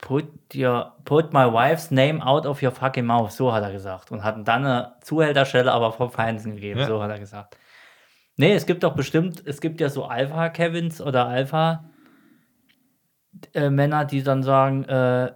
put 0.00 0.26
your, 0.54 0.92
put 1.04 1.32
my 1.32 1.46
wife's 1.46 1.90
name 1.90 2.22
out 2.22 2.46
of 2.46 2.62
your 2.62 2.72
fucking 2.72 3.04
mouth. 3.04 3.32
So 3.32 3.52
hat 3.52 3.62
er 3.62 3.72
gesagt. 3.72 4.10
Und 4.10 4.24
hat 4.24 4.36
dann 4.46 4.64
eine 4.64 4.94
Zuhälterstelle 5.02 5.72
aber 5.72 5.92
vom 5.92 6.10
Feinsten 6.10 6.54
gegeben. 6.54 6.80
Ja. 6.80 6.86
So 6.86 7.02
hat 7.02 7.10
er 7.10 7.18
gesagt. 7.18 7.56
Nee, 8.36 8.52
es 8.54 8.64
gibt 8.66 8.82
doch 8.84 8.94
bestimmt, 8.94 9.42
es 9.44 9.60
gibt 9.60 9.80
ja 9.80 9.90
so 9.90 10.06
Alpha-Kevins 10.06 11.02
oder 11.02 11.26
Alpha-Männer, 11.26 11.84
die 14.06 14.22
dann 14.22 14.42
sagen, 14.42 14.84
äh, 14.84 15.32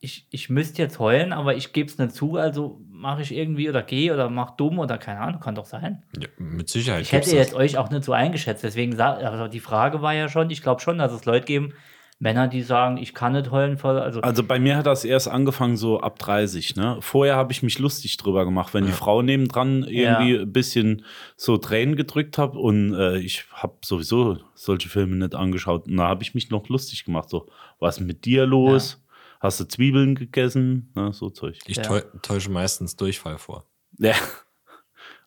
ich, 0.00 0.28
ich 0.30 0.48
müsste 0.48 0.80
jetzt 0.80 0.98
heulen, 0.98 1.32
aber 1.32 1.56
ich 1.56 1.72
gebe 1.72 1.90
es 1.90 1.98
nicht 1.98 2.14
zu, 2.14 2.36
also 2.36 2.80
mache 2.88 3.20
ich 3.22 3.34
irgendwie 3.34 3.68
oder 3.68 3.82
gehe 3.82 4.14
oder 4.14 4.30
mach 4.30 4.52
dumm 4.52 4.78
oder 4.78 4.96
keine 4.96 5.20
Ahnung, 5.20 5.40
kann 5.40 5.56
doch 5.56 5.66
sein. 5.66 6.04
Ja, 6.18 6.28
mit 6.38 6.68
Sicherheit. 6.68 7.02
Ich 7.02 7.12
hätte 7.12 7.34
jetzt 7.34 7.52
das. 7.52 7.58
euch 7.58 7.76
auch 7.78 7.90
nicht 7.90 8.04
so 8.04 8.12
eingeschätzt, 8.12 8.62
deswegen 8.64 8.98
also 9.00 9.48
die 9.48 9.60
Frage 9.60 10.00
war 10.00 10.14
ja 10.14 10.28
schon, 10.28 10.48
ich 10.50 10.62
glaube 10.62 10.80
schon, 10.80 10.98
dass 10.98 11.12
es 11.12 11.24
Leute 11.24 11.46
geben, 11.46 11.74
Männer, 12.20 12.48
die 12.48 12.62
sagen, 12.62 12.96
ich 12.96 13.14
kann 13.14 13.32
nicht 13.34 13.52
heulen 13.52 13.76
voll, 13.78 13.98
also 13.98 14.20
Also 14.22 14.42
bei 14.42 14.58
mir 14.58 14.76
hat 14.76 14.86
das 14.86 15.04
erst 15.04 15.28
angefangen 15.28 15.76
so 15.76 16.00
ab 16.00 16.18
30. 16.18 16.74
Ne? 16.74 16.96
Vorher 17.00 17.36
habe 17.36 17.52
ich 17.52 17.62
mich 17.62 17.78
lustig 17.78 18.16
drüber 18.16 18.44
gemacht, 18.44 18.74
wenn 18.74 18.86
die 18.86 18.92
Frau 18.92 19.22
nebendran 19.22 19.84
irgendwie 19.84 20.34
Ja. 20.34 20.40
ein 20.42 20.52
bisschen 20.52 21.04
so 21.36 21.58
Tränen 21.58 21.94
gedrückt 21.94 22.36
hat 22.36 22.56
und 22.56 22.92
äh, 22.94 23.18
ich 23.18 23.44
habe 23.52 23.74
sowieso 23.84 24.38
solche 24.54 24.88
Filme 24.88 25.14
nicht 25.16 25.36
angeschaut. 25.36 25.86
Und 25.86 25.96
da 25.96 26.08
habe 26.08 26.24
ich 26.24 26.34
mich 26.34 26.50
noch 26.50 26.68
lustig 26.68 27.04
gemacht. 27.04 27.28
So, 27.30 27.46
was 27.78 27.98
ist 27.98 28.06
mit 28.06 28.24
dir 28.24 28.46
los? 28.46 29.00
Hast 29.38 29.60
du 29.60 29.64
Zwiebeln 29.68 30.16
gegessen? 30.16 30.90
Ne? 30.96 31.12
So 31.12 31.30
Zeug. 31.30 31.58
Ich 31.66 31.76
Ja. 31.76 31.84
täu 31.84 32.00
täusche 32.22 32.50
meistens 32.50 32.96
Durchfall 32.96 33.38
vor. 33.38 33.64
Ja. 33.98 34.14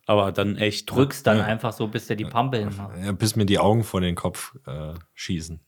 Aber 0.08 0.32
dann 0.34 0.58
echt. 0.58 0.92
drückst 0.92 1.26
dann 1.26 1.40
einfach 1.40 1.72
so, 1.72 1.88
bis 1.88 2.08
der 2.08 2.18
die 2.18 2.26
Pampe 2.26 2.58
hinmacht. 2.58 2.98
Ja, 3.02 3.12
bis 3.14 3.38
mir 3.38 3.46
die 3.46 3.60
Augen 3.60 3.84
vor 3.86 4.02
den 4.02 4.16
Kopf 4.16 4.56
äh, 4.68 4.94
schießen. 5.14 5.62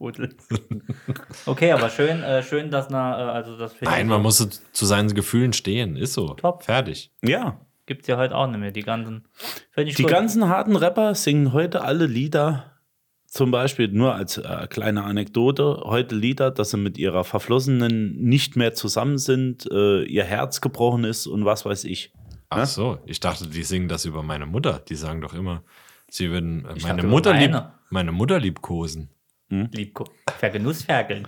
Okay, 1.46 1.72
aber 1.72 1.90
schön, 1.90 2.22
äh, 2.22 2.42
schön, 2.42 2.70
dass 2.70 2.90
na, 2.90 3.18
äh, 3.18 3.30
also 3.30 3.56
das 3.56 3.74
Nein, 3.80 4.08
man 4.08 4.22
muss 4.22 4.38
zu 4.72 4.86
seinen 4.86 5.12
Gefühlen 5.14 5.52
stehen. 5.52 5.96
Ist 5.96 6.14
so. 6.14 6.34
Top. 6.34 6.64
Fertig. 6.64 7.12
Ja. 7.22 7.60
gibt's 7.86 8.08
ja 8.08 8.16
heute 8.16 8.36
auch 8.36 8.46
nicht 8.46 8.58
mehr, 8.60 8.72
die 8.72 8.82
ganzen, 8.82 9.26
Die 9.76 9.92
gut. 10.02 10.10
ganzen 10.10 10.48
harten 10.48 10.76
Rapper 10.76 11.14
singen 11.14 11.52
heute 11.52 11.82
alle 11.82 12.06
Lieder, 12.06 12.72
zum 13.26 13.50
Beispiel 13.50 13.88
nur 13.88 14.14
als 14.14 14.38
äh, 14.38 14.66
kleine 14.68 15.04
Anekdote, 15.04 15.82
heute 15.84 16.14
Lieder, 16.16 16.50
dass 16.50 16.70
sie 16.70 16.76
mit 16.76 16.98
ihrer 16.98 17.22
Verflossenen 17.24 18.16
nicht 18.20 18.56
mehr 18.56 18.74
zusammen 18.74 19.18
sind, 19.18 19.68
äh, 19.70 20.02
ihr 20.04 20.24
Herz 20.24 20.60
gebrochen 20.60 21.04
ist 21.04 21.26
und 21.26 21.44
was 21.44 21.64
weiß 21.64 21.84
ich. 21.84 22.12
Ach 22.48 22.66
so, 22.66 22.98
ich 23.06 23.20
dachte, 23.20 23.46
die 23.46 23.62
singen 23.62 23.88
das 23.88 24.04
über 24.04 24.22
meine 24.24 24.46
Mutter. 24.46 24.82
Die 24.88 24.96
sagen 24.96 25.20
doch 25.20 25.34
immer, 25.34 25.62
sie 26.08 26.30
würden 26.30 26.64
äh, 26.64 26.74
meine 26.82 27.04
Mutter 27.04 27.30
über 27.30 27.38
lieb, 27.40 27.50
meine. 27.52 27.72
meine 27.90 28.12
Mutter 28.12 28.40
liebkosen. 28.40 29.10
Liebko 29.50 30.04
Vergenussferkeln. 30.38 31.26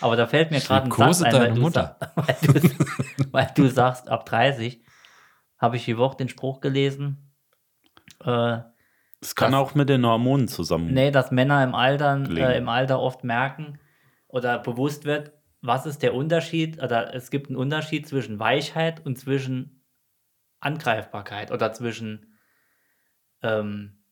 Aber 0.00 0.16
da 0.16 0.26
fällt 0.26 0.50
mir 0.50 0.60
gerade 0.60 0.86
ein 0.86 0.92
Satz 1.14 1.22
ein, 1.22 1.32
weil 1.32 1.54
du, 1.54 1.60
Mutter. 1.60 1.98
weil, 2.16 2.36
du, 2.42 3.32
weil 3.32 3.50
du 3.54 3.68
sagst, 3.68 4.08
ab 4.08 4.26
30 4.26 4.82
habe 5.58 5.76
ich 5.76 5.84
die 5.84 5.96
Woche 5.96 6.16
den 6.18 6.28
Spruch 6.28 6.60
gelesen, 6.60 7.32
äh, 8.24 8.58
Es 9.22 9.34
kann 9.34 9.52
Das- 9.52 9.60
auch 9.60 9.74
mit 9.74 9.88
den 9.88 10.04
Hormonen 10.04 10.48
zusammen. 10.48 10.92
nee, 10.92 11.10
dass 11.10 11.30
Männer 11.30 11.62
im 11.64 11.74
Alter, 11.74 12.22
äh, 12.30 12.58
im 12.58 12.68
Alter 12.68 13.00
oft 13.00 13.24
merken 13.24 13.78
oder 14.28 14.58
bewusst 14.58 15.04
wird, 15.04 15.32
was 15.62 15.86
ist 15.86 16.02
der 16.02 16.14
Unterschied, 16.14 16.82
oder 16.82 17.14
es 17.14 17.30
gibt 17.30 17.48
einen 17.48 17.56
Unterschied 17.56 18.06
zwischen 18.06 18.38
Weichheit 18.38 19.04
und 19.04 19.18
zwischen 19.18 19.82
Angreifbarkeit 20.60 21.50
oder 21.50 21.72
zwischen 21.72 22.36
ähm, 23.42 24.02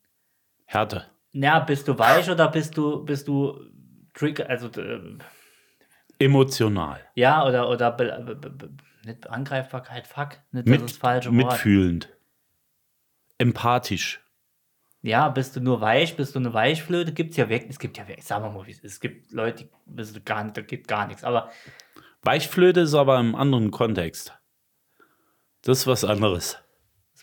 Härte. 0.65 1.05
Na, 1.35 1.59
bist 1.59 1.89
du 1.89 1.99
weich 1.99 2.31
oder 2.31 2.49
bist 2.49 2.77
du, 2.77 3.05
bist 3.05 3.27
du 3.27 3.61
trigger, 4.15 4.49
also 4.49 4.69
äh, 4.81 5.19
Emotional. 6.19 7.01
Ja, 7.17 7.45
oder, 7.45 7.69
oder 7.69 7.91
be, 7.91 8.25
be, 8.25 8.51
be, 8.51 8.71
nicht 9.05 9.29
Angreifbarkeit, 9.29 10.07
fuck, 10.07 10.39
nicht 10.53 10.69
das 10.69 10.77
ist 10.77 10.91
das 10.91 10.97
falsche 10.97 11.31
Wort. 11.31 11.53
mitfühlend. 11.53 12.09
Empathisch. 13.39 14.21
Ja, 15.03 15.29
bist 15.29 15.57
du 15.57 15.61
nur 15.61 15.81
weich, 15.81 16.17
bist 16.17 16.37
du 16.37 16.39
eine 16.39 16.55
Weichflöte, 16.55 17.13
gibt's 17.13 17.37
ja 17.37 17.49
wirklich, 17.49 17.73
es 17.73 17.79
gibt 17.81 17.99
ja 17.99 18.07
wirklich, 18.07 18.25
sagen 18.25 18.45
wir 18.45 18.51
mal, 18.51 18.67
es 18.71 18.83
es 18.83 19.01
gibt 19.01 19.33
Leute, 19.33 19.69
die 19.87 20.25
gar 20.25 20.45
nicht, 20.45 20.57
da 20.57 20.63
gibt 20.63 20.87
gar 20.87 21.07
nichts, 21.09 21.25
aber 21.25 21.51
Weichflöte 22.23 22.81
ist 22.81 22.95
aber 22.95 23.19
im 23.19 23.35
anderen 23.35 23.73
Kontext. 23.73 24.39
Das 25.63 25.81
ist 25.81 25.87
was 25.89 26.05
anderes. 26.05 26.64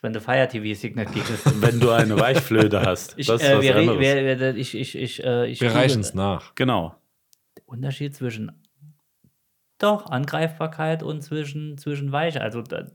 Wenn 0.02 0.14
du 0.14 0.20
Fire 0.20 0.47
TV 0.47 0.78
Signet 0.80 1.12
gehst. 1.14 1.30
Wenn 1.62 1.80
du 1.80 1.91
eine 1.91 2.20
Weichflöte 2.20 2.82
hast. 2.82 3.14
Ich, 3.18 3.28
das 3.28 3.41
ist 3.41 3.47
äh, 3.47 3.58
was 3.58 3.64
wir, 3.64 3.76
anderes. 3.76 3.99
wir, 3.99 4.39
wir, 4.39 4.56
ich, 4.56 4.76
ich, 4.76 4.95
ich, 4.95 5.24
äh, 5.24 5.47
ich 5.47 5.62
Wir 5.62 5.74
reichen 5.74 6.02
es 6.02 6.14
nach. 6.14 6.56
genau. 6.56 6.95
Unterschied 7.66 8.16
zwischen 8.16 8.52
doch 9.78 10.08
Angreifbarkeit 10.08 11.04
und 11.04 11.22
zwischen, 11.22 11.78
zwischen 11.78 12.12
weich. 12.12 12.39
Also, 12.39 12.62
da, 12.62 12.86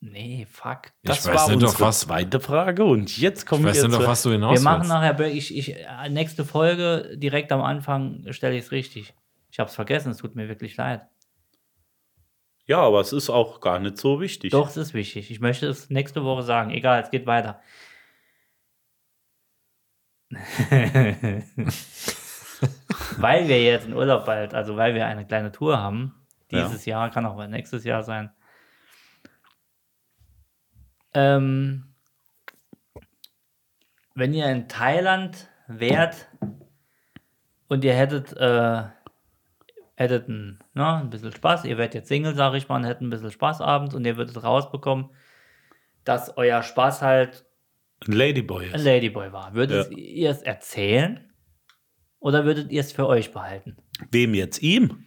nee, 0.00 0.46
fuck. 0.50 0.92
Das 1.02 1.20
ich 1.20 1.26
weiß 1.26 1.34
war 1.34 1.46
nicht, 1.48 1.54
unsere 1.54 1.72
auf 1.72 1.80
was, 1.80 2.00
zweite 2.00 2.40
Frage 2.40 2.84
und 2.84 3.16
jetzt 3.18 3.42
ich 3.42 3.46
kommen 3.46 3.64
weiß 3.64 3.76
wir 3.76 3.88
nicht, 3.88 3.96
auf 3.96 4.02
zu 4.02 4.08
was 4.08 4.22
du 4.22 4.30
hinaus 4.30 4.58
Wir 4.58 4.64
machen 4.64 4.80
willst. 4.80 4.90
nachher, 4.90 5.20
ich, 5.26 5.56
ich, 5.56 5.76
äh, 5.76 6.08
nächste 6.10 6.44
Folge, 6.44 7.16
direkt 7.16 7.52
am 7.52 7.60
Anfang 7.60 8.24
stelle 8.30 8.56
ich 8.56 8.64
es 8.64 8.72
richtig. 8.72 9.14
Ich 9.50 9.58
habe 9.58 9.68
es 9.68 9.74
vergessen, 9.74 10.10
es 10.10 10.18
tut 10.18 10.34
mir 10.34 10.48
wirklich 10.48 10.76
leid. 10.76 11.02
Ja, 12.66 12.78
aber 12.80 13.00
es 13.00 13.12
ist 13.12 13.28
auch 13.28 13.60
gar 13.60 13.78
nicht 13.80 13.98
so 13.98 14.20
wichtig. 14.20 14.52
Doch, 14.52 14.68
es 14.68 14.76
ist 14.76 14.94
wichtig. 14.94 15.30
Ich 15.30 15.40
möchte 15.40 15.66
es 15.66 15.90
nächste 15.90 16.24
Woche 16.24 16.42
sagen. 16.42 16.70
Egal, 16.70 17.02
es 17.02 17.10
geht 17.10 17.26
weiter. 17.26 17.60
weil 23.18 23.48
wir 23.48 23.62
jetzt 23.62 23.86
in 23.86 23.94
Urlaub 23.94 24.24
bald, 24.26 24.54
also 24.54 24.76
weil 24.76 24.94
wir 24.94 25.06
eine 25.06 25.26
kleine 25.26 25.52
Tour 25.52 25.78
haben, 25.78 26.14
Ja. 26.50 26.64
dieses 26.64 26.84
Jahr, 26.86 27.10
kann 27.10 27.26
auch 27.26 27.36
mal 27.36 27.48
nächstes 27.48 27.84
Jahr 27.84 28.02
sein. 28.02 28.30
Ähm, 31.14 31.94
wenn 34.14 34.32
ihr 34.32 34.46
in 34.50 34.68
Thailand 34.68 35.48
wärt 35.66 36.28
und 37.68 37.84
ihr 37.84 37.94
hättet, 37.94 38.32
äh, 38.34 38.84
hättet 39.94 40.28
ein, 40.28 40.58
ne, 40.74 40.96
ein 40.96 41.10
bisschen 41.10 41.32
Spaß, 41.32 41.64
ihr 41.64 41.78
werdet 41.78 41.94
jetzt 41.94 42.08
Single, 42.08 42.34
sag 42.34 42.54
ich 42.54 42.68
mal, 42.68 42.76
und 42.76 42.84
hättet 42.84 43.02
ein 43.02 43.10
bisschen 43.10 43.30
Spaß 43.30 43.60
abends 43.60 43.94
und 43.94 44.04
ihr 44.06 44.16
würdet 44.16 44.42
rausbekommen, 44.42 45.10
dass 46.04 46.36
euer 46.36 46.62
Spaß 46.62 47.02
halt 47.02 47.44
Ein 48.06 48.12
Ladyboy 48.12 48.68
ein 48.68 48.74
ist. 48.74 48.84
Ladyboy 48.84 49.32
war. 49.32 49.54
Würdet 49.54 49.92
ihr 49.92 50.30
es 50.30 50.42
erzählen 50.42 51.32
oder 52.18 52.44
würdet 52.44 52.70
ihr 52.72 52.80
es 52.80 52.92
für 52.92 53.06
euch 53.06 53.32
behalten? 53.32 53.76
Wem 54.10 54.34
jetzt? 54.34 54.62
Ihm? 54.62 55.06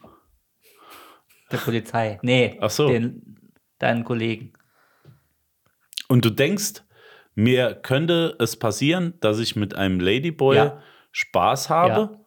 Der 1.52 1.58
Polizei. 1.58 2.20
Nee, 2.22 2.58
Ach 2.62 2.70
so. 2.70 2.88
den, 2.88 3.52
deinen 3.80 4.04
Kollegen. 4.04 4.54
Und 6.08 6.24
du 6.26 6.30
denkst, 6.30 6.84
mir 7.34 7.74
könnte 7.76 8.36
es 8.40 8.58
passieren, 8.58 9.16
dass 9.20 9.40
ich 9.40 9.56
mit 9.56 9.76
einem 9.76 10.00
Ladyboy 10.00 10.56
Ja. 10.56 10.82
Spaß 11.12 11.70
habe? 11.70 12.12
Ja. 12.14 12.20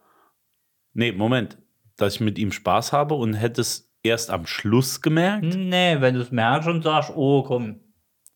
Nee, 0.92 1.12
Moment. 1.12 1.58
Dass 1.98 2.14
ich 2.14 2.20
mit 2.20 2.38
ihm 2.38 2.50
Spaß 2.52 2.92
habe 2.94 3.14
und 3.14 3.34
hätte 3.34 3.60
es 3.60 3.92
erst 4.02 4.30
am 4.30 4.46
Schluss 4.46 5.02
gemerkt? 5.02 5.44
Nee, 5.44 6.00
wenn 6.00 6.14
du 6.14 6.20
es 6.22 6.30
merkst 6.30 6.68
und 6.68 6.82
sagst, 6.82 7.12
oh 7.14 7.42
komm, 7.42 7.80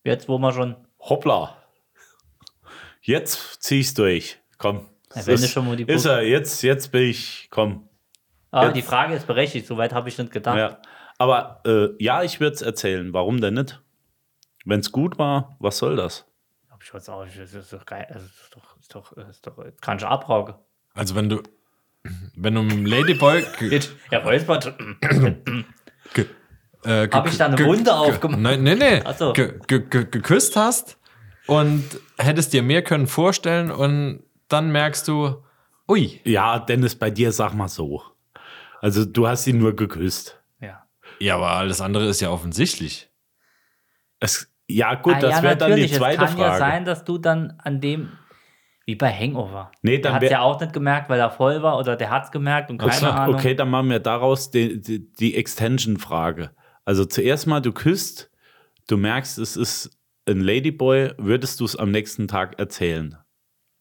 jetzt 0.03 0.29
wo 0.29 0.37
wir 0.37 0.51
schon. 0.51 0.75
Hoppla. 0.99 1.57
Jetzt 3.01 3.61
zieh 3.63 3.79
ich's 3.79 3.93
durch. 3.95 4.39
Komm. 4.57 4.89
Ja, 5.15 5.25
wenn 5.27 5.33
ist, 5.35 5.49
schon 5.51 5.65
mal 5.65 5.75
die 5.75 5.83
ist 5.83 6.05
er, 6.05 6.21
jetzt, 6.21 6.61
jetzt 6.63 6.91
bin 6.91 7.03
ich, 7.09 7.47
komm. 7.51 7.89
Ah, 8.51 8.65
Jetzt- 8.65 8.75
die 8.75 8.81
Frage 8.81 9.15
ist 9.15 9.27
berechtigt, 9.27 9.65
soweit 9.67 9.93
habe 9.93 10.09
ich 10.09 10.17
nicht 10.17 10.31
gedacht. 10.31 10.57
Ja. 10.57 10.81
Aber 11.17 11.61
äh, 11.65 11.89
ja, 11.99 12.23
ich 12.23 12.39
würde 12.39 12.55
es 12.55 12.61
erzählen. 12.61 13.13
Warum 13.13 13.41
denn 13.41 13.55
nicht? 13.55 13.81
Wenn 14.65 14.79
es 14.79 14.91
gut 14.91 15.17
war, 15.17 15.55
was 15.59 15.77
soll 15.77 15.95
das? 15.95 16.25
Hab 16.69 16.81
ich 16.83 16.93
weiß 16.93 17.09
auch 17.09 17.25
das 17.25 17.53
ist 17.53 17.73
doch 17.73 17.85
geil. 17.85 18.07
Also, 18.09 18.25
ist 18.25 18.55
doch, 18.55 18.77
ist 18.79 18.95
doch, 18.95 19.11
ist 19.13 19.47
doch, 19.47 19.63
kann 19.81 19.97
ich 19.97 20.05
abraugen. 20.05 20.55
Also 20.93 21.15
wenn 21.15 21.29
du, 21.29 21.41
wenn 22.35 22.55
du 22.55 22.61
mit 22.63 22.87
Ladyboy 22.87 23.43
ja, 24.11 24.19
Räuspert. 24.19 24.75
äh, 26.85 27.07
Hab 27.09 27.23
ge- 27.23 27.31
ich 27.31 27.37
da 27.37 27.45
eine 27.47 27.59
Wunde 27.59 27.83
ge- 27.83 27.91
aufgemacht? 27.93 28.39
Nein, 28.41 28.63
nee, 28.63 28.75
nee. 28.75 29.01
Ach 29.05 29.15
so. 29.17 29.33
Ge 29.33 29.59
ge 29.67 29.79
ge 29.89 30.05
geküsst 30.09 30.55
hast 30.55 30.97
und 31.47 31.83
hättest 32.17 32.53
dir 32.53 32.61
mehr 32.63 32.81
können 32.83 33.07
vorstellen 33.07 33.71
und 33.71 34.23
dann 34.49 34.71
merkst 34.71 35.07
du, 35.07 35.43
ui, 35.87 36.21
Ja, 36.25 36.59
Dennis, 36.59 36.95
bei 36.95 37.09
dir 37.09 37.31
sag 37.31 37.53
mal 37.53 37.67
so. 37.69 38.03
Also 38.81 39.05
du 39.05 39.27
hast 39.27 39.47
ihn 39.47 39.57
nur 39.59 39.75
geküsst. 39.75 40.39
Ja. 40.59 40.85
ja, 41.19 41.35
aber 41.35 41.51
alles 41.51 41.79
andere 41.81 42.05
ist 42.07 42.19
ja 42.19 42.29
offensichtlich. 42.29 43.09
Es, 44.19 44.49
ja, 44.67 44.95
gut, 44.95 45.15
Ah, 45.15 45.19
das 45.19 45.31
ja, 45.37 45.43
wäre 45.43 45.57
dann 45.57 45.75
die 45.75 45.89
zweite 45.91 46.23
es 46.23 46.29
kann 46.31 46.37
Frage. 46.37 46.51
ja 46.53 46.57
sein, 46.57 46.85
dass 46.85 47.03
du 47.05 47.17
dann 47.17 47.53
an 47.63 47.79
dem, 47.81 48.09
wie 48.85 48.95
bei 48.95 49.11
Hangover. 49.11 49.71
Nee, 49.81 49.97
der 49.97 50.01
dann 50.01 50.13
hat 50.15 50.21
wär- 50.23 50.31
ja 50.31 50.41
auch 50.41 50.59
nicht 50.59 50.73
gemerkt, 50.73 51.09
weil 51.09 51.19
er 51.19 51.31
voll 51.31 51.61
war 51.63 51.77
oder 51.77 51.95
der 51.95 52.09
hat 52.09 52.25
es 52.25 52.31
gemerkt 52.31 52.69
und 52.69 52.79
keine 52.79 52.91
so, 52.93 53.05
Ahnung. 53.07 53.35
Okay, 53.35 53.55
dann 53.55 53.69
machen 53.69 53.89
wir 53.89 53.99
daraus 53.99 54.51
die, 54.51 54.81
die, 54.81 55.11
die 55.13 55.35
Extension-Frage. 55.35 56.51
Also 56.85 57.05
zuerst 57.05 57.47
mal, 57.47 57.61
du 57.61 57.71
küsst, 57.71 58.29
du 58.87 58.97
merkst, 58.97 59.37
es 59.39 59.55
ist 59.55 59.97
ein 60.27 60.41
Ladyboy, 60.41 61.13
würdest 61.17 61.59
du 61.59 61.65
es 61.65 61.75
am 61.75 61.91
nächsten 61.91 62.27
Tag 62.27 62.59
erzählen? 62.59 63.17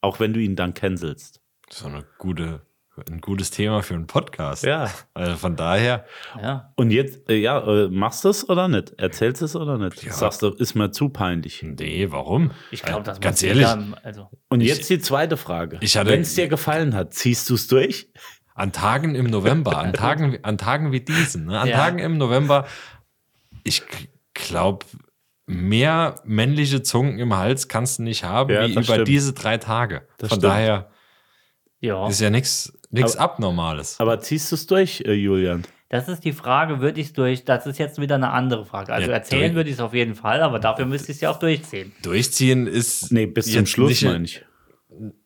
Auch 0.00 0.20
wenn 0.20 0.32
du 0.32 0.40
ihn 0.40 0.56
dann 0.56 0.74
cancelst. 0.74 1.40
Das 1.68 1.78
ist 1.78 1.86
eine 1.86 2.04
gute, 2.18 2.62
ein 3.08 3.20
gutes 3.20 3.50
Thema 3.50 3.82
für 3.82 3.94
einen 3.94 4.06
Podcast. 4.06 4.64
Ja. 4.64 4.90
Also 5.14 5.36
von 5.36 5.56
daher, 5.56 6.04
Ja. 6.40 6.72
Und 6.76 6.90
jetzt, 6.90 7.28
äh, 7.30 7.36
ja, 7.36 7.58
äh, 7.66 7.88
machst 7.88 8.24
du 8.24 8.28
es 8.28 8.46
oder 8.48 8.68
nicht? 8.68 8.92
Erzählst 8.98 9.40
du 9.40 9.46
es 9.46 9.56
oder 9.56 9.78
nicht? 9.78 10.02
Ja. 10.02 10.12
Sagst 10.12 10.42
du, 10.42 10.48
ist 10.48 10.74
mir 10.74 10.90
zu 10.90 11.08
peinlich. 11.08 11.62
nee, 11.62 12.06
warum? 12.10 12.50
Ich 12.70 12.82
glaube, 12.82 13.02
das 13.04 13.18
Ganz 13.20 13.40
muss 13.40 13.48
ehrlich, 13.48 13.66
jeder- 13.66 13.98
also, 14.02 14.28
Und 14.50 14.60
Ich- 14.60 14.68
jetzt 14.68 14.90
die 14.90 14.98
zweite 14.98 15.36
Frage. 15.38 15.78
Wenn 15.80 16.20
es 16.20 16.34
dir 16.34 16.48
gefallen 16.48 16.94
hat, 16.94 17.14
ziehst 17.14 17.48
du 17.50 17.54
es 17.54 17.66
durch? 17.68 18.10
an 18.54 18.70
Tagen 18.70 19.14
im 19.14 19.26
November, 19.30 19.78
an 19.78 19.94
Tagen, 19.94 20.38
an 20.42 20.58
Tagen 20.58 20.92
wie 20.92 21.00
diesen, 21.00 21.46
ne? 21.46 21.58
an 21.58 21.68
Ja. 21.68 21.78
Tagen 21.78 21.98
im 22.00 22.18
November, 22.18 22.66
ich 23.64 23.82
glaube, 24.34 24.84
mehr 25.46 26.20
männliche 26.24 26.82
Zungen 26.82 27.18
im 27.18 27.34
Hals 27.34 27.68
kannst 27.68 27.98
du 27.98 28.02
nicht 28.02 28.24
haben, 28.24 28.52
Ja, 28.52 28.66
wie 28.68 28.72
über 28.72 28.82
stimmt. 28.82 29.08
diese 29.08 29.32
drei 29.32 29.56
Tage. 29.56 30.06
Das 30.18 30.28
Von 30.28 30.40
stimmt. 30.40 30.52
daher 30.52 30.90
ja. 31.80 32.06
ist 32.08 32.20
ja 32.20 32.28
nichts 32.28 32.74
Aber- 32.94 33.20
Abnormales. 33.20 33.98
Aber 34.00 34.20
ziehst 34.20 34.50
du 34.52 34.56
es 34.56 34.66
durch, 34.66 35.00
äh, 35.06 35.12
Julian? 35.12 35.62
Das 35.88 36.08
ist 36.08 36.24
die 36.24 36.32
Frage, 36.32 36.80
würde 36.80 37.00
ich 37.00 37.08
es 37.08 37.12
durch, 37.12 37.44
das 37.44 37.66
ist 37.66 37.78
jetzt 37.78 38.00
wieder 38.00 38.14
eine 38.14 38.30
andere 38.30 38.64
Frage. 38.64 38.92
Also 38.94 39.08
Ja, 39.10 39.14
erzählen 39.16 39.42
durch- 39.42 39.54
würde 39.56 39.70
ich 39.70 39.74
es 39.76 39.80
auf 39.80 39.92
jeden 39.94 40.14
Fall, 40.14 40.40
aber 40.42 40.58
dafür 40.58 40.86
müsste 40.86 41.12
ich 41.12 41.16
es 41.16 41.20
ja 41.20 41.30
auch 41.30 41.38
durchziehen. 41.38 41.92
Durchziehen 42.02 42.66
ist. 42.66 43.12
Nee, 43.12 43.26
bis 43.26 43.46
zum 43.46 43.54
jetzt 43.56 43.70
Schluss 43.70 43.90
nicht- 43.90 44.04
meine 44.04 44.24
ich. 44.24 44.44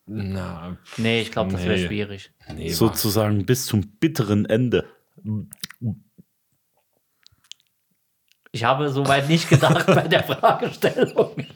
Na, 0.06 0.76
Nee, 0.96 1.20
ich 1.22 1.32
glaube, 1.32 1.52
das 1.52 1.64
wäre 1.64 1.76
Nee. 1.78 1.86
schwierig. 1.86 2.30
nee, 2.54 2.68
Sozusagen 2.70 3.44
bis 3.46 3.66
zum 3.66 3.86
bitteren 3.98 4.44
Ende. 4.46 4.86
Ich 8.52 8.64
habe 8.64 8.88
soweit 8.90 9.28
nicht 9.28 9.48
gedacht 9.48 9.86
bei 9.86 10.06
der 10.08 10.22
Fragestellung. 10.24 11.46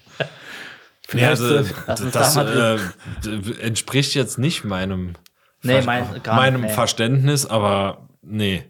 Nee, 1.13 1.25
also, 1.25 1.55
Lass 1.55 1.73
das 1.87 2.01
uns 2.03 2.13
das 2.13 2.35
da 2.35 2.45
mal 2.45 2.81
äh, 3.27 3.61
entspricht 3.63 4.15
jetzt 4.15 4.39
nicht 4.39 4.65
meinem, 4.65 5.15
Nee, 5.63 5.83
mein, 5.83 6.05
gar 6.23 6.37
meinem 6.37 6.63
nicht. 6.63 6.75
Verständnis, 6.75 7.47
aber 7.47 8.09
nee. 8.23 8.65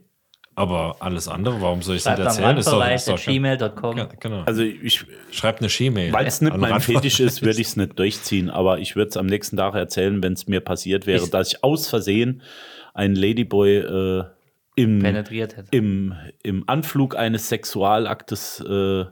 Aber 0.56 0.96
alles 1.00 1.26
andere, 1.28 1.62
warum 1.62 1.80
soll 1.80 1.96
ich 1.96 2.02
Schreibt 2.02 2.18
nicht 2.18 2.26
erzählen? 2.26 2.56
Ist 2.58 2.66
doch, 2.68 2.84
ist 2.86 3.08
doch 3.08 3.12
randbereich.gmail.com. 3.18 3.96
Ja, 3.96 4.04
genau. 4.18 4.42
Also 4.42 4.62
ich, 4.62 5.06
Schreibt 5.30 5.60
eine 5.60 5.70
She-Mail. 5.70 6.12
weil 6.12 6.26
es 6.26 6.40
nicht 6.42 6.54
mein. 6.56 6.80
Fetisch 6.80 7.20
ist, 7.20 7.40
würde 7.42 7.60
ich 7.60 7.68
es 7.68 7.76
nicht 7.76 7.98
durchziehen. 7.98 8.50
Aber 8.50 8.78
ich 8.78 8.94
würde 8.96 9.08
es 9.10 9.16
am 9.16 9.26
nächsten 9.26 9.56
Tag 9.56 9.74
erzählen, 9.74 10.22
wenn 10.22 10.34
es 10.34 10.48
mir 10.48 10.60
passiert 10.60 11.06
wäre, 11.06 11.24
Ich- 11.24 11.30
dass 11.30 11.52
ich 11.52 11.64
aus 11.64 11.88
Versehen 11.88 12.42
einen 12.92 13.14
Ladyboy 13.14 13.76
äh, 13.78 14.24
im, 14.74 14.98
penetriert 14.98 15.56
hätte. 15.56 15.68
im, 15.70 16.14
im 16.42 16.68
Anflug 16.68 17.16
eines 17.16 17.48
Sexualaktes 17.48 18.60
äh, 18.60 19.04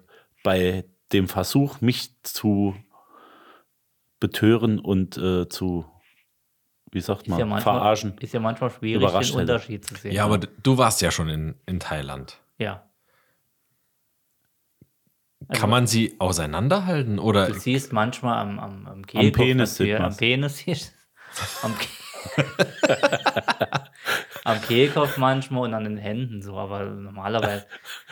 bei 0.42 0.84
dem 1.12 1.28
Versuch, 1.28 1.80
mich 1.80 2.10
zu 2.24 2.74
betören 4.20 4.78
und 4.80 5.16
äh, 5.16 5.48
zu, 5.48 5.86
wie 6.93 7.01
sagt 7.01 7.22
Ist 7.22 7.28
man, 7.28 7.39
ja, 7.41 7.45
manchmal, 7.47 7.74
verarschen. 7.76 8.16
ist 8.18 8.32
ja 8.34 8.41
manchmal 8.41 8.70
schwierig, 8.70 9.07
den 9.11 9.20
hätte. 9.22 9.36
Unterschied 9.36 9.84
zu 9.84 9.95
sehen. 9.97 10.12
Ja, 10.12 10.24
aber 10.24 10.39
d- 10.39 10.49
du 10.62 10.78
warst 10.78 11.01
ja 11.03 11.11
schon 11.11 11.28
in, 11.28 11.55
in 11.66 11.80
Thailand. 11.80 12.39
ja. 12.59 12.84
Also, 15.47 15.61
Kann 15.61 15.70
man 15.70 15.86
sie 15.86 16.16
auseinanderhalten? 16.18 17.18
Oder 17.18 17.47
Du 17.47 17.55
siehst 17.55 17.93
manchmal 17.93 18.39
am, 18.39 18.59
am, 18.59 18.86
am 18.86 19.07
Kehlkopf, 19.07 19.39
Penis 19.45 19.70
dass 19.70 19.78
wir- 19.86 19.97
sieht 19.97 20.05
am. 20.05 20.16
Penis 20.16 20.57
siehst 20.59 20.95
am, 21.62 21.74
Ke 21.78 21.86
am 24.45 24.61
Kehlkopf 24.62 25.16
manchmal 25.16 25.62
und 25.64 25.74
an 25.74 25.84
den 25.84 25.97
Händen 25.97 26.43
so, 26.43 26.57
aber 26.57 26.84
normalerweise. 26.84 27.66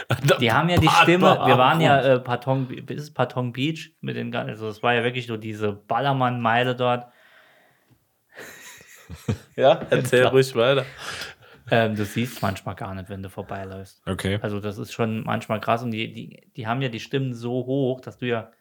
Die 0.40 0.52
haben 0.52 0.68
ja 0.68 0.78
die 0.78 0.88
Stimme, 0.88 1.38
wir 1.44 1.58
waren 1.58 1.80
ja 1.80 2.00
äh, 2.00 2.20
Patong, 2.20 2.70
ist 2.70 3.02
es 3.02 3.12
Patong 3.12 3.52
Beach 3.52 3.92
mit 4.00 4.16
den 4.16 4.30
gan- 4.30 4.48
also 4.48 4.68
es 4.68 4.82
war 4.82 4.94
ja 4.94 5.02
wirklich 5.02 5.26
so 5.26 5.36
diese 5.36 5.72
Ballermann-Meile 5.72 6.76
dort. 6.76 7.06
Ja, 9.56 9.80
erzähl 9.90 10.20
Klar. 10.20 10.32
ruhig 10.32 10.54
weiter. 10.54 10.84
Ähm, 11.70 11.96
du 11.96 12.04
siehst 12.04 12.42
manchmal 12.42 12.74
gar 12.74 12.94
nicht, 12.94 13.08
wenn 13.08 13.22
du 13.22 13.30
vorbeiläufst. 13.30 14.02
okay. 14.06 14.38
Also 14.42 14.60
das 14.60 14.78
ist 14.78 14.92
schon 14.92 15.24
manchmal 15.24 15.60
krass 15.60 15.82
und 15.82 15.90
die, 15.90 16.12
die, 16.12 16.50
die 16.54 16.66
haben 16.66 16.80
ja 16.82 16.88
die 16.88 17.00
Stimmen 17.00 17.34
so 17.34 17.50
hoch, 17.66 18.00
dass 18.00 18.18
du 18.18 18.26
ja 18.26 18.52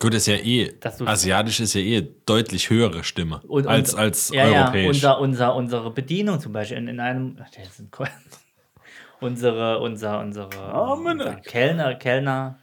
Gut, 0.00 0.12
ist 0.12 0.26
ja 0.26 0.34
eh, 0.34 0.74
asiatisch 1.04 1.60
ist 1.60 1.74
ja 1.74 1.80
eh 1.80 2.02
deutlich 2.26 2.68
höhere 2.68 3.04
Stimme 3.04 3.40
Und, 3.46 3.66
als, 3.68 3.94
als 3.94 4.30
ja, 4.30 4.48
ja, 4.48 4.62
europäisch. 4.62 4.88
unser, 4.88 5.20
unser, 5.20 5.54
unsere 5.54 5.90
Bedienung 5.92 6.40
zum 6.40 6.52
Beispiel 6.52 6.78
in, 6.78 6.88
in 6.88 7.00
einem, 7.00 7.38
unsere, 9.20 9.78
unser, 9.78 10.18
unsere, 10.20 10.72
unser 10.72 11.34
Kellner, 11.36 11.94
Kellner, 11.94 12.58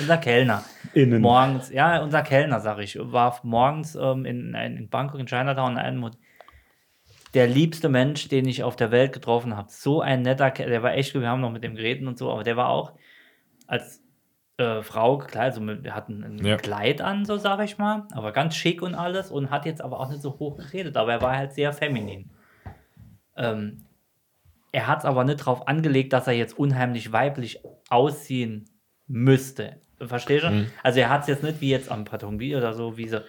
unser 0.00 0.18
Kellner. 0.18 0.64
Innen. 0.94 1.22
Morgens, 1.22 1.70
ja, 1.70 2.02
unser 2.02 2.22
Kellner, 2.22 2.60
sag 2.60 2.78
ich, 2.78 2.98
war 3.00 3.38
morgens 3.42 3.94
ähm, 3.94 4.24
in, 4.24 4.54
in, 4.54 4.88
Bangkok, 4.88 5.20
in 5.20 5.26
Chinatown, 5.26 5.72
in 5.72 5.78
einem, 5.78 6.10
der 7.34 7.46
liebste 7.46 7.88
Mensch, 7.88 8.28
den 8.28 8.46
ich 8.46 8.62
auf 8.62 8.76
der 8.76 8.90
Welt 8.90 9.12
getroffen 9.12 9.56
habe. 9.56 9.68
So 9.70 10.00
ein 10.00 10.22
netter 10.22 10.50
Kerl, 10.50 10.68
der 10.68 10.82
war 10.82 10.94
echt, 10.94 11.14
wir 11.14 11.28
haben 11.28 11.40
noch 11.40 11.52
mit 11.52 11.64
dem 11.64 11.74
geredet 11.74 12.06
und 12.06 12.18
so, 12.18 12.30
aber 12.30 12.42
der 12.42 12.56
war 12.56 12.68
auch 12.68 12.92
als 13.66 14.02
äh, 14.58 14.82
Frau 14.82 15.18
gekleidet, 15.18 15.58
also 15.58 15.82
wir 15.82 15.94
hatten 15.94 16.22
ein 16.22 16.44
Ja. 16.44 16.56
Kleid 16.56 17.00
an, 17.00 17.24
so 17.24 17.38
sage 17.38 17.64
ich 17.64 17.78
mal, 17.78 18.06
aber 18.12 18.32
ganz 18.32 18.54
schick 18.54 18.82
und 18.82 18.94
alles 18.94 19.30
und 19.30 19.50
hat 19.50 19.64
jetzt 19.64 19.82
aber 19.82 19.98
auch 19.98 20.10
nicht 20.10 20.20
so 20.20 20.38
hoch 20.38 20.58
geredet, 20.58 20.96
aber 20.96 21.12
er 21.12 21.22
war 21.22 21.36
halt 21.36 21.52
sehr 21.52 21.72
feminin. 21.72 22.30
Ähm, 23.36 23.86
er 24.72 24.86
hat 24.86 25.00
es 25.00 25.04
aber 25.04 25.24
nicht 25.24 25.40
darauf 25.40 25.68
angelegt, 25.68 26.12
dass 26.12 26.26
er 26.26 26.34
jetzt 26.34 26.58
unheimlich 26.58 27.12
weiblich 27.12 27.60
aussehen 27.88 28.68
müsste. 29.12 29.76
Verstehst 30.00 30.44
du? 30.44 30.66
Also 30.82 30.98
er 31.00 31.10
hat 31.10 31.22
es 31.22 31.28
jetzt 31.28 31.42
nicht 31.44 31.60
wie 31.60 31.70
jetzt 31.70 31.90
am 31.90 32.04
Patongi 32.04 32.56
oder 32.56 32.72
so, 32.74 32.96
wie 32.96 33.08
sie, 33.08 33.22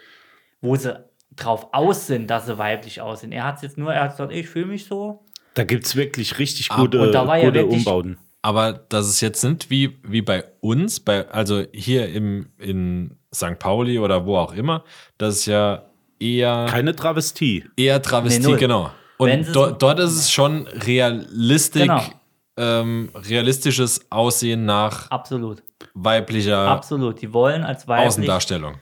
wo 0.61 0.75
sie 0.75 0.97
drauf 1.35 1.67
aus 1.71 2.07
sind, 2.07 2.27
dass 2.27 2.45
sie 2.47 2.57
weiblich 2.57 3.01
aussehen. 3.01 3.31
Er 3.31 3.43
hat 3.43 3.57
es 3.57 3.61
jetzt 3.61 3.77
nur, 3.77 3.93
er 3.93 4.03
hat 4.05 4.11
gesagt, 4.11 4.31
ich 4.31 4.47
fühle 4.49 4.65
mich 4.67 4.85
so. 4.85 5.23
Da 5.53 5.63
gibt 5.65 5.85
es 5.85 5.95
wirklich 5.95 6.39
richtig 6.39 6.69
gute, 6.69 6.99
und 6.99 7.11
da 7.11 7.27
war 7.27 7.37
ja 7.37 7.45
gute 7.45 7.59
wirklich- 7.59 7.79
Umbauten. 7.85 8.17
Aber 8.41 8.73
das 8.73 9.07
ist 9.07 9.21
jetzt 9.21 9.43
nicht 9.43 9.69
wie, 9.69 9.99
wie 10.03 10.21
bei 10.21 10.43
uns, 10.59 10.99
bei, 10.99 11.29
also 11.29 11.63
hier 11.71 12.09
im, 12.09 12.47
in 12.57 13.17
St. 13.33 13.57
Pauli 13.59 13.99
oder 13.99 14.25
wo 14.25 14.35
auch 14.37 14.53
immer, 14.53 14.83
das 15.17 15.35
ist 15.37 15.45
ja 15.45 15.85
eher, 16.19 16.65
Keine 16.69 16.95
Travestie. 16.95 17.63
eher 17.77 18.01
Travestie, 18.01 18.51
Nee, 18.51 18.57
genau. 18.57 18.89
Und 19.17 19.55
do, 19.55 19.71
dort 19.71 19.99
ist 19.99 20.11
es 20.17 20.31
schon 20.31 20.67
realistisch, 20.67 21.83
Genau. 21.83 22.01
ähm, 22.57 23.11
realistisches 23.15 24.11
Aussehen 24.11 24.65
nach 24.65 25.09
Absolut. 25.09 25.63
Weiblicher 25.93 26.57
Absolut. 26.67 27.21
Die 27.21 27.33
wollen 27.33 27.63
als 27.63 27.87
weiblich. 27.87 28.07
Außendarstellung. 28.07 28.75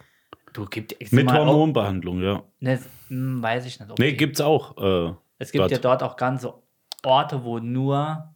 Du 0.54 0.66
gibt 0.66 0.96
Mit 1.12 1.32
Hormonbehandlung, 1.32 2.22
ja. 2.22 2.44
Ne, 2.60 2.80
hm, 3.08 3.42
weiß 3.42 3.66
ich 3.66 3.80
nicht. 3.80 3.90
Ob 3.90 4.00
Nee, 4.00 4.14
gibt's 4.14 4.42
auch. 4.42 4.78
Äh, 4.78 5.14
Es 5.38 5.52
gibt 5.52 5.62
dort. 5.62 5.72
ja 5.72 5.78
dort 5.78 6.04
auch 6.04 6.18
ganze 6.18 6.54
Orte, 7.04 7.44
wo 7.44 7.60
nur 7.60 8.34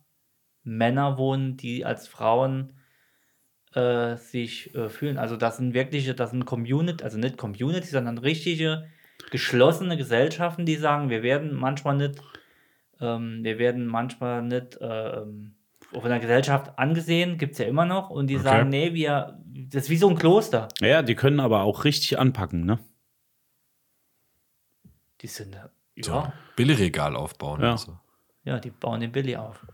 Männer 0.64 1.18
wohnen, 1.18 1.58
die 1.58 1.86
als 1.86 2.08
Frauen 2.08 2.74
äh, 3.74 4.16
sich 4.16 4.74
äh, 4.74 4.90
fühlen. 4.90 5.18
Also 5.18 5.36
das 5.36 5.58
sind 5.58 5.74
wirkliche, 5.74 6.16
das 6.16 6.32
sind 6.32 6.46
Community, 6.46 7.04
also 7.04 7.18
nicht 7.18 7.38
Community, 7.38 7.88
sondern 7.88 8.18
richtige 8.18 8.86
geschlossene 9.32 9.98
Gesellschaften, 9.98 10.66
die 10.66 10.76
sagen, 10.76 11.10
wir 11.10 11.22
werden 11.24 11.54
manchmal 11.54 11.98
nicht, 11.98 12.22
ähm, 13.02 13.44
wir 13.44 13.60
werden 13.60 13.86
manchmal 13.88 14.42
nicht 14.42 14.78
ähm, 14.82 15.55
von 16.02 16.10
der 16.10 16.20
Gesellschaft 16.20 16.78
angesehen, 16.78 17.38
gibt 17.38 17.54
es 17.54 17.60
ja 17.60 17.66
immer 17.66 17.86
noch, 17.86 18.10
und 18.10 18.28
die 18.28 18.38
sagen, 18.38 18.70
nee, 18.70 18.94
wir, 18.94 19.40
das 19.46 19.84
ist 19.84 19.90
wie 19.90 19.98
so 19.98 20.10
ein 20.10 20.16
Kloster. 20.16 20.68
Ja, 20.80 21.02
die 21.02 21.16
können 21.16 21.40
aber 21.40 21.62
auch 21.62 21.84
richtig 21.84 22.20
anpacken, 22.20 22.66
ne? 22.66 22.80
Die 25.22 25.28
sind, 25.28 25.58
So, 25.98 26.12
ja, 26.12 26.34
Billigregal 26.56 27.16
aufbauen. 27.16 27.62
Ja. 27.62 27.72
und 27.72 27.80
so. 27.80 27.98
Ja, 28.44 28.60
die 28.60 28.70
bauen 28.70 29.00
den 29.02 29.12
Billy 29.12 29.36
auf. 29.36 29.66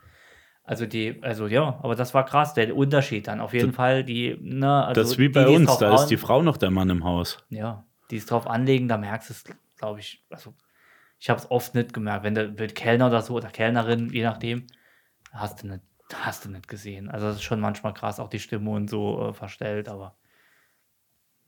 Also 0.64 0.86
die, 0.86 1.22
also 1.24 1.48
ja, 1.48 1.80
aber 1.82 1.96
das 1.96 2.14
war 2.14 2.24
krass, 2.24 2.54
der 2.54 2.76
Unterschied 2.76 3.28
dann. 3.28 3.42
Auf 3.42 3.54
jeden 3.54 3.74
Fall, 3.74 4.04
die, 4.04 4.38
ne, 4.40 4.86
also 4.86 5.02
das 5.02 5.12
ist 5.12 5.18
wie 5.18 5.28
bei 5.28 5.44
die 5.44 5.56
uns, 5.56 5.78
da 5.78 5.94
ist 5.96 6.08
die 6.08 6.18
Frau 6.18 6.42
noch 6.44 6.58
der 6.58 6.72
Mann 6.72 6.90
im 6.90 7.04
Haus. 7.04 7.40
Ja, 7.50 7.84
die 8.12 8.18
es 8.18 8.28
drauf 8.28 8.48
anlegen, 8.48 8.88
da 8.88 8.98
merkst 8.98 9.30
du 9.30 9.34
es, 9.34 9.44
glaube 9.78 10.00
ich, 10.00 10.24
also 10.30 10.54
ich 11.20 11.30
habe 11.30 11.40
es 11.40 11.50
oft 11.52 11.76
nicht 11.76 11.94
gemerkt, 11.94 12.24
wenn 12.24 12.36
der 12.36 12.58
wird 12.58 12.76
Kellner 12.76 13.08
oder 13.08 13.22
so 13.22 13.34
oder 13.36 13.50
Kellnerin, 13.50 14.10
je 14.12 14.24
nachdem, 14.24 14.68
hast 15.32 15.64
du 15.64 15.68
nicht, 15.68 15.82
hast 16.20 16.46
du 16.46 16.50
nicht 16.50 16.68
gesehen. 16.68 17.10
Also 17.10 17.28
das 17.28 17.38
ist 17.38 17.44
schon 17.44 17.60
manchmal 17.60 17.94
krass, 17.94 18.20
auch 18.20 18.30
die 18.30 18.40
Stimme 18.40 18.70
und 18.72 18.90
so 18.90 19.30
äh, 19.30 19.34
verstellt, 19.34 19.90
aber 19.90 20.16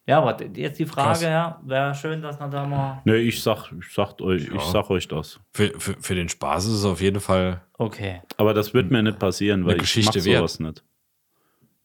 ja, 0.05 0.17
aber 0.17 0.43
jetzt 0.43 0.79
die 0.79 0.85
Frage, 0.85 1.09
Krass. 1.11 1.21
ja, 1.21 1.61
wäre 1.63 1.95
schön, 1.95 2.21
dass 2.21 2.37
man 2.37 2.51
da 2.51 2.65
mal, 2.65 3.01
Ne, 3.05 3.15
ich 3.17 3.41
sag, 3.41 3.71
ich 3.71 3.93
sag 3.93 4.19
euch, 4.19 4.49
ich 4.53 4.61
sag 4.63 4.89
euch 4.89 5.07
das. 5.07 5.39
Für, 5.53 5.79
für, 5.79 5.95
für 5.97 6.15
den 6.15 6.27
Spaß 6.27 6.65
ist 6.65 6.73
es 6.73 6.85
auf 6.85 6.99
jeden 6.99 7.21
Fall 7.21 7.61
okay, 7.77 8.21
Aber 8.35 8.53
das 8.53 8.73
wird 8.73 8.91
mir 8.91 9.01
nicht 9.01 9.17
passieren, 9.17 9.65
weil 9.65 9.77
Geschichte 9.77 10.19
ich 10.19 10.25
mach 10.25 10.31
wert. 10.31 10.37
sowas 10.39 10.59
nicht. 10.59 10.83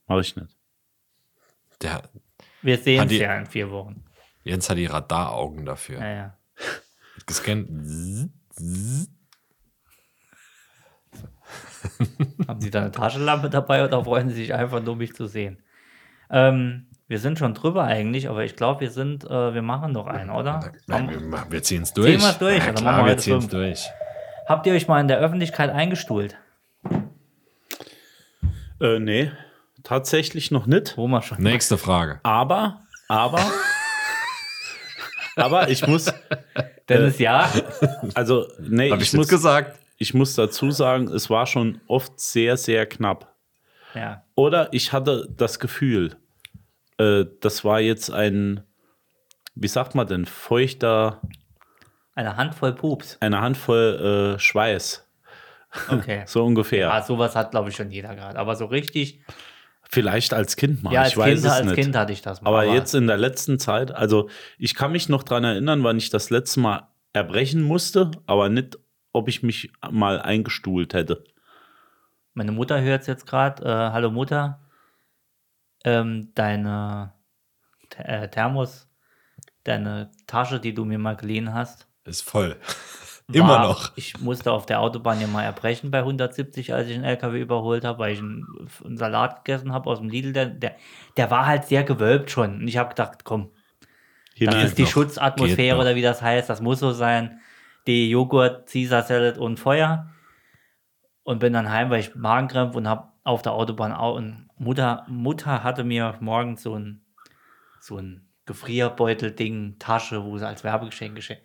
Mach 0.07 0.19
ich 0.19 0.35
nicht. 0.35 0.57
der 1.81 2.03
wir 2.61 2.77
sehen 2.77 3.05
es 3.07 3.17
ja 3.17 3.37
in 3.37 3.45
vier 3.45 3.71
Wochen. 3.71 4.03
Jens 4.43 4.69
hat 4.69 4.77
die 4.77 4.85
Radaraugen 4.87 5.65
dafür. 5.65 6.01
Ja, 6.01 6.09
ja. 6.09 6.37
Gescannt. 7.25 7.69
Haben 12.47 12.61
Sie 12.61 12.69
da 12.69 12.81
eine 12.81 12.91
Taschenlampe 12.91 13.49
dabei 13.49 13.83
oder 13.83 14.03
freuen 14.03 14.29
Sie 14.29 14.35
sich 14.35 14.53
einfach 14.53 14.81
nur, 14.81 14.95
mich 14.95 15.13
zu 15.13 15.27
sehen? 15.27 15.61
Ähm, 16.29 16.87
wir 17.07 17.19
sind 17.19 17.39
schon 17.39 17.55
drüber 17.55 17.85
eigentlich, 17.85 18.29
aber 18.29 18.43
ich 18.43 18.55
glaube, 18.55 18.81
wir 18.81 18.91
sind, 18.91 19.23
äh, 19.25 19.53
wir 19.53 19.63
machen 19.63 19.93
noch 19.93 20.05
einen, 20.05 20.29
oder? 20.29 20.71
Nein, 20.85 21.09
wir, 21.09 21.51
wir 21.51 21.63
ziehen 21.63 21.81
es 21.81 21.93
durch. 21.93 22.11
Ziehen 22.11 22.21
wir's 22.21 22.37
durch, 22.37 22.65
Ja, 22.65 22.71
klar, 22.71 22.93
machen 22.93 23.05
wir 23.05 23.13
wir 23.13 23.17
ziehen 23.17 23.37
es 23.37 23.47
durch. 23.47 23.89
Habt 24.47 24.67
ihr 24.67 24.73
euch 24.73 24.87
mal 24.87 24.99
in 25.01 25.07
der 25.07 25.17
Öffentlichkeit 25.17 25.71
eingestuhlt? 25.71 26.37
Äh, 28.79 28.99
nee, 28.99 29.31
tatsächlich 29.83 30.51
noch 30.51 30.67
nicht. 30.67 30.97
Wo 30.97 31.07
man 31.07 31.21
schon. 31.21 31.41
Nächste 31.41 31.77
Frage. 31.77 32.19
Aber, 32.23 32.81
aber, 33.07 33.41
aber 35.35 35.69
ich 35.69 35.85
muss, 35.87 36.13
Dennis, 36.87 37.17
ja. 37.19 37.49
also, 38.13 38.47
nee, 38.59 38.91
Habe 38.91 39.01
ich 39.01 39.09
ich 39.09 39.13
muss, 39.15 39.27
gesagt? 39.27 39.78
Ich 39.99 40.13
muss 40.13 40.33
dazu 40.33 40.71
sagen, 40.71 41.07
es 41.09 41.29
war 41.29 41.45
schon 41.45 41.81
oft 41.87 42.19
sehr, 42.19 42.57
sehr 42.57 42.85
knapp. 42.87 43.35
ja. 43.93 44.23
Oder 44.35 44.69
ich 44.73 44.93
hatte 44.93 45.27
das 45.35 45.59
Gefühl, 45.59 46.15
äh, 46.97 47.25
das 47.41 47.63
war 47.65 47.81
jetzt 47.81 48.09
ein, 48.11 48.63
wie 49.55 49.67
sagt 49.67 49.93
man 49.95 50.07
denn, 50.07 50.25
feuchter, 50.25 51.21
Eine 52.15 52.37
Handvoll 52.37 52.73
Pups. 52.73 53.17
eine 53.19 53.41
Handvoll 53.41 54.35
äh, 54.35 54.39
Schweiß. 54.39 55.05
Okay. 55.89 56.23
So 56.27 56.45
ungefähr. 56.45 56.87
Ja, 56.87 57.01
sowas 57.03 57.35
hat, 57.35 57.51
glaube 57.51 57.69
ich, 57.69 57.75
schon 57.75 57.91
jeder 57.91 58.15
gerade. 58.15 58.39
Aber 58.39 58.55
so 58.55 58.65
richtig. 58.65 59.21
Vielleicht 59.91 60.33
als 60.33 60.55
Kind 60.55 60.83
mal. 60.83 60.93
ja, 60.93 61.01
als, 61.01 61.11
ich 61.11 61.17
weiß 61.17 61.33
kind, 61.33 61.45
es 61.45 61.51
als 61.51 61.65
nicht. 61.65 61.75
Kind 61.75 61.95
hatte 61.95 62.13
ich 62.13 62.21
das 62.21 62.41
mal. 62.41 62.49
Aber 62.49 62.63
jetzt 62.63 62.93
in 62.95 63.07
der 63.07 63.17
letzten 63.17 63.59
Zeit, 63.59 63.91
also 63.91 64.29
ich 64.57 64.75
kann 64.75 64.91
mich 64.91 65.09
noch 65.09 65.23
dran 65.23 65.43
erinnern, 65.43 65.83
wann 65.83 65.97
ich 65.97 66.09
das 66.09 66.29
letzte 66.29 66.59
Mal 66.59 66.87
erbrechen 67.11 67.61
musste, 67.63 68.11
aber 68.27 68.49
nicht, 68.49 68.77
ob 69.11 69.27
ich 69.27 69.43
mich 69.43 69.71
mal 69.91 70.21
eingestuhlt 70.21 70.93
hätte. 70.93 71.23
Meine 72.33 72.51
Mutter 72.51 72.81
hört 72.81 73.01
es 73.01 73.07
jetzt 73.07 73.25
gerade. 73.27 73.63
Äh, 73.63 73.91
hallo 73.91 74.11
Mutter. 74.11 74.59
Ähm, 75.85 76.31
deine 76.35 77.13
Th- 77.91 78.05
äh, 78.05 78.29
Thermos, 78.29 78.87
deine 79.63 80.11
Tasche, 80.27 80.59
die 80.59 80.73
du 80.73 80.85
mir 80.85 80.99
mal 80.99 81.15
geliehen 81.15 81.53
hast, 81.53 81.87
Ist 82.05 82.21
voll. 82.21 82.57
Immer 83.31 83.49
war- 83.49 83.67
noch. 83.67 83.91
Ich 83.95 84.19
musste 84.19 84.51
auf 84.51 84.65
der 84.65 84.79
Autobahn 84.81 85.21
ja 85.21 85.27
mal 85.27 85.43
erbrechen 85.43 85.91
bei 85.91 85.99
170, 85.99 86.73
als 86.73 86.87
ich 86.87 86.95
einen 86.95 87.03
LKW 87.03 87.39
überholt 87.39 87.85
habe, 87.85 87.99
weil 87.99 88.13
ich 88.13 88.19
einen, 88.19 88.45
einen 88.83 88.97
Salat 88.97 89.45
gegessen 89.45 89.71
habe 89.71 89.89
aus 89.89 89.99
dem 89.99 90.09
Lidl. 90.09 90.33
Der, 90.33 90.47
der, 90.47 90.75
der 91.15 91.29
war 91.31 91.45
halt 91.45 91.65
sehr 91.65 91.83
gewölbt 91.83 92.31
schon. 92.31 92.55
Und 92.61 92.67
ich 92.67 92.77
habe 92.77 92.89
gedacht, 92.89 93.23
komm, 93.23 93.51
Hier 94.33 94.49
das 94.49 94.63
ist 94.65 94.77
die 94.79 94.83
noch. 94.83 94.89
Schutzatmosphäre 94.89 95.77
oder 95.77 95.95
wie 95.95 96.01
das 96.01 96.21
heißt. 96.23 96.49
Das 96.49 96.59
muss 96.61 96.79
so 96.79 96.91
sein. 96.91 97.39
Die 97.89 98.07
Joghurt, 98.11 98.69
Caesar 98.69 99.01
Salad 99.01 99.39
und 99.39 99.59
Feuer. 99.59 100.11
Und 101.23 101.39
bin 101.39 101.53
dann 101.53 101.71
heim, 101.71 101.89
weil 101.89 102.01
ich 102.01 102.13
Magenkrämpfe 102.13 102.77
und 102.77 102.87
habe 102.87 103.11
auf 103.23 103.41
der 103.41 103.53
Autobahn 103.53 103.91
auch. 103.91 104.15
Und 104.15 104.47
Mutter, 104.57 105.07
Mutter 105.09 105.63
hatte 105.63 105.83
mir 105.83 106.15
morgens 106.19 106.61
so 106.61 106.75
ein, 106.75 107.01
so 107.79 107.97
ein 107.97 108.27
Gefrierbeutel-Ding, 108.45 109.77
Tasche, 109.79 110.23
wo 110.23 110.37
sie 110.37 110.47
als 110.47 110.63
Werbegeschenk 110.63 111.15
geschenkt. 111.15 111.43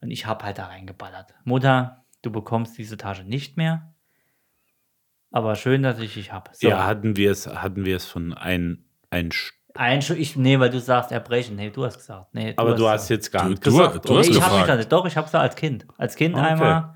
Und 0.00 0.10
ich 0.10 0.26
habe 0.26 0.44
halt 0.44 0.58
da 0.58 0.66
reingeballert. 0.66 1.34
Mutter, 1.44 2.04
du 2.22 2.32
bekommst 2.32 2.76
diese 2.76 2.96
Tasche 2.96 3.22
nicht 3.22 3.56
mehr. 3.56 3.94
Aber 5.30 5.54
schön, 5.54 5.84
dass 5.84 6.00
ich 6.00 6.14
dich 6.14 6.32
habe. 6.32 6.50
So. 6.52 6.68
Ja, 6.68 6.84
hatten 6.84 7.14
wir 7.16 7.30
es, 7.30 7.46
hatten 7.46 7.84
von 8.06 8.34
ein, 8.34 8.84
ein 9.10 9.30
St- 9.30 9.52
Ein 9.74 10.00
ich, 10.16 10.36
nee, 10.36 10.58
weil 10.58 10.70
du 10.70 10.80
sagst 10.80 11.12
erbrechen. 11.12 11.56
Nee, 11.56 11.70
du 11.70 11.84
hast 11.84 11.98
gesagt. 11.98 12.34
Nee, 12.34 12.54
aber 12.56 12.74
du 12.74 12.88
hast 12.88 13.02
gesagt. 13.02 13.10
jetzt 13.10 13.30
gar 13.32 13.42
Du- 13.44 13.50
nicht 13.50 13.66
du- 13.66 13.70
gesagt. 13.70 14.08
du 14.08 14.18
hast 14.18 14.26
nee, 14.28 14.32
ich 14.36 14.40
habe 14.42 14.50
mich 14.52 14.60
gefragt. 14.62 14.68
da 14.68 14.76
nicht. 14.76 14.92
Doch, 14.92 15.06
ich 15.06 15.16
habe 15.16 15.26
es 15.26 15.34
als 15.34 15.54
Kind. 15.56 15.86
Als 15.98 16.16
Kind 16.16 16.34
Okay. 16.34 16.44
einmal 16.44 16.94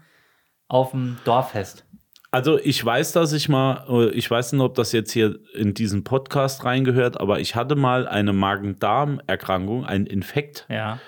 auf 0.69 0.91
dem 0.91 1.19
Dorffest. 1.25 1.87
Also 2.31 2.59
ich 2.59 2.85
weiß, 2.85 3.13
dass 3.13 3.33
ich 3.33 3.49
mal, 3.49 3.85
äh, 3.89 4.09
ich 4.11 4.29
weiß 4.29 4.53
nicht, 4.55 4.61
ob 4.63 4.75
das 4.75 4.91
jetzt 4.91 5.13
hier 5.13 5.39
in 5.55 5.73
diesen 5.75 6.03
Podcast 6.03 6.65
reingehört, 6.65 7.21
aber 7.21 7.39
ich 7.39 7.55
hatte 7.55 7.77
mal 7.77 8.09
eine 8.09 8.33
Magen-Darm-Erkrankung, 8.33 9.85
einen 9.85 10.07
Infekt. 10.07 10.67
Ja. 10.69 10.99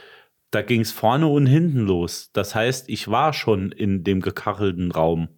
Da 0.53 0.63
ging 0.63 0.83
es 0.83 0.93
vorne 0.93 1.27
und 1.27 1.47
hinten 1.47 1.81
los. 1.81 2.31
Das 2.33 2.55
heißt, 2.55 2.89
ich 2.89 3.09
war 3.09 3.33
schon 3.33 3.73
in 3.73 4.05
dem 4.05 4.21
gekachelten 4.21 4.93
Raum, 4.93 5.29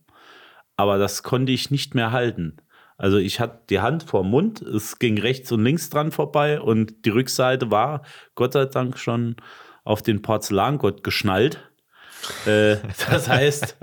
aber 0.77 0.99
das 0.99 1.23
konnte 1.23 1.53
ich 1.53 1.71
nicht 1.71 1.95
mehr 1.95 2.13
halten. 2.13 2.59
Also 2.99 3.17
ich 3.17 3.39
hatte 3.41 3.61
die 3.71 3.81
Hand 3.81 4.03
vor 4.03 4.23
dem 4.23 4.31
Mund, 4.31 4.61
es 4.61 4.99
ging 4.99 5.19
rechts 5.19 5.51
und 5.53 5.65
links 5.65 5.89
dran 5.89 6.11
vorbei 6.13 6.61
und 6.61 7.05
die 7.07 7.11
Rückseite 7.11 7.71
war 7.71 8.03
Gott 8.35 8.53
sei 8.55 8.65
Dank 8.67 8.99
schon 8.99 9.37
auf 9.85 10.03
den 10.03 10.21
Porzellangott 10.21 11.03
geschnallt. 11.05 11.59
äh, 12.45 12.77
das 13.11 13.29
heißt, 13.29 13.77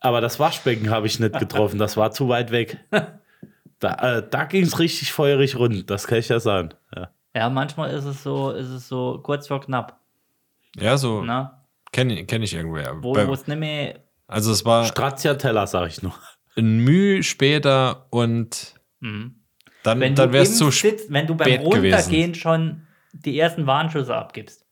aber 0.00 0.20
das 0.20 0.38
Waschbecken 0.38 0.90
habe 0.90 1.06
ich 1.06 1.18
nicht 1.18 1.38
getroffen, 1.38 1.78
das 1.78 1.96
war 1.96 2.10
zu 2.12 2.28
weit 2.28 2.50
weg. 2.52 2.78
Da, 3.80 4.18
äh, 4.18 4.26
da 4.30 4.44
ging 4.44 4.62
es 4.62 4.78
richtig 4.78 5.12
feurig 5.12 5.56
rund, 5.56 5.90
das 5.90 6.06
kann 6.06 6.18
ich 6.18 6.28
ja 6.30 6.40
sagen. 6.40 6.70
Ja. 6.96 7.10
Ja, 7.34 7.50
manchmal 7.50 7.90
ist 7.90 8.04
es 8.04 8.22
so, 8.22 8.50
ist 8.52 8.68
es 8.68 8.88
so 8.88 9.20
kurz 9.22 9.48
vor 9.48 9.60
knapp. 9.60 9.98
Ja, 10.76 10.96
so 10.96 11.22
Ne? 11.22 11.50
kenne 11.92 12.24
kenn 12.24 12.42
ich 12.42 12.54
irgendwer. 12.54 13.02
Wo 13.02 13.12
Bei- 13.12 13.26
wo 13.28 13.34
es 13.34 13.46
nicht 13.46 13.58
mehr. 13.58 13.96
also 14.26 14.52
es 14.52 14.64
war 14.64 14.84
Stracciatella, 14.86 15.66
sage 15.66 15.88
ich 15.88 16.02
noch. 16.02 16.18
Ein 16.56 16.78
Mühe 16.78 17.22
später 17.22 18.06
und 18.10 18.74
Mhm. 19.00 19.36
dann, 19.82 20.00
Wenn 20.00 20.14
dann 20.14 20.30
du, 20.30 20.38
wär's 20.38 20.50
im 20.50 20.54
zu 20.54 20.70
Sitz, 20.70 21.02
wenn 21.08 21.26
du 21.26 21.34
beim 21.34 21.46
spät 21.48 21.60
gewesen. 21.70 21.94
Runtergehen 21.94 22.34
schon 22.34 22.86
die 23.12 23.38
ersten 23.38 23.66
Warnschüsse 23.66 24.14
abgibst. 24.14 24.64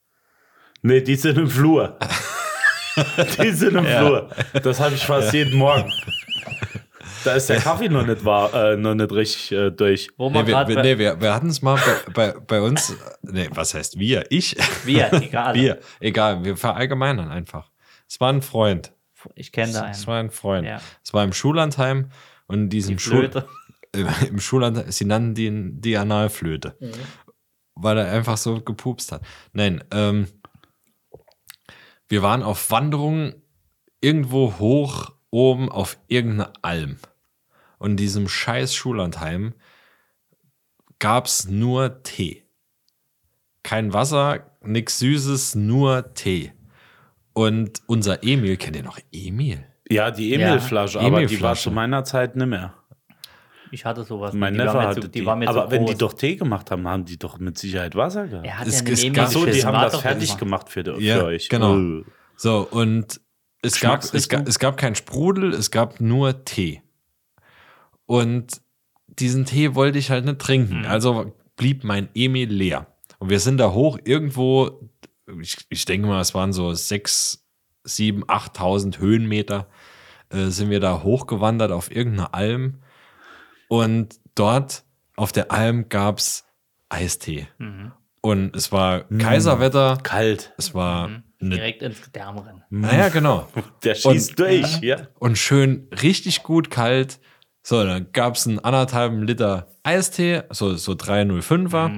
Nee, 0.83 1.01
die 1.03 1.15
sind 1.17 1.39
im 1.39 1.49
Flur. 1.49 1.99
Die 3.43 3.53
sind 3.53 3.75
im 3.75 3.87
Flur. 3.87 4.29
Das 4.63 4.79
habe 4.79 4.95
ich 4.95 5.07
fast 5.07 5.33
jeden 5.33 5.57
Morgen. 5.57 5.91
Da 7.25 7.35
ist 7.35 7.49
der 7.49 7.59
Kaffee 7.61 7.89
noch 7.89 8.05
nicht, 8.05 8.23
war, 8.25 8.53
äh, 8.53 8.77
noch 8.77 8.95
nicht 8.95 9.13
richtig 9.13 9.53
äh, 9.53 9.71
durch. 9.71 10.11
Wo 10.19 10.29
man 10.29 10.43
Nee, 10.43 10.49
wir, 10.49 10.55
gerade 10.55 10.75
wir, 10.75 10.83
nee, 10.83 10.99
wir, 10.99 11.21
wir 11.21 11.33
hatten 11.35 11.49
es 11.49 11.63
mal 11.63 11.77
bei, 11.77 12.33
bei, 12.33 12.41
bei 12.41 12.61
uns. 12.61 12.95
Nee, 13.23 13.49
was 13.53 13.73
heißt 13.75 13.99
wir? 13.99 14.27
Ich? 14.31 14.57
wir, 14.85 15.11
egal. 15.15 15.55
Wir. 15.63 15.79
Egal, 16.01 16.45
wir 16.45 16.57
verallgemeinern 16.57 17.31
einfach. 17.31 17.71
Es 18.09 18.21
war 18.21 18.31
ein 18.31 18.43
Freund. 18.43 18.93
Ich 19.35 19.53
kenne 19.53 19.73
da 19.73 19.91
Es 19.91 19.99
einen. 19.99 20.07
war 20.07 20.19
ein 20.21 20.31
Freund. 20.31 20.67
Ja. 20.67 20.81
Es 21.03 21.13
war 21.13 21.25
im 21.25 21.33
Schullandheim 21.33 22.11
und 22.47 22.59
in 22.59 22.69
diesem 22.71 22.99
Schul 22.99 23.31
Flöte. 23.31 23.49
äh, 23.95 24.27
im 24.27 24.41
Schullandheim, 24.41 24.91
sie 24.91 25.05
nannten 25.05 25.35
die, 25.35 25.81
die 25.81 25.97
Analflöte. 25.97 26.77
Mhm. 26.81 26.93
Weil 27.75 27.99
er 27.99 28.13
einfach 28.13 28.37
so 28.37 28.61
gepupst 28.61 29.13
hat. 29.13 29.23
Nein, 29.53 29.83
ähm, 29.91 30.29
wir 32.09 32.23
waren 32.23 32.43
auf 32.43 32.71
Wanderung 32.71 33.35
irgendwo 34.01 34.59
hoch 34.59 35.13
oben 35.31 35.71
auf 35.71 35.99
irgendeine 36.09 36.53
Alm. 36.63 36.99
Und 37.79 37.93
in 37.93 37.97
diesem 37.97 38.29
scheiß 38.29 38.75
Schullandheim 38.75 39.55
gab 40.99 41.27
es 41.27 41.49
nur 41.49 42.03
Tee. 42.03 42.45
Kein 43.63 43.93
Wasser, 43.93 44.57
nix 44.61 44.99
Süßes, 44.99 45.55
nur 45.55 46.15
Tee. 46.15 46.53
Und 47.35 47.83
unser 47.87 48.23
Emil, 48.23 48.57
kennt 48.57 48.77
ihr 48.77 48.83
noch 48.83 48.99
Emil? 49.11 49.65
Ja, 49.91 50.11
die 50.11 50.35
Emil-Flasche, 50.35 51.01
aber 51.01 51.25
die 51.27 51.41
war 51.41 51.55
zu 51.55 51.71
meiner 51.71 52.05
Zeit 52.05 52.37
nicht 52.37 52.47
mehr. 52.47 52.75
Ich 53.71 53.87
hatte 53.87 54.05
sowas. 54.05 54.35
Mein 54.35 54.53
Neffe 54.55 54.77
mir 54.77 54.83
hatte 54.87 55.01
zu, 55.01 55.09
die. 55.09 55.21
die 55.21 55.27
war 55.27 55.35
mir 55.35 55.49
aber 55.49 55.65
zu 55.65 55.71
wenn 55.71 55.81
groß. 55.83 55.91
die 55.93 55.97
doch 55.99 56.13
Tee 56.13 56.37
gemacht 56.37 56.71
haben, 56.71 56.87
haben 56.87 57.07
die 57.07 57.19
doch 57.19 57.39
mit 57.39 57.57
Sicherheit 57.57 57.95
Wasser 57.97 58.27
gehabt. 58.27 58.47
er 58.47 58.59
hat 58.59 58.67
Es- 58.69 58.81
ja 58.83 58.93
es 58.93 59.01
Emil 59.03 59.13
gab- 59.15 59.29
so, 59.31 59.47
die 59.47 59.65
haben 59.65 59.81
das 59.81 59.99
fertig 60.01 60.29
immer. 60.31 60.39
gemacht 60.39 60.69
für, 60.69 60.83
die, 60.83 60.91
Ja, 61.05 61.21
für 61.21 61.25
euch. 61.25 61.49
genau. 61.49 61.77
Oh. 61.77 62.03
So, 62.37 62.69
und 62.71 63.21
es 63.63 63.81
gab, 63.81 64.03
es, 64.05 64.29
gab, 64.29 64.47
es 64.47 64.59
gab 64.59 64.77
kein 64.77 64.95
Sprudel, 64.95 65.55
es 65.55 65.71
gab 65.71 66.01
nur 66.03 66.45
Tee. 66.45 66.83
Und 68.07 68.61
diesen 69.07 69.45
Tee 69.47 69.75
wollte 69.75 69.99
ich 69.99 70.11
halt 70.11 70.25
nicht 70.27 70.39
trinken. 70.39 70.85
Also 70.85 71.33
blieb 71.57 71.85
mein 71.85 72.09
Emil 72.15 72.51
leer. 72.53 72.87
Und 73.19 73.31
wir 73.31 73.41
sind 73.41 73.59
da 73.59 73.73
hoch 73.73 73.99
irgendwo, 74.05 74.91
ich, 75.41 75.57
ich 75.69 75.85
denke 75.85 76.07
mal, 76.09 76.21
es 76.21 76.35
waren 76.35 76.53
so 76.53 76.73
sechs, 76.75 77.45
sieben, 77.85 78.25
8.000 78.25 78.99
Höhenmeter, 78.99 79.69
äh, 80.31 80.47
sind 80.47 80.71
wir 80.71 80.81
da 80.81 81.03
hochgewandert 81.03 81.73
auf 81.73 81.91
irgendeine 81.95 82.33
Alm. 82.35 82.83
Und 83.69 84.17
dort 84.35 84.85
auf 85.17 85.33
der 85.33 85.51
Alm 85.51 85.89
gab 85.89 86.19
es 86.19 86.45
Eistee. 86.89 87.49
Und 88.21 88.55
es 88.55 88.71
war 88.73 89.05
Kaiserwetter. 89.05 89.99
Kalt. 90.03 90.53
Es 90.59 90.75
war 90.75 91.07
eine 91.41 91.55
Direkt 91.57 91.83
ins 91.83 92.03
Gedärm 92.03 92.39
rennen. 92.39 92.63
naja, 92.71 93.09
genau. 93.09 93.49
Der 93.85 93.95
schießt 93.95 94.31
Und- 94.31 94.39
durch, 94.39 94.81
ja. 94.81 95.09
Und 95.19 95.39
schön 95.39 95.89
richtig 96.03 96.43
gut 96.43 96.71
kalt. 96.71 97.19
So, 97.65 97.83
dann 97.85 98.11
gab 98.13 98.35
es 98.37 98.47
einen 98.47 98.59
anderthalben 98.59 99.23
Liter 99.23 99.69
Eistee, 99.85 100.43
so, 100.51 100.75
so 100.77 100.93
305er. 100.93 101.91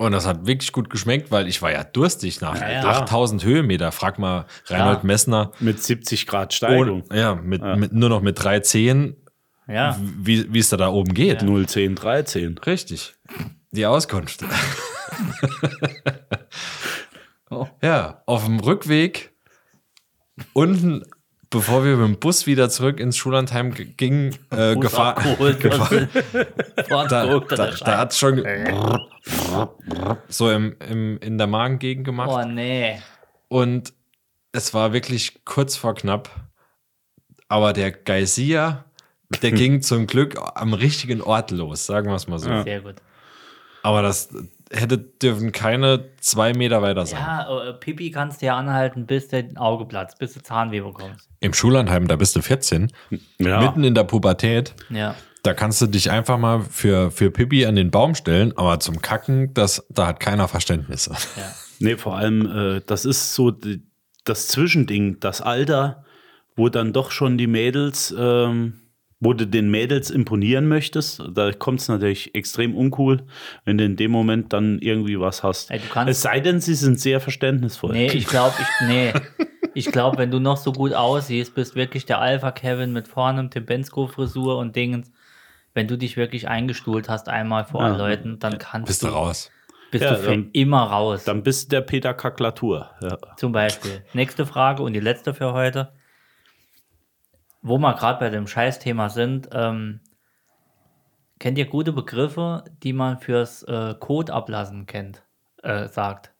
Und 0.00 0.12
das 0.12 0.26
hat 0.26 0.46
wirklich 0.46 0.72
gut 0.72 0.88
geschmeckt, 0.88 1.30
weil 1.30 1.46
ich 1.46 1.60
war 1.60 1.70
ja 1.72 1.84
durstig 1.84 2.40
nach 2.40 2.58
ja. 2.58 3.02
8000 3.02 3.44
Höhenmeter. 3.44 3.92
Frag 3.92 4.18
mal 4.18 4.46
Reinhold 4.64 5.00
Klar. 5.00 5.04
Messner. 5.04 5.52
Mit 5.60 5.82
70 5.82 6.26
Grad 6.26 6.54
Steigung. 6.54 7.04
Ohne, 7.10 7.20
ja, 7.20 7.34
mit, 7.34 7.60
Mit, 7.76 7.92
nur 7.92 8.08
noch 8.08 8.22
mit 8.22 8.42
310, 8.42 9.14
Ja. 9.68 9.98
wie 10.00 10.58
es 10.58 10.70
da, 10.70 10.78
da 10.78 10.88
oben 10.88 11.12
geht. 11.12 11.42
0, 11.42 11.66
10, 11.68 11.96
13. 11.96 12.56
Richtig. 12.56 13.12
Die 13.72 13.84
Auskunft. 13.84 14.42
Oh. 17.50 17.66
Ja, 17.82 18.22
auf 18.24 18.46
dem 18.46 18.58
Rückweg 18.60 19.34
unten, 20.54 21.02
bevor 21.50 21.84
wir 21.84 21.96
mit 21.96 22.06
dem 22.06 22.20
Bus 22.20 22.46
wieder 22.46 22.70
zurück 22.70 23.00
ins 23.00 23.16
Schullandheim 23.16 23.74
gingen, 23.74 24.36
äh, 24.50 24.76
gefahren. 24.76 25.16
abgeholt, 25.16 25.60
gefahren 25.60 26.08
Vor 26.88 27.08
da, 27.08 27.26
da, 27.26 27.38
da 27.40 27.76
Scheiß. 27.76 27.82
hat 27.82 28.12
es 28.12 28.18
schon 28.18 28.44
so 30.28 30.50
im, 30.50 30.76
im, 30.88 31.18
in 31.18 31.38
der 31.38 31.48
Magengegend 31.48 32.04
gemacht. 32.04 32.30
Oh 32.32 32.48
nee. 32.48 33.00
Und 33.48 33.92
es 34.52 34.72
war 34.74 34.92
wirklich 34.92 35.44
kurz 35.44 35.76
vor 35.76 35.94
knapp. 35.94 36.30
Aber 37.48 37.72
der 37.72 37.90
Geysir, 37.90 38.84
der 39.42 39.50
ging 39.52 39.82
zum 39.82 40.06
Glück 40.06 40.36
am 40.54 40.72
richtigen 40.72 41.20
Ort 41.20 41.50
los, 41.50 41.84
sagen 41.84 42.08
wir 42.08 42.14
es 42.14 42.28
mal 42.28 42.38
so. 42.38 42.62
Sehr 42.62 42.80
gut. 42.80 42.96
Aber 43.82 44.02
das 44.02 44.28
hätte 44.72 44.98
dürfen 44.98 45.52
keine 45.52 46.10
zwei 46.20 46.52
Meter 46.52 46.80
weiter 46.82 47.04
sein. 47.06 47.20
Ja, 47.20 47.68
äh, 47.70 47.72
Pipi 47.74 48.10
kannst 48.10 48.40
du 48.42 48.46
ja 48.46 48.56
anhalten, 48.56 49.06
bis 49.06 49.28
der 49.28 49.44
Auge 49.56 49.84
platzt, 49.86 50.18
bis 50.18 50.34
du 50.34 50.42
Zahnweh 50.42 50.80
bekommst. 50.80 51.28
Im 51.40 51.52
Schullandheim, 51.52 52.06
da 52.08 52.16
bist 52.16 52.36
du 52.36 52.42
14, 52.42 52.92
Ja. 53.38 53.60
mitten 53.60 53.84
in 53.84 53.94
der 53.94 54.04
Pubertät. 54.04 54.74
Ja. 54.90 55.14
Da 55.42 55.54
kannst 55.54 55.80
du 55.80 55.86
dich 55.86 56.10
einfach 56.10 56.38
mal 56.38 56.60
für, 56.60 57.10
für 57.10 57.30
Pipi 57.30 57.64
an 57.66 57.74
den 57.74 57.90
Baum 57.90 58.14
stellen, 58.14 58.56
aber 58.56 58.78
zum 58.78 59.00
Kacken, 59.00 59.54
das, 59.54 59.84
da 59.88 60.06
hat 60.06 60.20
keiner 60.20 60.48
Verständnis. 60.48 61.10
Nee, 61.78 61.96
vor 61.96 62.16
allem, 62.16 62.76
äh, 62.76 62.80
das 62.86 63.04
ist 63.06 63.34
so 63.34 63.50
die, 63.50 63.82
das 64.24 64.48
Zwischending, 64.48 65.18
das 65.18 65.40
Alter, 65.40 66.04
wo 66.56 66.68
dann 66.68 66.92
doch 66.92 67.10
schon 67.10 67.38
die 67.38 67.46
Mädels, 67.46 68.14
ähm, 68.18 68.79
wo 69.20 69.34
du 69.34 69.46
den 69.46 69.70
Mädels 69.70 70.10
imponieren 70.10 70.66
möchtest. 70.66 71.22
Da 71.32 71.52
kommt 71.52 71.80
es 71.80 71.88
natürlich 71.88 72.34
extrem 72.34 72.74
uncool, 72.74 73.22
wenn 73.64 73.76
du 73.78 73.84
in 73.84 73.96
dem 73.96 74.10
Moment 74.10 74.52
dann 74.52 74.78
irgendwie 74.80 75.20
was 75.20 75.42
hast. 75.42 75.70
Ey, 75.70 75.78
du 75.78 75.86
kannst- 75.92 76.10
es 76.10 76.22
sei 76.22 76.40
denn, 76.40 76.60
sie 76.60 76.74
sind 76.74 76.98
sehr 76.98 77.20
verständnisvoll. 77.20 77.92
Nee, 77.92 78.06
ich 78.12 78.26
glaube, 78.26 78.54
ich, 78.58 78.86
nee. 78.88 79.12
Ich 79.72 79.92
glaube, 79.92 80.18
wenn 80.18 80.32
du 80.32 80.40
noch 80.40 80.56
so 80.56 80.72
gut 80.72 80.94
aussiehst, 80.94 81.54
bist 81.54 81.76
wirklich 81.76 82.04
der 82.04 82.20
Alpha-Kevin 82.20 82.92
mit 82.92 83.06
vorne 83.06 83.48
Tim 83.50 83.66
Bensko-Frisur 83.66 84.58
und 84.58 84.74
Dingens. 84.74 85.12
Wenn 85.74 85.86
du 85.86 85.96
dich 85.96 86.16
wirklich 86.16 86.48
eingestuhlt 86.48 87.08
hast 87.08 87.28
einmal 87.28 87.64
vor 87.66 87.82
Ja. 87.82 87.96
Leuten, 87.96 88.40
dann 88.40 88.58
kannst 88.58 88.88
Bist 88.88 89.04
du 89.04 89.06
raus. 89.06 89.48
Bist 89.92 90.02
Ja, 90.02 90.10
du 90.14 90.16
für 90.18 90.30
dann- 90.30 90.50
immer 90.54 90.82
raus. 90.82 91.22
Dann 91.22 91.44
bist 91.44 91.66
du 91.70 91.76
der 91.76 91.82
Peter 91.82 92.14
Kaklatur. 92.14 92.90
Ja. 93.00 93.16
Zum 93.36 93.52
Beispiel. 93.52 94.02
Nächste 94.12 94.44
Frage 94.44 94.82
und 94.82 94.92
die 94.92 95.00
letzte 95.00 95.34
für 95.34 95.52
heute. 95.52 95.92
Wo 97.62 97.78
wir 97.78 97.94
gerade 97.94 98.18
bei 98.18 98.30
dem 98.30 98.46
Scheißthema 98.46 99.10
sind, 99.10 99.48
ähm, 99.52 100.00
kennt 101.38 101.58
ihr 101.58 101.66
gute 101.66 101.92
Begriffe, 101.92 102.64
die 102.82 102.92
man 102.92 103.18
fürs 103.18 103.62
äh, 103.64 103.94
Code 103.98 104.32
ablassen 104.32 104.86
kennt, 104.86 105.24
äh, 105.62 105.88
sagt? 105.88 106.32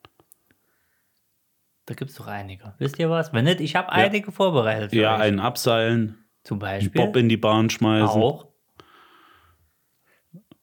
Da 1.87 1.95
gibt 1.95 2.11
es 2.11 2.17
doch 2.17 2.27
einige. 2.29 2.75
Wisst 2.79 2.99
ihr 2.99 3.11
was? 3.11 3.33
Wenn 3.33 3.45
nicht, 3.45 3.61
ich 3.61 3.77
habe 3.77 3.91
einige 3.91 4.33
vorbereitet. 4.33 4.91
für 4.91 5.01
ja, 5.01 5.17
euch. 5.17 5.23
einen 5.23 5.41
abseilen, 5.41 6.25
Zum 6.45 6.59
Beispiel. 6.59 6.91
Bob 6.93 7.17
in 7.17 7.29
die 7.29 7.37
Bahn 7.37 7.69
schmeißen. 7.69 8.09
auch. 8.09 8.47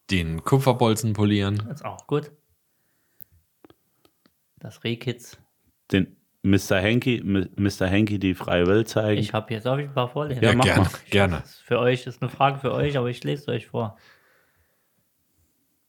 Den 0.10 0.44
Kupferbolzen 0.44 1.14
polieren. 1.14 1.68
Ist 1.70 1.84
auch 1.84 2.08
gut. 2.08 2.32
Das 4.60 4.84
Rehkitz. 4.84 5.38
Den 5.92 6.17
Mr. 6.50 6.80
Henky, 6.80 7.22
Mr. 7.24 7.88
Henky 7.88 8.20
die 8.20 8.34
freie 8.34 8.66
Welt 8.68 8.88
zeigen. 8.88 9.20
Ich 9.20 9.34
habe 9.34 9.54
jetzt 9.54 9.68
auch 9.68 9.78
ein 9.78 9.94
paar 9.94 10.08
vorlesen. 10.08 10.42
Ja, 10.44 10.52
Ja, 10.52 10.56
mach 10.56 10.66
gerne, 10.66 10.82
mal. 10.84 10.90
gerne. 11.10 11.36
Das 11.42 11.50
ist 11.52 11.62
für 11.62 11.80
euch 11.80 12.08
ist 12.08 12.22
eine 12.22 12.30
Frage 12.30 12.60
für 12.60 12.72
euch, 12.74 12.98
aber 12.98 13.10
ich 13.10 13.24
lese 13.24 13.42
es 13.44 13.48
euch 13.50 13.68
vor. 13.68 13.98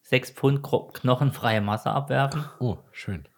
Sechs 0.03 0.31
Pfund 0.31 0.63
knochenfreie 0.63 1.61
Masse 1.61 1.91
abwerfen, 1.91 2.45
Oh, 2.61 2.79
schön. 2.93 3.29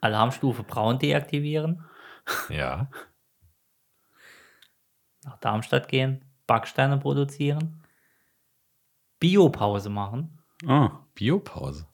Alarmstufe 0.00 0.62
braun 0.62 0.98
deaktivieren, 0.98 1.84
Ja. 2.48 2.88
nach 5.24 5.38
Darmstadt 5.38 5.88
gehen, 5.88 6.24
Backsteine 6.46 6.98
produzieren, 6.98 7.82
Biopause 9.18 9.90
machen, 9.90 10.38
ah, 10.66 11.04
Biopause. 11.14 11.86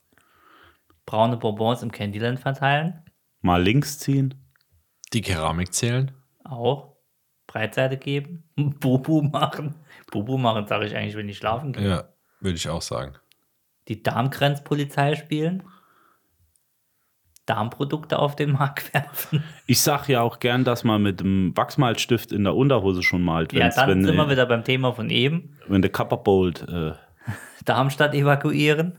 braune 1.07 1.39
Bonbons 1.39 1.83
im 1.83 1.91
Candyland 1.91 2.39
verteilen, 2.39 3.03
mal 3.41 3.63
links 3.63 3.99
ziehen. 3.99 4.35
Die 5.15 5.23
Keramik 5.23 5.73
zählen. 5.73 6.12
auch 6.45 6.95
Breitseite 7.47 7.97
geben, 7.97 8.45
Bubu 8.57 9.23
machen. 9.23 9.75
Bubu 10.11 10.37
machen 10.39 10.67
sage 10.67 10.87
ich 10.87 10.97
eigentlich, 10.97 11.17
wenn 11.17 11.29
ich 11.29 11.39
schlafen 11.39 11.73
gehe. 11.73 11.89
Ja, 11.89 12.05
würde 12.41 12.57
ich 12.57 12.69
auch 12.69 12.83
sagen. 12.83 13.15
Die 13.89 14.03
Darmgrenzpolizei 14.03 15.15
spielen, 15.15 15.62
Darmprodukte 17.47 18.19
auf 18.19 18.35
den 18.37 18.53
Markt 18.53 18.93
werfen. 18.95 19.45
Ich 19.67 19.81
sag 19.81 20.09
ja 20.09 20.23
auch 20.23 20.39
gern, 20.41 20.65
dass 20.65 20.85
man 20.85 21.03
mit 21.03 21.21
dem 21.21 21.57
Wachsmalstift 21.57 22.33
in 22.33 22.45
der 22.45 22.55
Unterhose 22.55 23.03
schon 23.03 23.23
malt. 23.23 23.53
Ja, 23.53 23.69
dann 23.69 23.89
wenn, 23.91 24.05
sind 24.05 24.17
wir 24.17 24.27
äh, 24.27 24.31
wieder 24.31 24.47
beim 24.47 24.65
Thema 24.65 24.93
von 24.93 25.11
eben. 25.11 25.57
wenn 25.69 25.83
der 25.83 25.93
Kapperbolt. 25.93 26.67
Äh, 26.69 26.93
Darmstadt 27.65 28.15
evakuieren. 28.15 28.99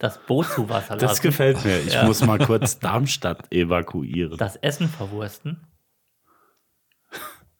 Das 0.00 0.18
Boot 0.18 0.46
zu 0.46 0.68
Wasser 0.70 0.94
lassen. 0.94 1.06
das 1.06 1.20
gefällt 1.20 1.62
mir. 1.64 1.78
Ich 1.78 1.92
Ja. 1.92 2.04
muss 2.04 2.24
mal 2.24 2.38
kurz 2.38 2.78
Darmstadt 2.78 3.52
evakuieren. 3.52 4.38
Das 4.38 4.56
Essen 4.56 4.88
verwursten. 4.88 5.66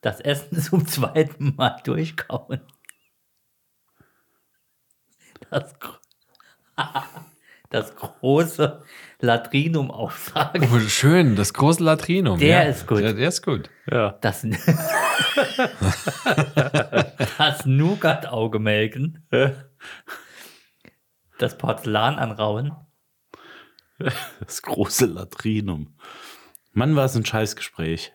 Das 0.01 0.21
Essen 0.21 0.59
zum 0.63 0.87
zweiten 0.87 1.55
Mal 1.57 1.77
durchkauen. 1.85 2.63
Das, 5.51 5.75
das 7.69 7.95
große 7.97 8.83
Latrinum 9.21 9.91
auftragen. 9.91 10.67
Oh, 10.73 10.79
schön, 10.81 11.37
das 11.37 11.53
große 11.53 11.85
Latrinum. 11.85 12.39
Der 12.39 12.65
ja. 12.65 12.71
ist 12.71 12.87
gut. 12.87 13.01
Der, 13.01 13.13
der 13.13 13.29
ist 13.29 13.43
gut. 13.43 13.69
Ja. 13.91 14.17
Das, 14.23 14.47
das 17.37 17.67
Nougat-Auge 17.67 18.59
melken. 18.61 19.27
Das 21.41 21.57
Porzellan 21.59 22.19
anrauen. 22.19 22.73
Das 24.41 24.63
große 24.63 25.05
Latrinum. 25.07 25.95
Mann, 26.73 26.97
war 26.97 27.05
es 27.05 27.15
ein 27.17 27.27
Scheißgespräch. 27.27 28.15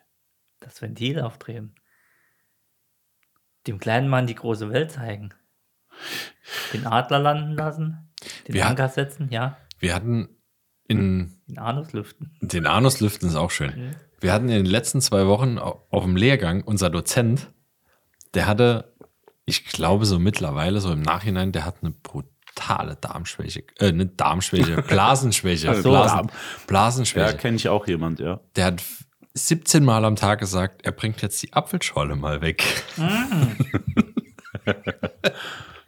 Das 0.59 0.81
Ventil 0.81 1.19
aufdrehen. 1.21 1.75
Dem 3.67 3.77
kleinen 3.79 4.07
Mann 4.09 4.25
die 4.25 4.33
große 4.33 4.71
Welt 4.71 4.91
zeigen. 4.91 5.33
Den 6.73 6.87
Adler 6.87 7.19
landen 7.19 7.53
lassen. 7.53 8.11
Den 8.47 8.55
Wir- 8.55 8.65
Anker 8.67 8.89
setzen, 8.89 9.29
ja. 9.29 9.57
Wir 9.77 9.93
hatten 9.93 10.29
in 10.87 11.39
Den 11.47 11.59
Anus 11.59 11.93
lüften. 11.93 12.35
den 12.41 12.65
Anuslüften 12.65 13.27
ist 13.29 13.35
auch 13.35 13.51
schön. 13.51 13.95
Wir 14.19 14.33
hatten 14.33 14.49
in 14.49 14.55
den 14.55 14.65
letzten 14.65 15.01
zwei 15.01 15.27
Wochen 15.27 15.59
au- 15.59 15.85
auf 15.91 16.03
dem 16.03 16.15
Lehrgang 16.15 16.63
unser 16.63 16.89
Dozent, 16.89 17.51
der 18.33 18.47
hatte, 18.47 18.95
ich 19.45 19.65
glaube 19.65 20.05
so 20.07 20.17
mittlerweile, 20.19 20.79
so 20.81 20.91
im 20.91 21.01
Nachhinein, 21.03 21.51
der 21.51 21.65
hat 21.65 21.77
eine 21.83 21.91
brutale 21.91 22.33
Darmschwäche, 22.95 23.63
äh, 23.79 23.87
eine 23.89 24.05
Darmschwäche, 24.05 24.81
Blasenschwäche, 24.87 25.69
Ach 25.71 25.75
so. 25.75 25.89
Blasen, 25.89 26.17
Darm. 26.17 26.27
Ja, 26.27 26.33
Blasenschwäche. 26.67 27.37
kenne 27.37 27.55
ich 27.57 27.69
auch 27.69 27.87
jemand, 27.87 28.19
ja. 28.19 28.39
Der 28.55 28.65
hat 28.65 28.81
17 29.33 29.83
Mal 29.83 30.05
am 30.05 30.15
Tag 30.15 30.39
gesagt, 30.39 30.85
er 30.85 30.91
bringt 30.91 31.21
jetzt 31.21 31.41
die 31.43 31.53
Apfelschorle 31.53 32.15
mal 32.15 32.41
weg. 32.41 32.63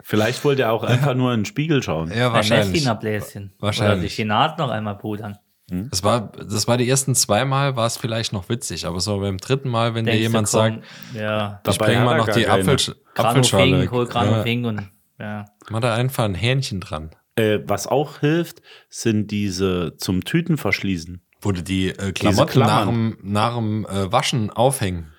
Vielleicht 0.03 0.43
wollte 0.45 0.61
er 0.63 0.71
auch 0.71 0.83
einfach 0.83 1.15
nur 1.15 1.33
in 1.33 1.41
den 1.41 1.45
Spiegel 1.45 1.83
schauen. 1.83 2.09
Ja, 2.15 2.27
Ein 2.27 2.33
wahrscheinlich. 2.33 2.69
Messdienerbläschen. 2.71 3.53
Oder 3.57 3.61
Wahrscheinlich. 3.67 4.11
sich 4.11 4.15
die 4.15 4.25
Nase 4.25 4.55
noch 4.57 4.69
einmal 4.69 4.97
pudern. 4.97 5.37
Das 5.69 6.01
war, 6.01 6.31
das 6.31 6.65
war 6.69 6.77
die 6.77 6.89
ersten 6.89 7.13
zwei 7.13 7.43
Mal, 7.43 7.75
war 7.75 7.87
es 7.87 7.97
vielleicht 7.97 8.31
noch 8.31 8.47
witzig, 8.47 8.85
aber 8.85 9.01
so 9.01 9.19
beim 9.19 9.37
dritten 9.37 9.67
Mal, 9.67 9.95
wenn 9.95 10.05
dir 10.05 10.11
Denkst 10.11 10.19
du, 10.19 10.29
jemand 10.29 10.47
komm, 10.49 10.59
sagt, 10.59 10.83
ja, 11.13 11.59
ich 11.67 11.77
Dabei 11.77 11.85
bringe 11.87 11.99
hat 11.99 12.05
mal 12.05 12.11
er 12.13 12.17
noch 12.19 12.29
die 12.33 12.43
keine. 12.43 12.61
Apfelsch 12.61 12.91
Granofing, 13.15 13.25
Apfelschorle. 13.25 13.91
hol 13.91 14.05
Ja, 14.05 14.11
Granofing 14.11 14.65
und 14.65 14.89
ja. 15.19 15.45
mach 15.69 15.79
da 15.81 15.93
einfach 15.95 16.25
ein 16.25 16.35
Hähnchen 16.35 16.79
dran. 16.79 17.11
Äh, 17.35 17.59
was 17.65 17.87
auch 17.87 18.19
hilft, 18.19 18.61
sind 18.89 19.29
diese 19.31 19.95
zum 19.97 20.23
Tüten 20.25 20.57
verschließen. 20.57 21.21
Wo 21.41 21.51
du 21.51 21.61
die 21.61 21.89
äh, 21.89 22.11
Klamotten 22.11 22.59
nach 22.59 22.85
dem, 22.85 23.17
nach 23.21 23.55
dem 23.55 23.85
äh, 23.85 24.11
Waschen 24.11 24.49
aufhängen. 24.49 25.11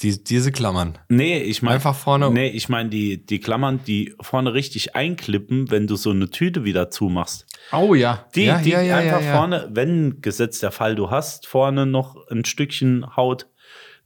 Die, 0.00 0.22
diese 0.22 0.52
Klammern. 0.52 0.96
Nee, 1.08 1.38
ich 1.40 1.60
meine. 1.62 1.76
Einfach 1.76 1.96
vorne- 1.96 2.30
Nee, 2.30 2.48
ich 2.50 2.68
meine 2.68 2.88
die, 2.88 3.24
die 3.24 3.40
Klammern, 3.40 3.80
die 3.84 4.14
vorne 4.20 4.54
richtig 4.54 4.94
einklippen, 4.94 5.70
wenn 5.72 5.88
du 5.88 5.96
so 5.96 6.10
eine 6.10 6.30
Tüte 6.30 6.62
wieder 6.64 6.90
zumachst. 6.90 7.46
Oh 7.72 7.94
ja. 7.94 8.26
Die, 8.36 8.44
ja, 8.44 8.58
die 8.60 8.70
ja, 8.70 8.80
ja, 8.80 8.96
einfach 8.98 9.20
ja, 9.20 9.26
ja. 9.26 9.36
vorne, 9.36 9.68
wenn 9.72 10.20
gesetzt 10.20 10.62
der 10.62 10.70
Fall, 10.70 10.94
du 10.94 11.10
hast 11.10 11.48
vorne 11.48 11.84
noch 11.84 12.16
ein 12.30 12.44
Stückchen 12.44 13.16
Haut, 13.16 13.48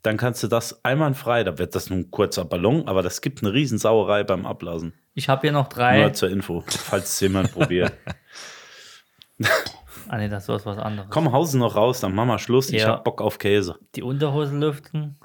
dann 0.02 0.16
kannst 0.16 0.42
du 0.42 0.48
das 0.48 0.84
einwandfrei, 0.84 1.44
da 1.44 1.58
wird 1.58 1.74
das 1.74 1.88
nur 1.90 1.98
ein 2.00 2.10
kurzer 2.10 2.44
Ballon, 2.44 2.88
aber 2.88 3.02
das 3.02 3.20
gibt 3.20 3.42
eine 3.42 3.52
Riesensauerei 3.52 4.24
beim 4.24 4.46
Ablassen. 4.46 4.94
Ich 5.14 5.28
habe 5.28 5.42
hier 5.42 5.52
noch 5.52 5.68
drei. 5.68 6.00
Nur 6.00 6.12
zur 6.12 6.30
Info, 6.30 6.64
falls 6.66 7.14
es 7.14 7.20
jemand 7.20 7.52
probiert. 7.52 7.92
Ah 10.08 10.18
nee, 10.18 10.28
das 10.28 10.48
ist 10.48 10.66
was 10.66 10.78
anderes. 10.78 11.10
Komm, 11.10 11.32
hausen 11.32 11.60
noch 11.60 11.76
raus, 11.76 12.00
dann 12.00 12.14
machen 12.14 12.28
wir 12.28 12.38
Schluss. 12.38 12.70
Ich 12.70 12.82
Ja. 12.82 12.88
hab 12.88 13.04
Bock 13.04 13.20
auf 13.20 13.38
Käse. 13.38 13.78
Die 13.94 14.02
Unterhose 14.02 14.56
lüften. 14.56 15.18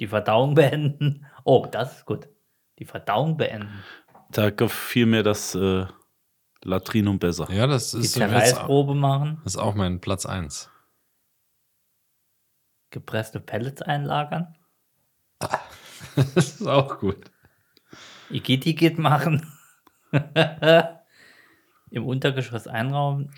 Die 0.00 0.06
Verdauung 0.06 0.54
beenden. 0.54 1.26
Oh, 1.44 1.66
das 1.70 1.98
ist 1.98 2.06
gut. 2.06 2.28
Die 2.78 2.84
Verdauung 2.84 3.36
beenden. 3.36 3.84
Da 4.30 4.50
gefiel 4.50 5.06
mir 5.06 5.22
das 5.22 5.54
äh, 5.54 5.86
Latrinum 6.64 7.18
besser. 7.18 7.48
Ja, 7.52 7.66
das 7.66 7.92
Die 7.92 7.98
ist, 7.98 8.14
Zerreißprobe 8.14 8.94
machen. 8.94 9.40
das 9.44 9.54
ist 9.54 9.60
auch 9.60 9.74
mein 9.74 10.00
Platz 10.00 10.26
1. 10.26 10.70
Gepresste 12.94 13.40
Pellets 13.40 13.82
einlagern. 13.82 14.54
Das 16.16 16.60
ist 16.60 16.66
auch 16.66 17.00
gut. 17.00 17.18
Igitigit 18.30 18.98
machen. 18.98 19.44
Im 21.90 22.06
Untergeschoss 22.06 22.68
einraum. 22.68 23.30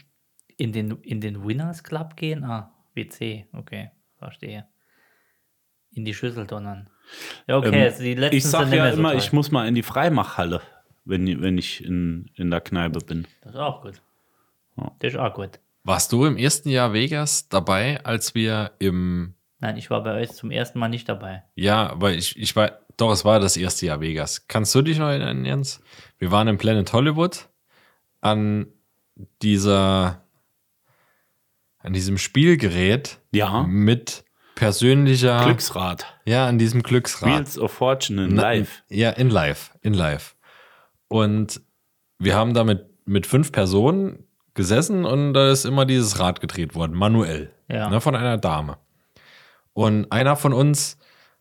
In 0.59 0.73
den, 0.73 0.91
in 1.03 1.23
den 1.23 1.47
Winners 1.47 1.85
Club 1.85 2.17
gehen. 2.17 2.45
Ah, 2.45 2.75
WC. 2.95 3.47
Okay, 3.53 3.93
verstehe. 4.19 4.67
In 5.93 6.05
die 6.05 6.13
Schüssel 6.13 6.47
donnern. 6.47 6.91
Ja, 7.47 7.57
okay, 7.59 7.69
Ähm, 7.69 7.83
also 7.85 8.03
die 8.03 8.15
letzten 8.15 8.37
ich 8.37 8.45
sag 8.45 8.71
ja 8.73 8.91
so 8.93 8.99
immer, 8.99 9.13
toll. 9.13 9.19
ich 9.19 9.33
muss 9.33 9.51
mal 9.51 9.67
in 9.69 9.75
die 9.75 9.83
Freimachhalle, 9.85 10.61
wenn, 11.07 11.41
wenn 11.41 11.57
ich 11.57 11.83
in, 11.83 12.31
in 12.35 12.51
der 12.51 12.61
Kneipe 12.61 12.99
bin. 12.99 13.27
Das 13.43 13.55
ist 13.55 13.61
auch 13.61 13.81
gut. 13.83 14.03
Ja. 14.77 14.93
Das 14.99 15.13
ist 15.15 15.19
auch 15.19 15.33
gut. 15.33 15.61
Warst 15.85 16.13
du 16.13 16.27
im 16.27 16.37
ersten 16.37 16.69
Jahr 16.69 16.93
Vegas 16.93 17.49
dabei, 17.49 18.05
als 18.05 18.35
wir 18.35 18.73
im 18.81 19.36
Nein, 19.59 19.77
ich 19.77 19.89
war 19.91 20.03
bei 20.03 20.13
euch 20.21 20.33
zum 20.33 20.51
ersten 20.51 20.79
Mal 20.79 20.89
nicht 20.89 21.09
dabei. 21.09 21.43
Ja, 21.55 21.89
aber 21.91 22.13
ich, 22.13 22.37
ich 22.39 22.55
war, 22.57 22.73
doch, 22.97 23.11
es 23.13 23.25
war 23.25 23.41
das 23.41 23.57
erste 23.57 23.87
Jahr 23.87 24.01
Vegas. 24.01 24.47
Kannst 24.49 24.75
du 24.75 24.83
dich 24.83 24.99
noch 24.99 25.09
erinnern, 25.09 25.45
Jens? 25.45 25.81
Wir 26.19 26.31
waren 26.31 26.47
im 26.49 26.59
Planet 26.59 26.93
Hollywood 26.93 27.49
an 28.21 28.67
dieser, 29.43 30.23
an 31.79 31.93
diesem 31.93 32.19
Spielgerät 32.19 33.19
Ja. 33.33 33.63
mit 33.63 34.25
persönlicher, 34.57 35.45
Glücksrad. 35.45 36.07
ja, 36.25 36.47
an 36.47 36.59
diesem 36.59 36.83
Glücksrad. 36.83 37.31
Wheels 37.31 37.59
of 37.59 37.73
Fortune 37.73 38.25
in 38.25 38.35
Na- 38.35 38.43
live. 38.43 38.83
Ja, 38.89 39.11
in 39.11 39.31
live, 39.31 39.73
in 39.83 39.95
live. 39.95 40.37
Und 41.09 41.61
wir 42.19 42.35
haben 42.35 42.55
da 42.55 42.65
mit, 42.65 42.87
mit 43.07 43.27
fünf 43.27 43.53
Personen 43.53 44.25
gesessen 44.55 45.05
und 45.05 45.35
da 45.35 45.51
ist 45.51 45.65
immer 45.67 45.85
dieses 45.87 46.19
Rad 46.19 46.41
gedreht 46.41 46.75
worden, 46.75 46.95
manuell, 46.97 47.53
Ja. 47.69 47.89
ne, 47.91 48.01
von 48.01 48.15
einer 48.17 48.39
Dame. 48.39 48.79
Und 49.77 50.11
einer 50.11 50.37
von 50.37 50.55
uns 50.55 50.97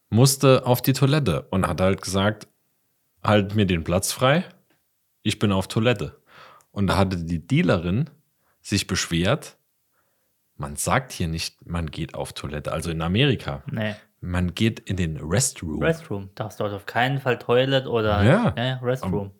musste 0.09 0.65
auf 0.65 0.81
die 0.81 0.91
Toilette 0.91 1.43
und 1.51 1.65
hat 1.65 1.79
halt 1.79 2.01
gesagt, 2.01 2.49
halt 3.23 3.55
mir 3.55 3.65
den 3.65 3.85
Platz 3.85 4.11
frei, 4.11 4.43
ich 5.23 5.39
bin 5.39 5.53
auf 5.53 5.69
Toilette. 5.69 6.19
Und 6.71 6.87
da 6.87 6.97
hatte 6.97 7.15
die 7.15 7.47
Dealerin 7.47 8.09
sich 8.61 8.87
beschwert, 8.87 9.55
man 10.57 10.75
sagt 10.75 11.13
hier 11.13 11.29
nicht, 11.29 11.65
man 11.65 11.89
geht 11.89 12.13
auf 12.13 12.33
Toilette, 12.33 12.73
also 12.73 12.91
in 12.91 13.01
Amerika. 13.01 13.63
Nee. 13.71 13.95
Man 14.19 14.53
geht 14.53 14.81
in 14.81 14.97
den 14.97 15.15
Restroom. 15.15 15.81
Restroom. 15.81 16.29
Darfst 16.35 16.59
dort 16.59 16.73
auf 16.73 16.85
keinen 16.85 17.21
Fall 17.21 17.39
Toilet 17.39 17.87
oder 17.87 18.21
Ja. 18.21 18.79
Restroom. 18.81 19.31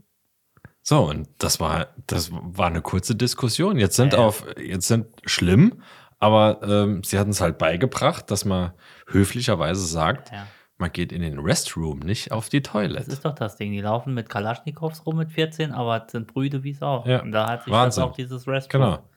So, 0.84 1.10
und 1.10 1.28
das 1.40 1.60
war, 1.60 1.88
das 2.08 2.30
war 2.32 2.68
eine 2.68 2.82
kurze 2.82 3.14
Diskussion. 3.14 3.78
Jetzt 3.78 3.98
sind 3.98 4.14
ja. 4.14 4.20
auf, 4.20 4.46
jetzt 4.58 4.88
sind 4.88 5.08
schlimm, 5.26 5.82
aber 6.20 6.60
ähm, 6.64 7.04
sie 7.04 7.20
hatten 7.20 7.32
es 7.32 7.42
halt 7.42 7.58
beigebracht, 7.58 8.30
dass 8.32 8.46
man 8.46 8.74
höflicherweise 9.08 9.86
sagt, 9.86 10.32
Ja. 10.32 10.48
man 10.78 10.92
geht 10.92 11.12
in 11.12 11.22
den 11.22 11.40
Restroom, 11.40 12.00
nicht 12.00 12.32
auf 12.32 12.50
die 12.50 12.62
Das 12.62 12.72
Toilette. 12.72 13.12
ist 13.12 13.26
doch 13.26 13.36
das 13.36 13.56
Ding. 13.58 13.72
Die 13.72 13.82
laufen 13.82 14.14
mit 14.14 14.30
Kalaschnikows 14.30 15.06
rum 15.06 15.18
mit 15.18 15.32
14, 15.32 15.72
aber 15.72 16.06
sind 16.10 16.28
Brüde 16.28 16.64
wie 16.64 16.74
Sau. 16.74 17.04
Ja. 17.06 17.22
Und 17.22 17.32
da 17.32 17.48
hat 17.50 17.64
sich 17.64 17.74
Wahnsinn. 17.74 18.04
das 18.04 18.12
auch 18.12 18.16
dieses 18.16 18.48
Restroom. 18.48 18.82
Genau. 18.82 19.10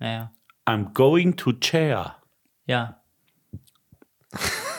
Ja, 0.00 0.06
ja. 0.08 0.32
I'm 0.66 0.92
going 0.94 1.36
to 1.36 1.52
chair. 1.52 2.16
ja. 2.66 3.00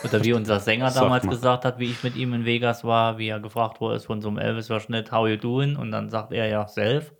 Oder 0.04 0.24
wie 0.24 0.34
unser 0.34 0.60
Sänger 0.60 0.92
damals 0.96 1.24
mal. 1.24 1.32
gesagt 1.32 1.66
hat, 1.66 1.80
wie 1.80 1.90
ich 1.90 2.04
mit 2.04 2.16
ihm 2.16 2.34
in 2.34 2.46
Vegas 2.46 2.84
war, 2.84 3.18
wie 3.18 3.30
er 3.30 3.40
gefragt 3.40 3.82
wurde 3.82 4.00
von 4.00 4.22
so 4.22 4.28
einem 4.28 4.38
Elvis-Verschnitt, 4.38 5.12
how 5.12 5.28
you 5.28 5.38
doing? 5.38 5.76
Und 5.76 5.92
dann 5.92 6.10
sagt 6.10 6.32
er 6.34 6.48
ja, 6.48 6.68
self. 6.68 7.14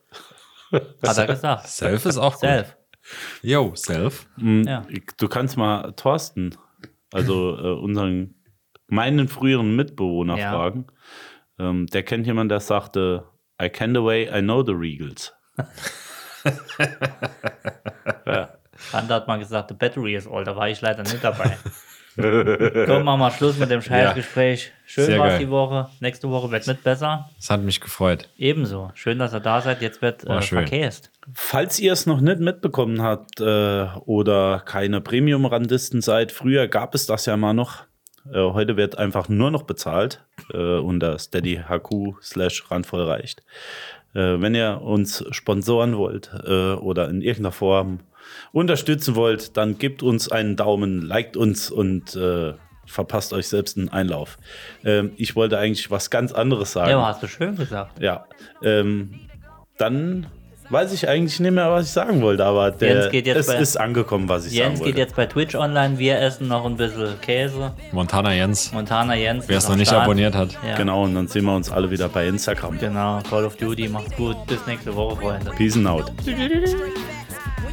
Hat 0.72 1.18
er 1.18 1.26
gesagt. 1.28 1.68
Self 1.68 2.06
ist 2.06 2.18
auch 2.18 2.34
gut. 2.34 2.42
Self. 2.42 2.78
Yo, 3.42 3.74
Self. 3.76 4.28
Mm, 4.38 4.64
Ja. 4.64 4.86
Du 5.18 5.28
kannst 5.28 5.58
mal 5.58 5.94
Thorsten, 5.94 6.56
also 7.14 7.58
äh, 7.58 7.80
unseren, 7.80 8.36
meinen 8.88 9.28
früheren 9.28 9.76
Mitbewohner 9.76 10.38
Ja. 10.38 10.52
fragen. 10.52 10.88
Ähm, 11.60 11.88
der 11.88 12.04
kennt 12.04 12.26
jemanden, 12.28 12.50
der 12.50 12.60
sagte, 12.60 13.26
I 13.62 13.70
can 13.70 13.94
the 13.96 14.04
way, 14.04 14.26
I 14.28 14.42
know 14.42 14.64
the 14.64 14.74
Regals. 14.74 15.34
Randa 18.94 19.16
hat 19.16 19.28
mal 19.28 19.40
gesagt, 19.40 19.70
the 19.70 19.74
battery 19.76 20.16
is 20.16 20.28
all. 20.28 20.44
Da 20.44 20.56
war 20.56 20.70
ich 20.70 20.82
leider 20.82 21.04
nicht 21.04 21.24
dabei. 21.24 21.58
Komm, 22.18 23.04
machen 23.04 23.20
wir 23.20 23.32
Schluss 23.32 23.58
mit 23.58 23.70
dem 23.70 23.82
Scheißgespräch. 23.84 24.72
Schön 24.86 25.20
war's 25.20 25.34
geil. 25.34 25.40
die 25.40 25.50
Woche. 25.50 25.90
Nächste 26.00 26.30
Woche 26.30 26.50
wird 26.52 26.66
nicht 26.66 26.84
besser. 26.84 27.30
Es 27.38 27.50
hat 27.50 27.62
mich 27.62 27.80
gefreut. 27.80 28.28
Ebenso. 28.38 28.92
Schön, 28.96 29.20
dass 29.20 29.34
ihr 29.34 29.40
da 29.40 29.62
seid. 29.62 29.82
Jetzt 29.82 30.02
wird 30.02 30.26
War 30.26 30.40
äh, 30.40 30.42
verkäst. 30.42 31.12
Falls 31.34 31.80
ihr 31.80 31.94
es 31.94 32.06
noch 32.06 32.20
nicht 32.20 32.40
mitbekommen 32.40 33.02
habt 33.02 33.40
äh, 33.40 33.88
oder 34.06 34.62
keine 34.66 35.00
Premium-Randisten 35.02 36.02
seid, 36.02 36.32
früher 36.32 36.68
gab 36.68 36.96
es 36.96 37.06
das 37.06 37.26
ja 37.28 37.38
mal 37.38 37.54
noch. 37.54 37.84
Äh, 38.34 38.40
heute 38.40 38.78
wird 38.78 38.98
einfach 38.98 39.30
nur 39.30 39.52
noch 39.52 39.64
bezahlt 39.64 40.24
äh, 40.54 40.78
unter 40.78 41.20
Steady 41.20 41.62
HQ 41.70 42.16
slash 42.22 42.64
randvoll 42.72 43.04
reicht. 43.04 43.44
Äh, 44.14 44.42
wenn 44.42 44.56
ihr 44.56 44.82
uns 44.82 45.24
sponsoren 45.32 45.98
wollt 45.98 46.32
äh, 46.46 46.74
oder 46.74 47.10
in 47.10 47.22
irgendeiner 47.22 47.52
Form 47.52 48.00
unterstützen 48.52 49.16
wollt, 49.16 49.58
dann 49.58 49.78
gebt 49.78 50.04
uns 50.04 50.32
einen 50.32 50.56
Daumen, 50.56 51.02
liked 51.02 51.38
uns 51.38 51.70
und 51.72 52.16
äh, 52.16 52.54
verpasst 52.86 53.34
euch 53.34 53.48
selbst 53.48 53.78
einen 53.78 53.90
Einlauf. 53.90 54.38
Ähm, 54.86 55.12
ich 55.18 55.36
wollte 55.36 55.58
eigentlich 55.60 55.92
was 55.92 56.10
ganz 56.10 56.32
anderes 56.32 56.72
sagen. 56.72 56.92
Ja, 56.92 57.06
hast 57.06 57.22
du 57.24 57.28
schön 57.28 57.56
gesagt. 57.56 58.02
Ja, 58.02 58.26
ähm, 58.64 59.20
dann 59.78 60.28
weiß 60.70 60.92
ich 60.92 61.08
eigentlich 61.08 61.40
nicht 61.40 61.52
mehr, 61.54 61.72
was 61.72 61.86
ich 61.86 61.92
sagen 61.92 62.22
wollte, 62.22 62.44
aber 62.44 62.72
der, 62.72 62.90
Jens 63.04 63.12
geht 63.12 63.26
jetzt 63.26 63.38
es 63.38 63.48
bei- 63.48 63.56
ist 63.56 63.80
angekommen, 63.80 64.28
was 64.28 64.46
ich 64.46 64.52
Jens 64.54 64.66
sagen 64.66 64.80
wollte. 64.80 64.92
geht 64.94 64.98
jetzt 65.00 65.16
bei 65.16 65.26
Twitch 65.26 65.56
online. 65.56 65.98
Wir 65.98 66.20
essen 66.20 66.48
noch 66.50 66.66
ein 66.66 66.76
bisschen 66.76 67.20
Käse. 67.22 67.72
Montana 67.94 68.34
Jens, 68.34 68.74
Montana 68.74 69.16
Jens. 69.16 69.46
wer 69.48 69.58
es 69.60 69.70
noch 69.70 69.78
nicht 69.78 69.88
Start. 69.88 70.04
abonniert 70.04 70.36
hat. 70.36 70.58
Ja. 70.68 70.76
Genau, 70.76 71.04
und 71.04 71.16
dann 71.16 71.28
sehen 71.28 71.46
wir 71.46 71.56
uns 71.56 71.72
alle 71.72 71.90
wieder 71.90 72.10
bei 72.10 72.28
Instagram. 72.28 72.78
Genau, 72.80 73.22
Call 73.30 73.46
of 73.46 73.56
Duty, 73.56 73.88
macht's 73.88 74.14
gut. 74.18 74.36
Bis 74.48 74.66
nächste 74.68 74.94
Woche, 74.96 75.16
Freunde. 75.22 75.52
Peace 75.52 75.76
and 75.78 75.88
out. 75.88 76.12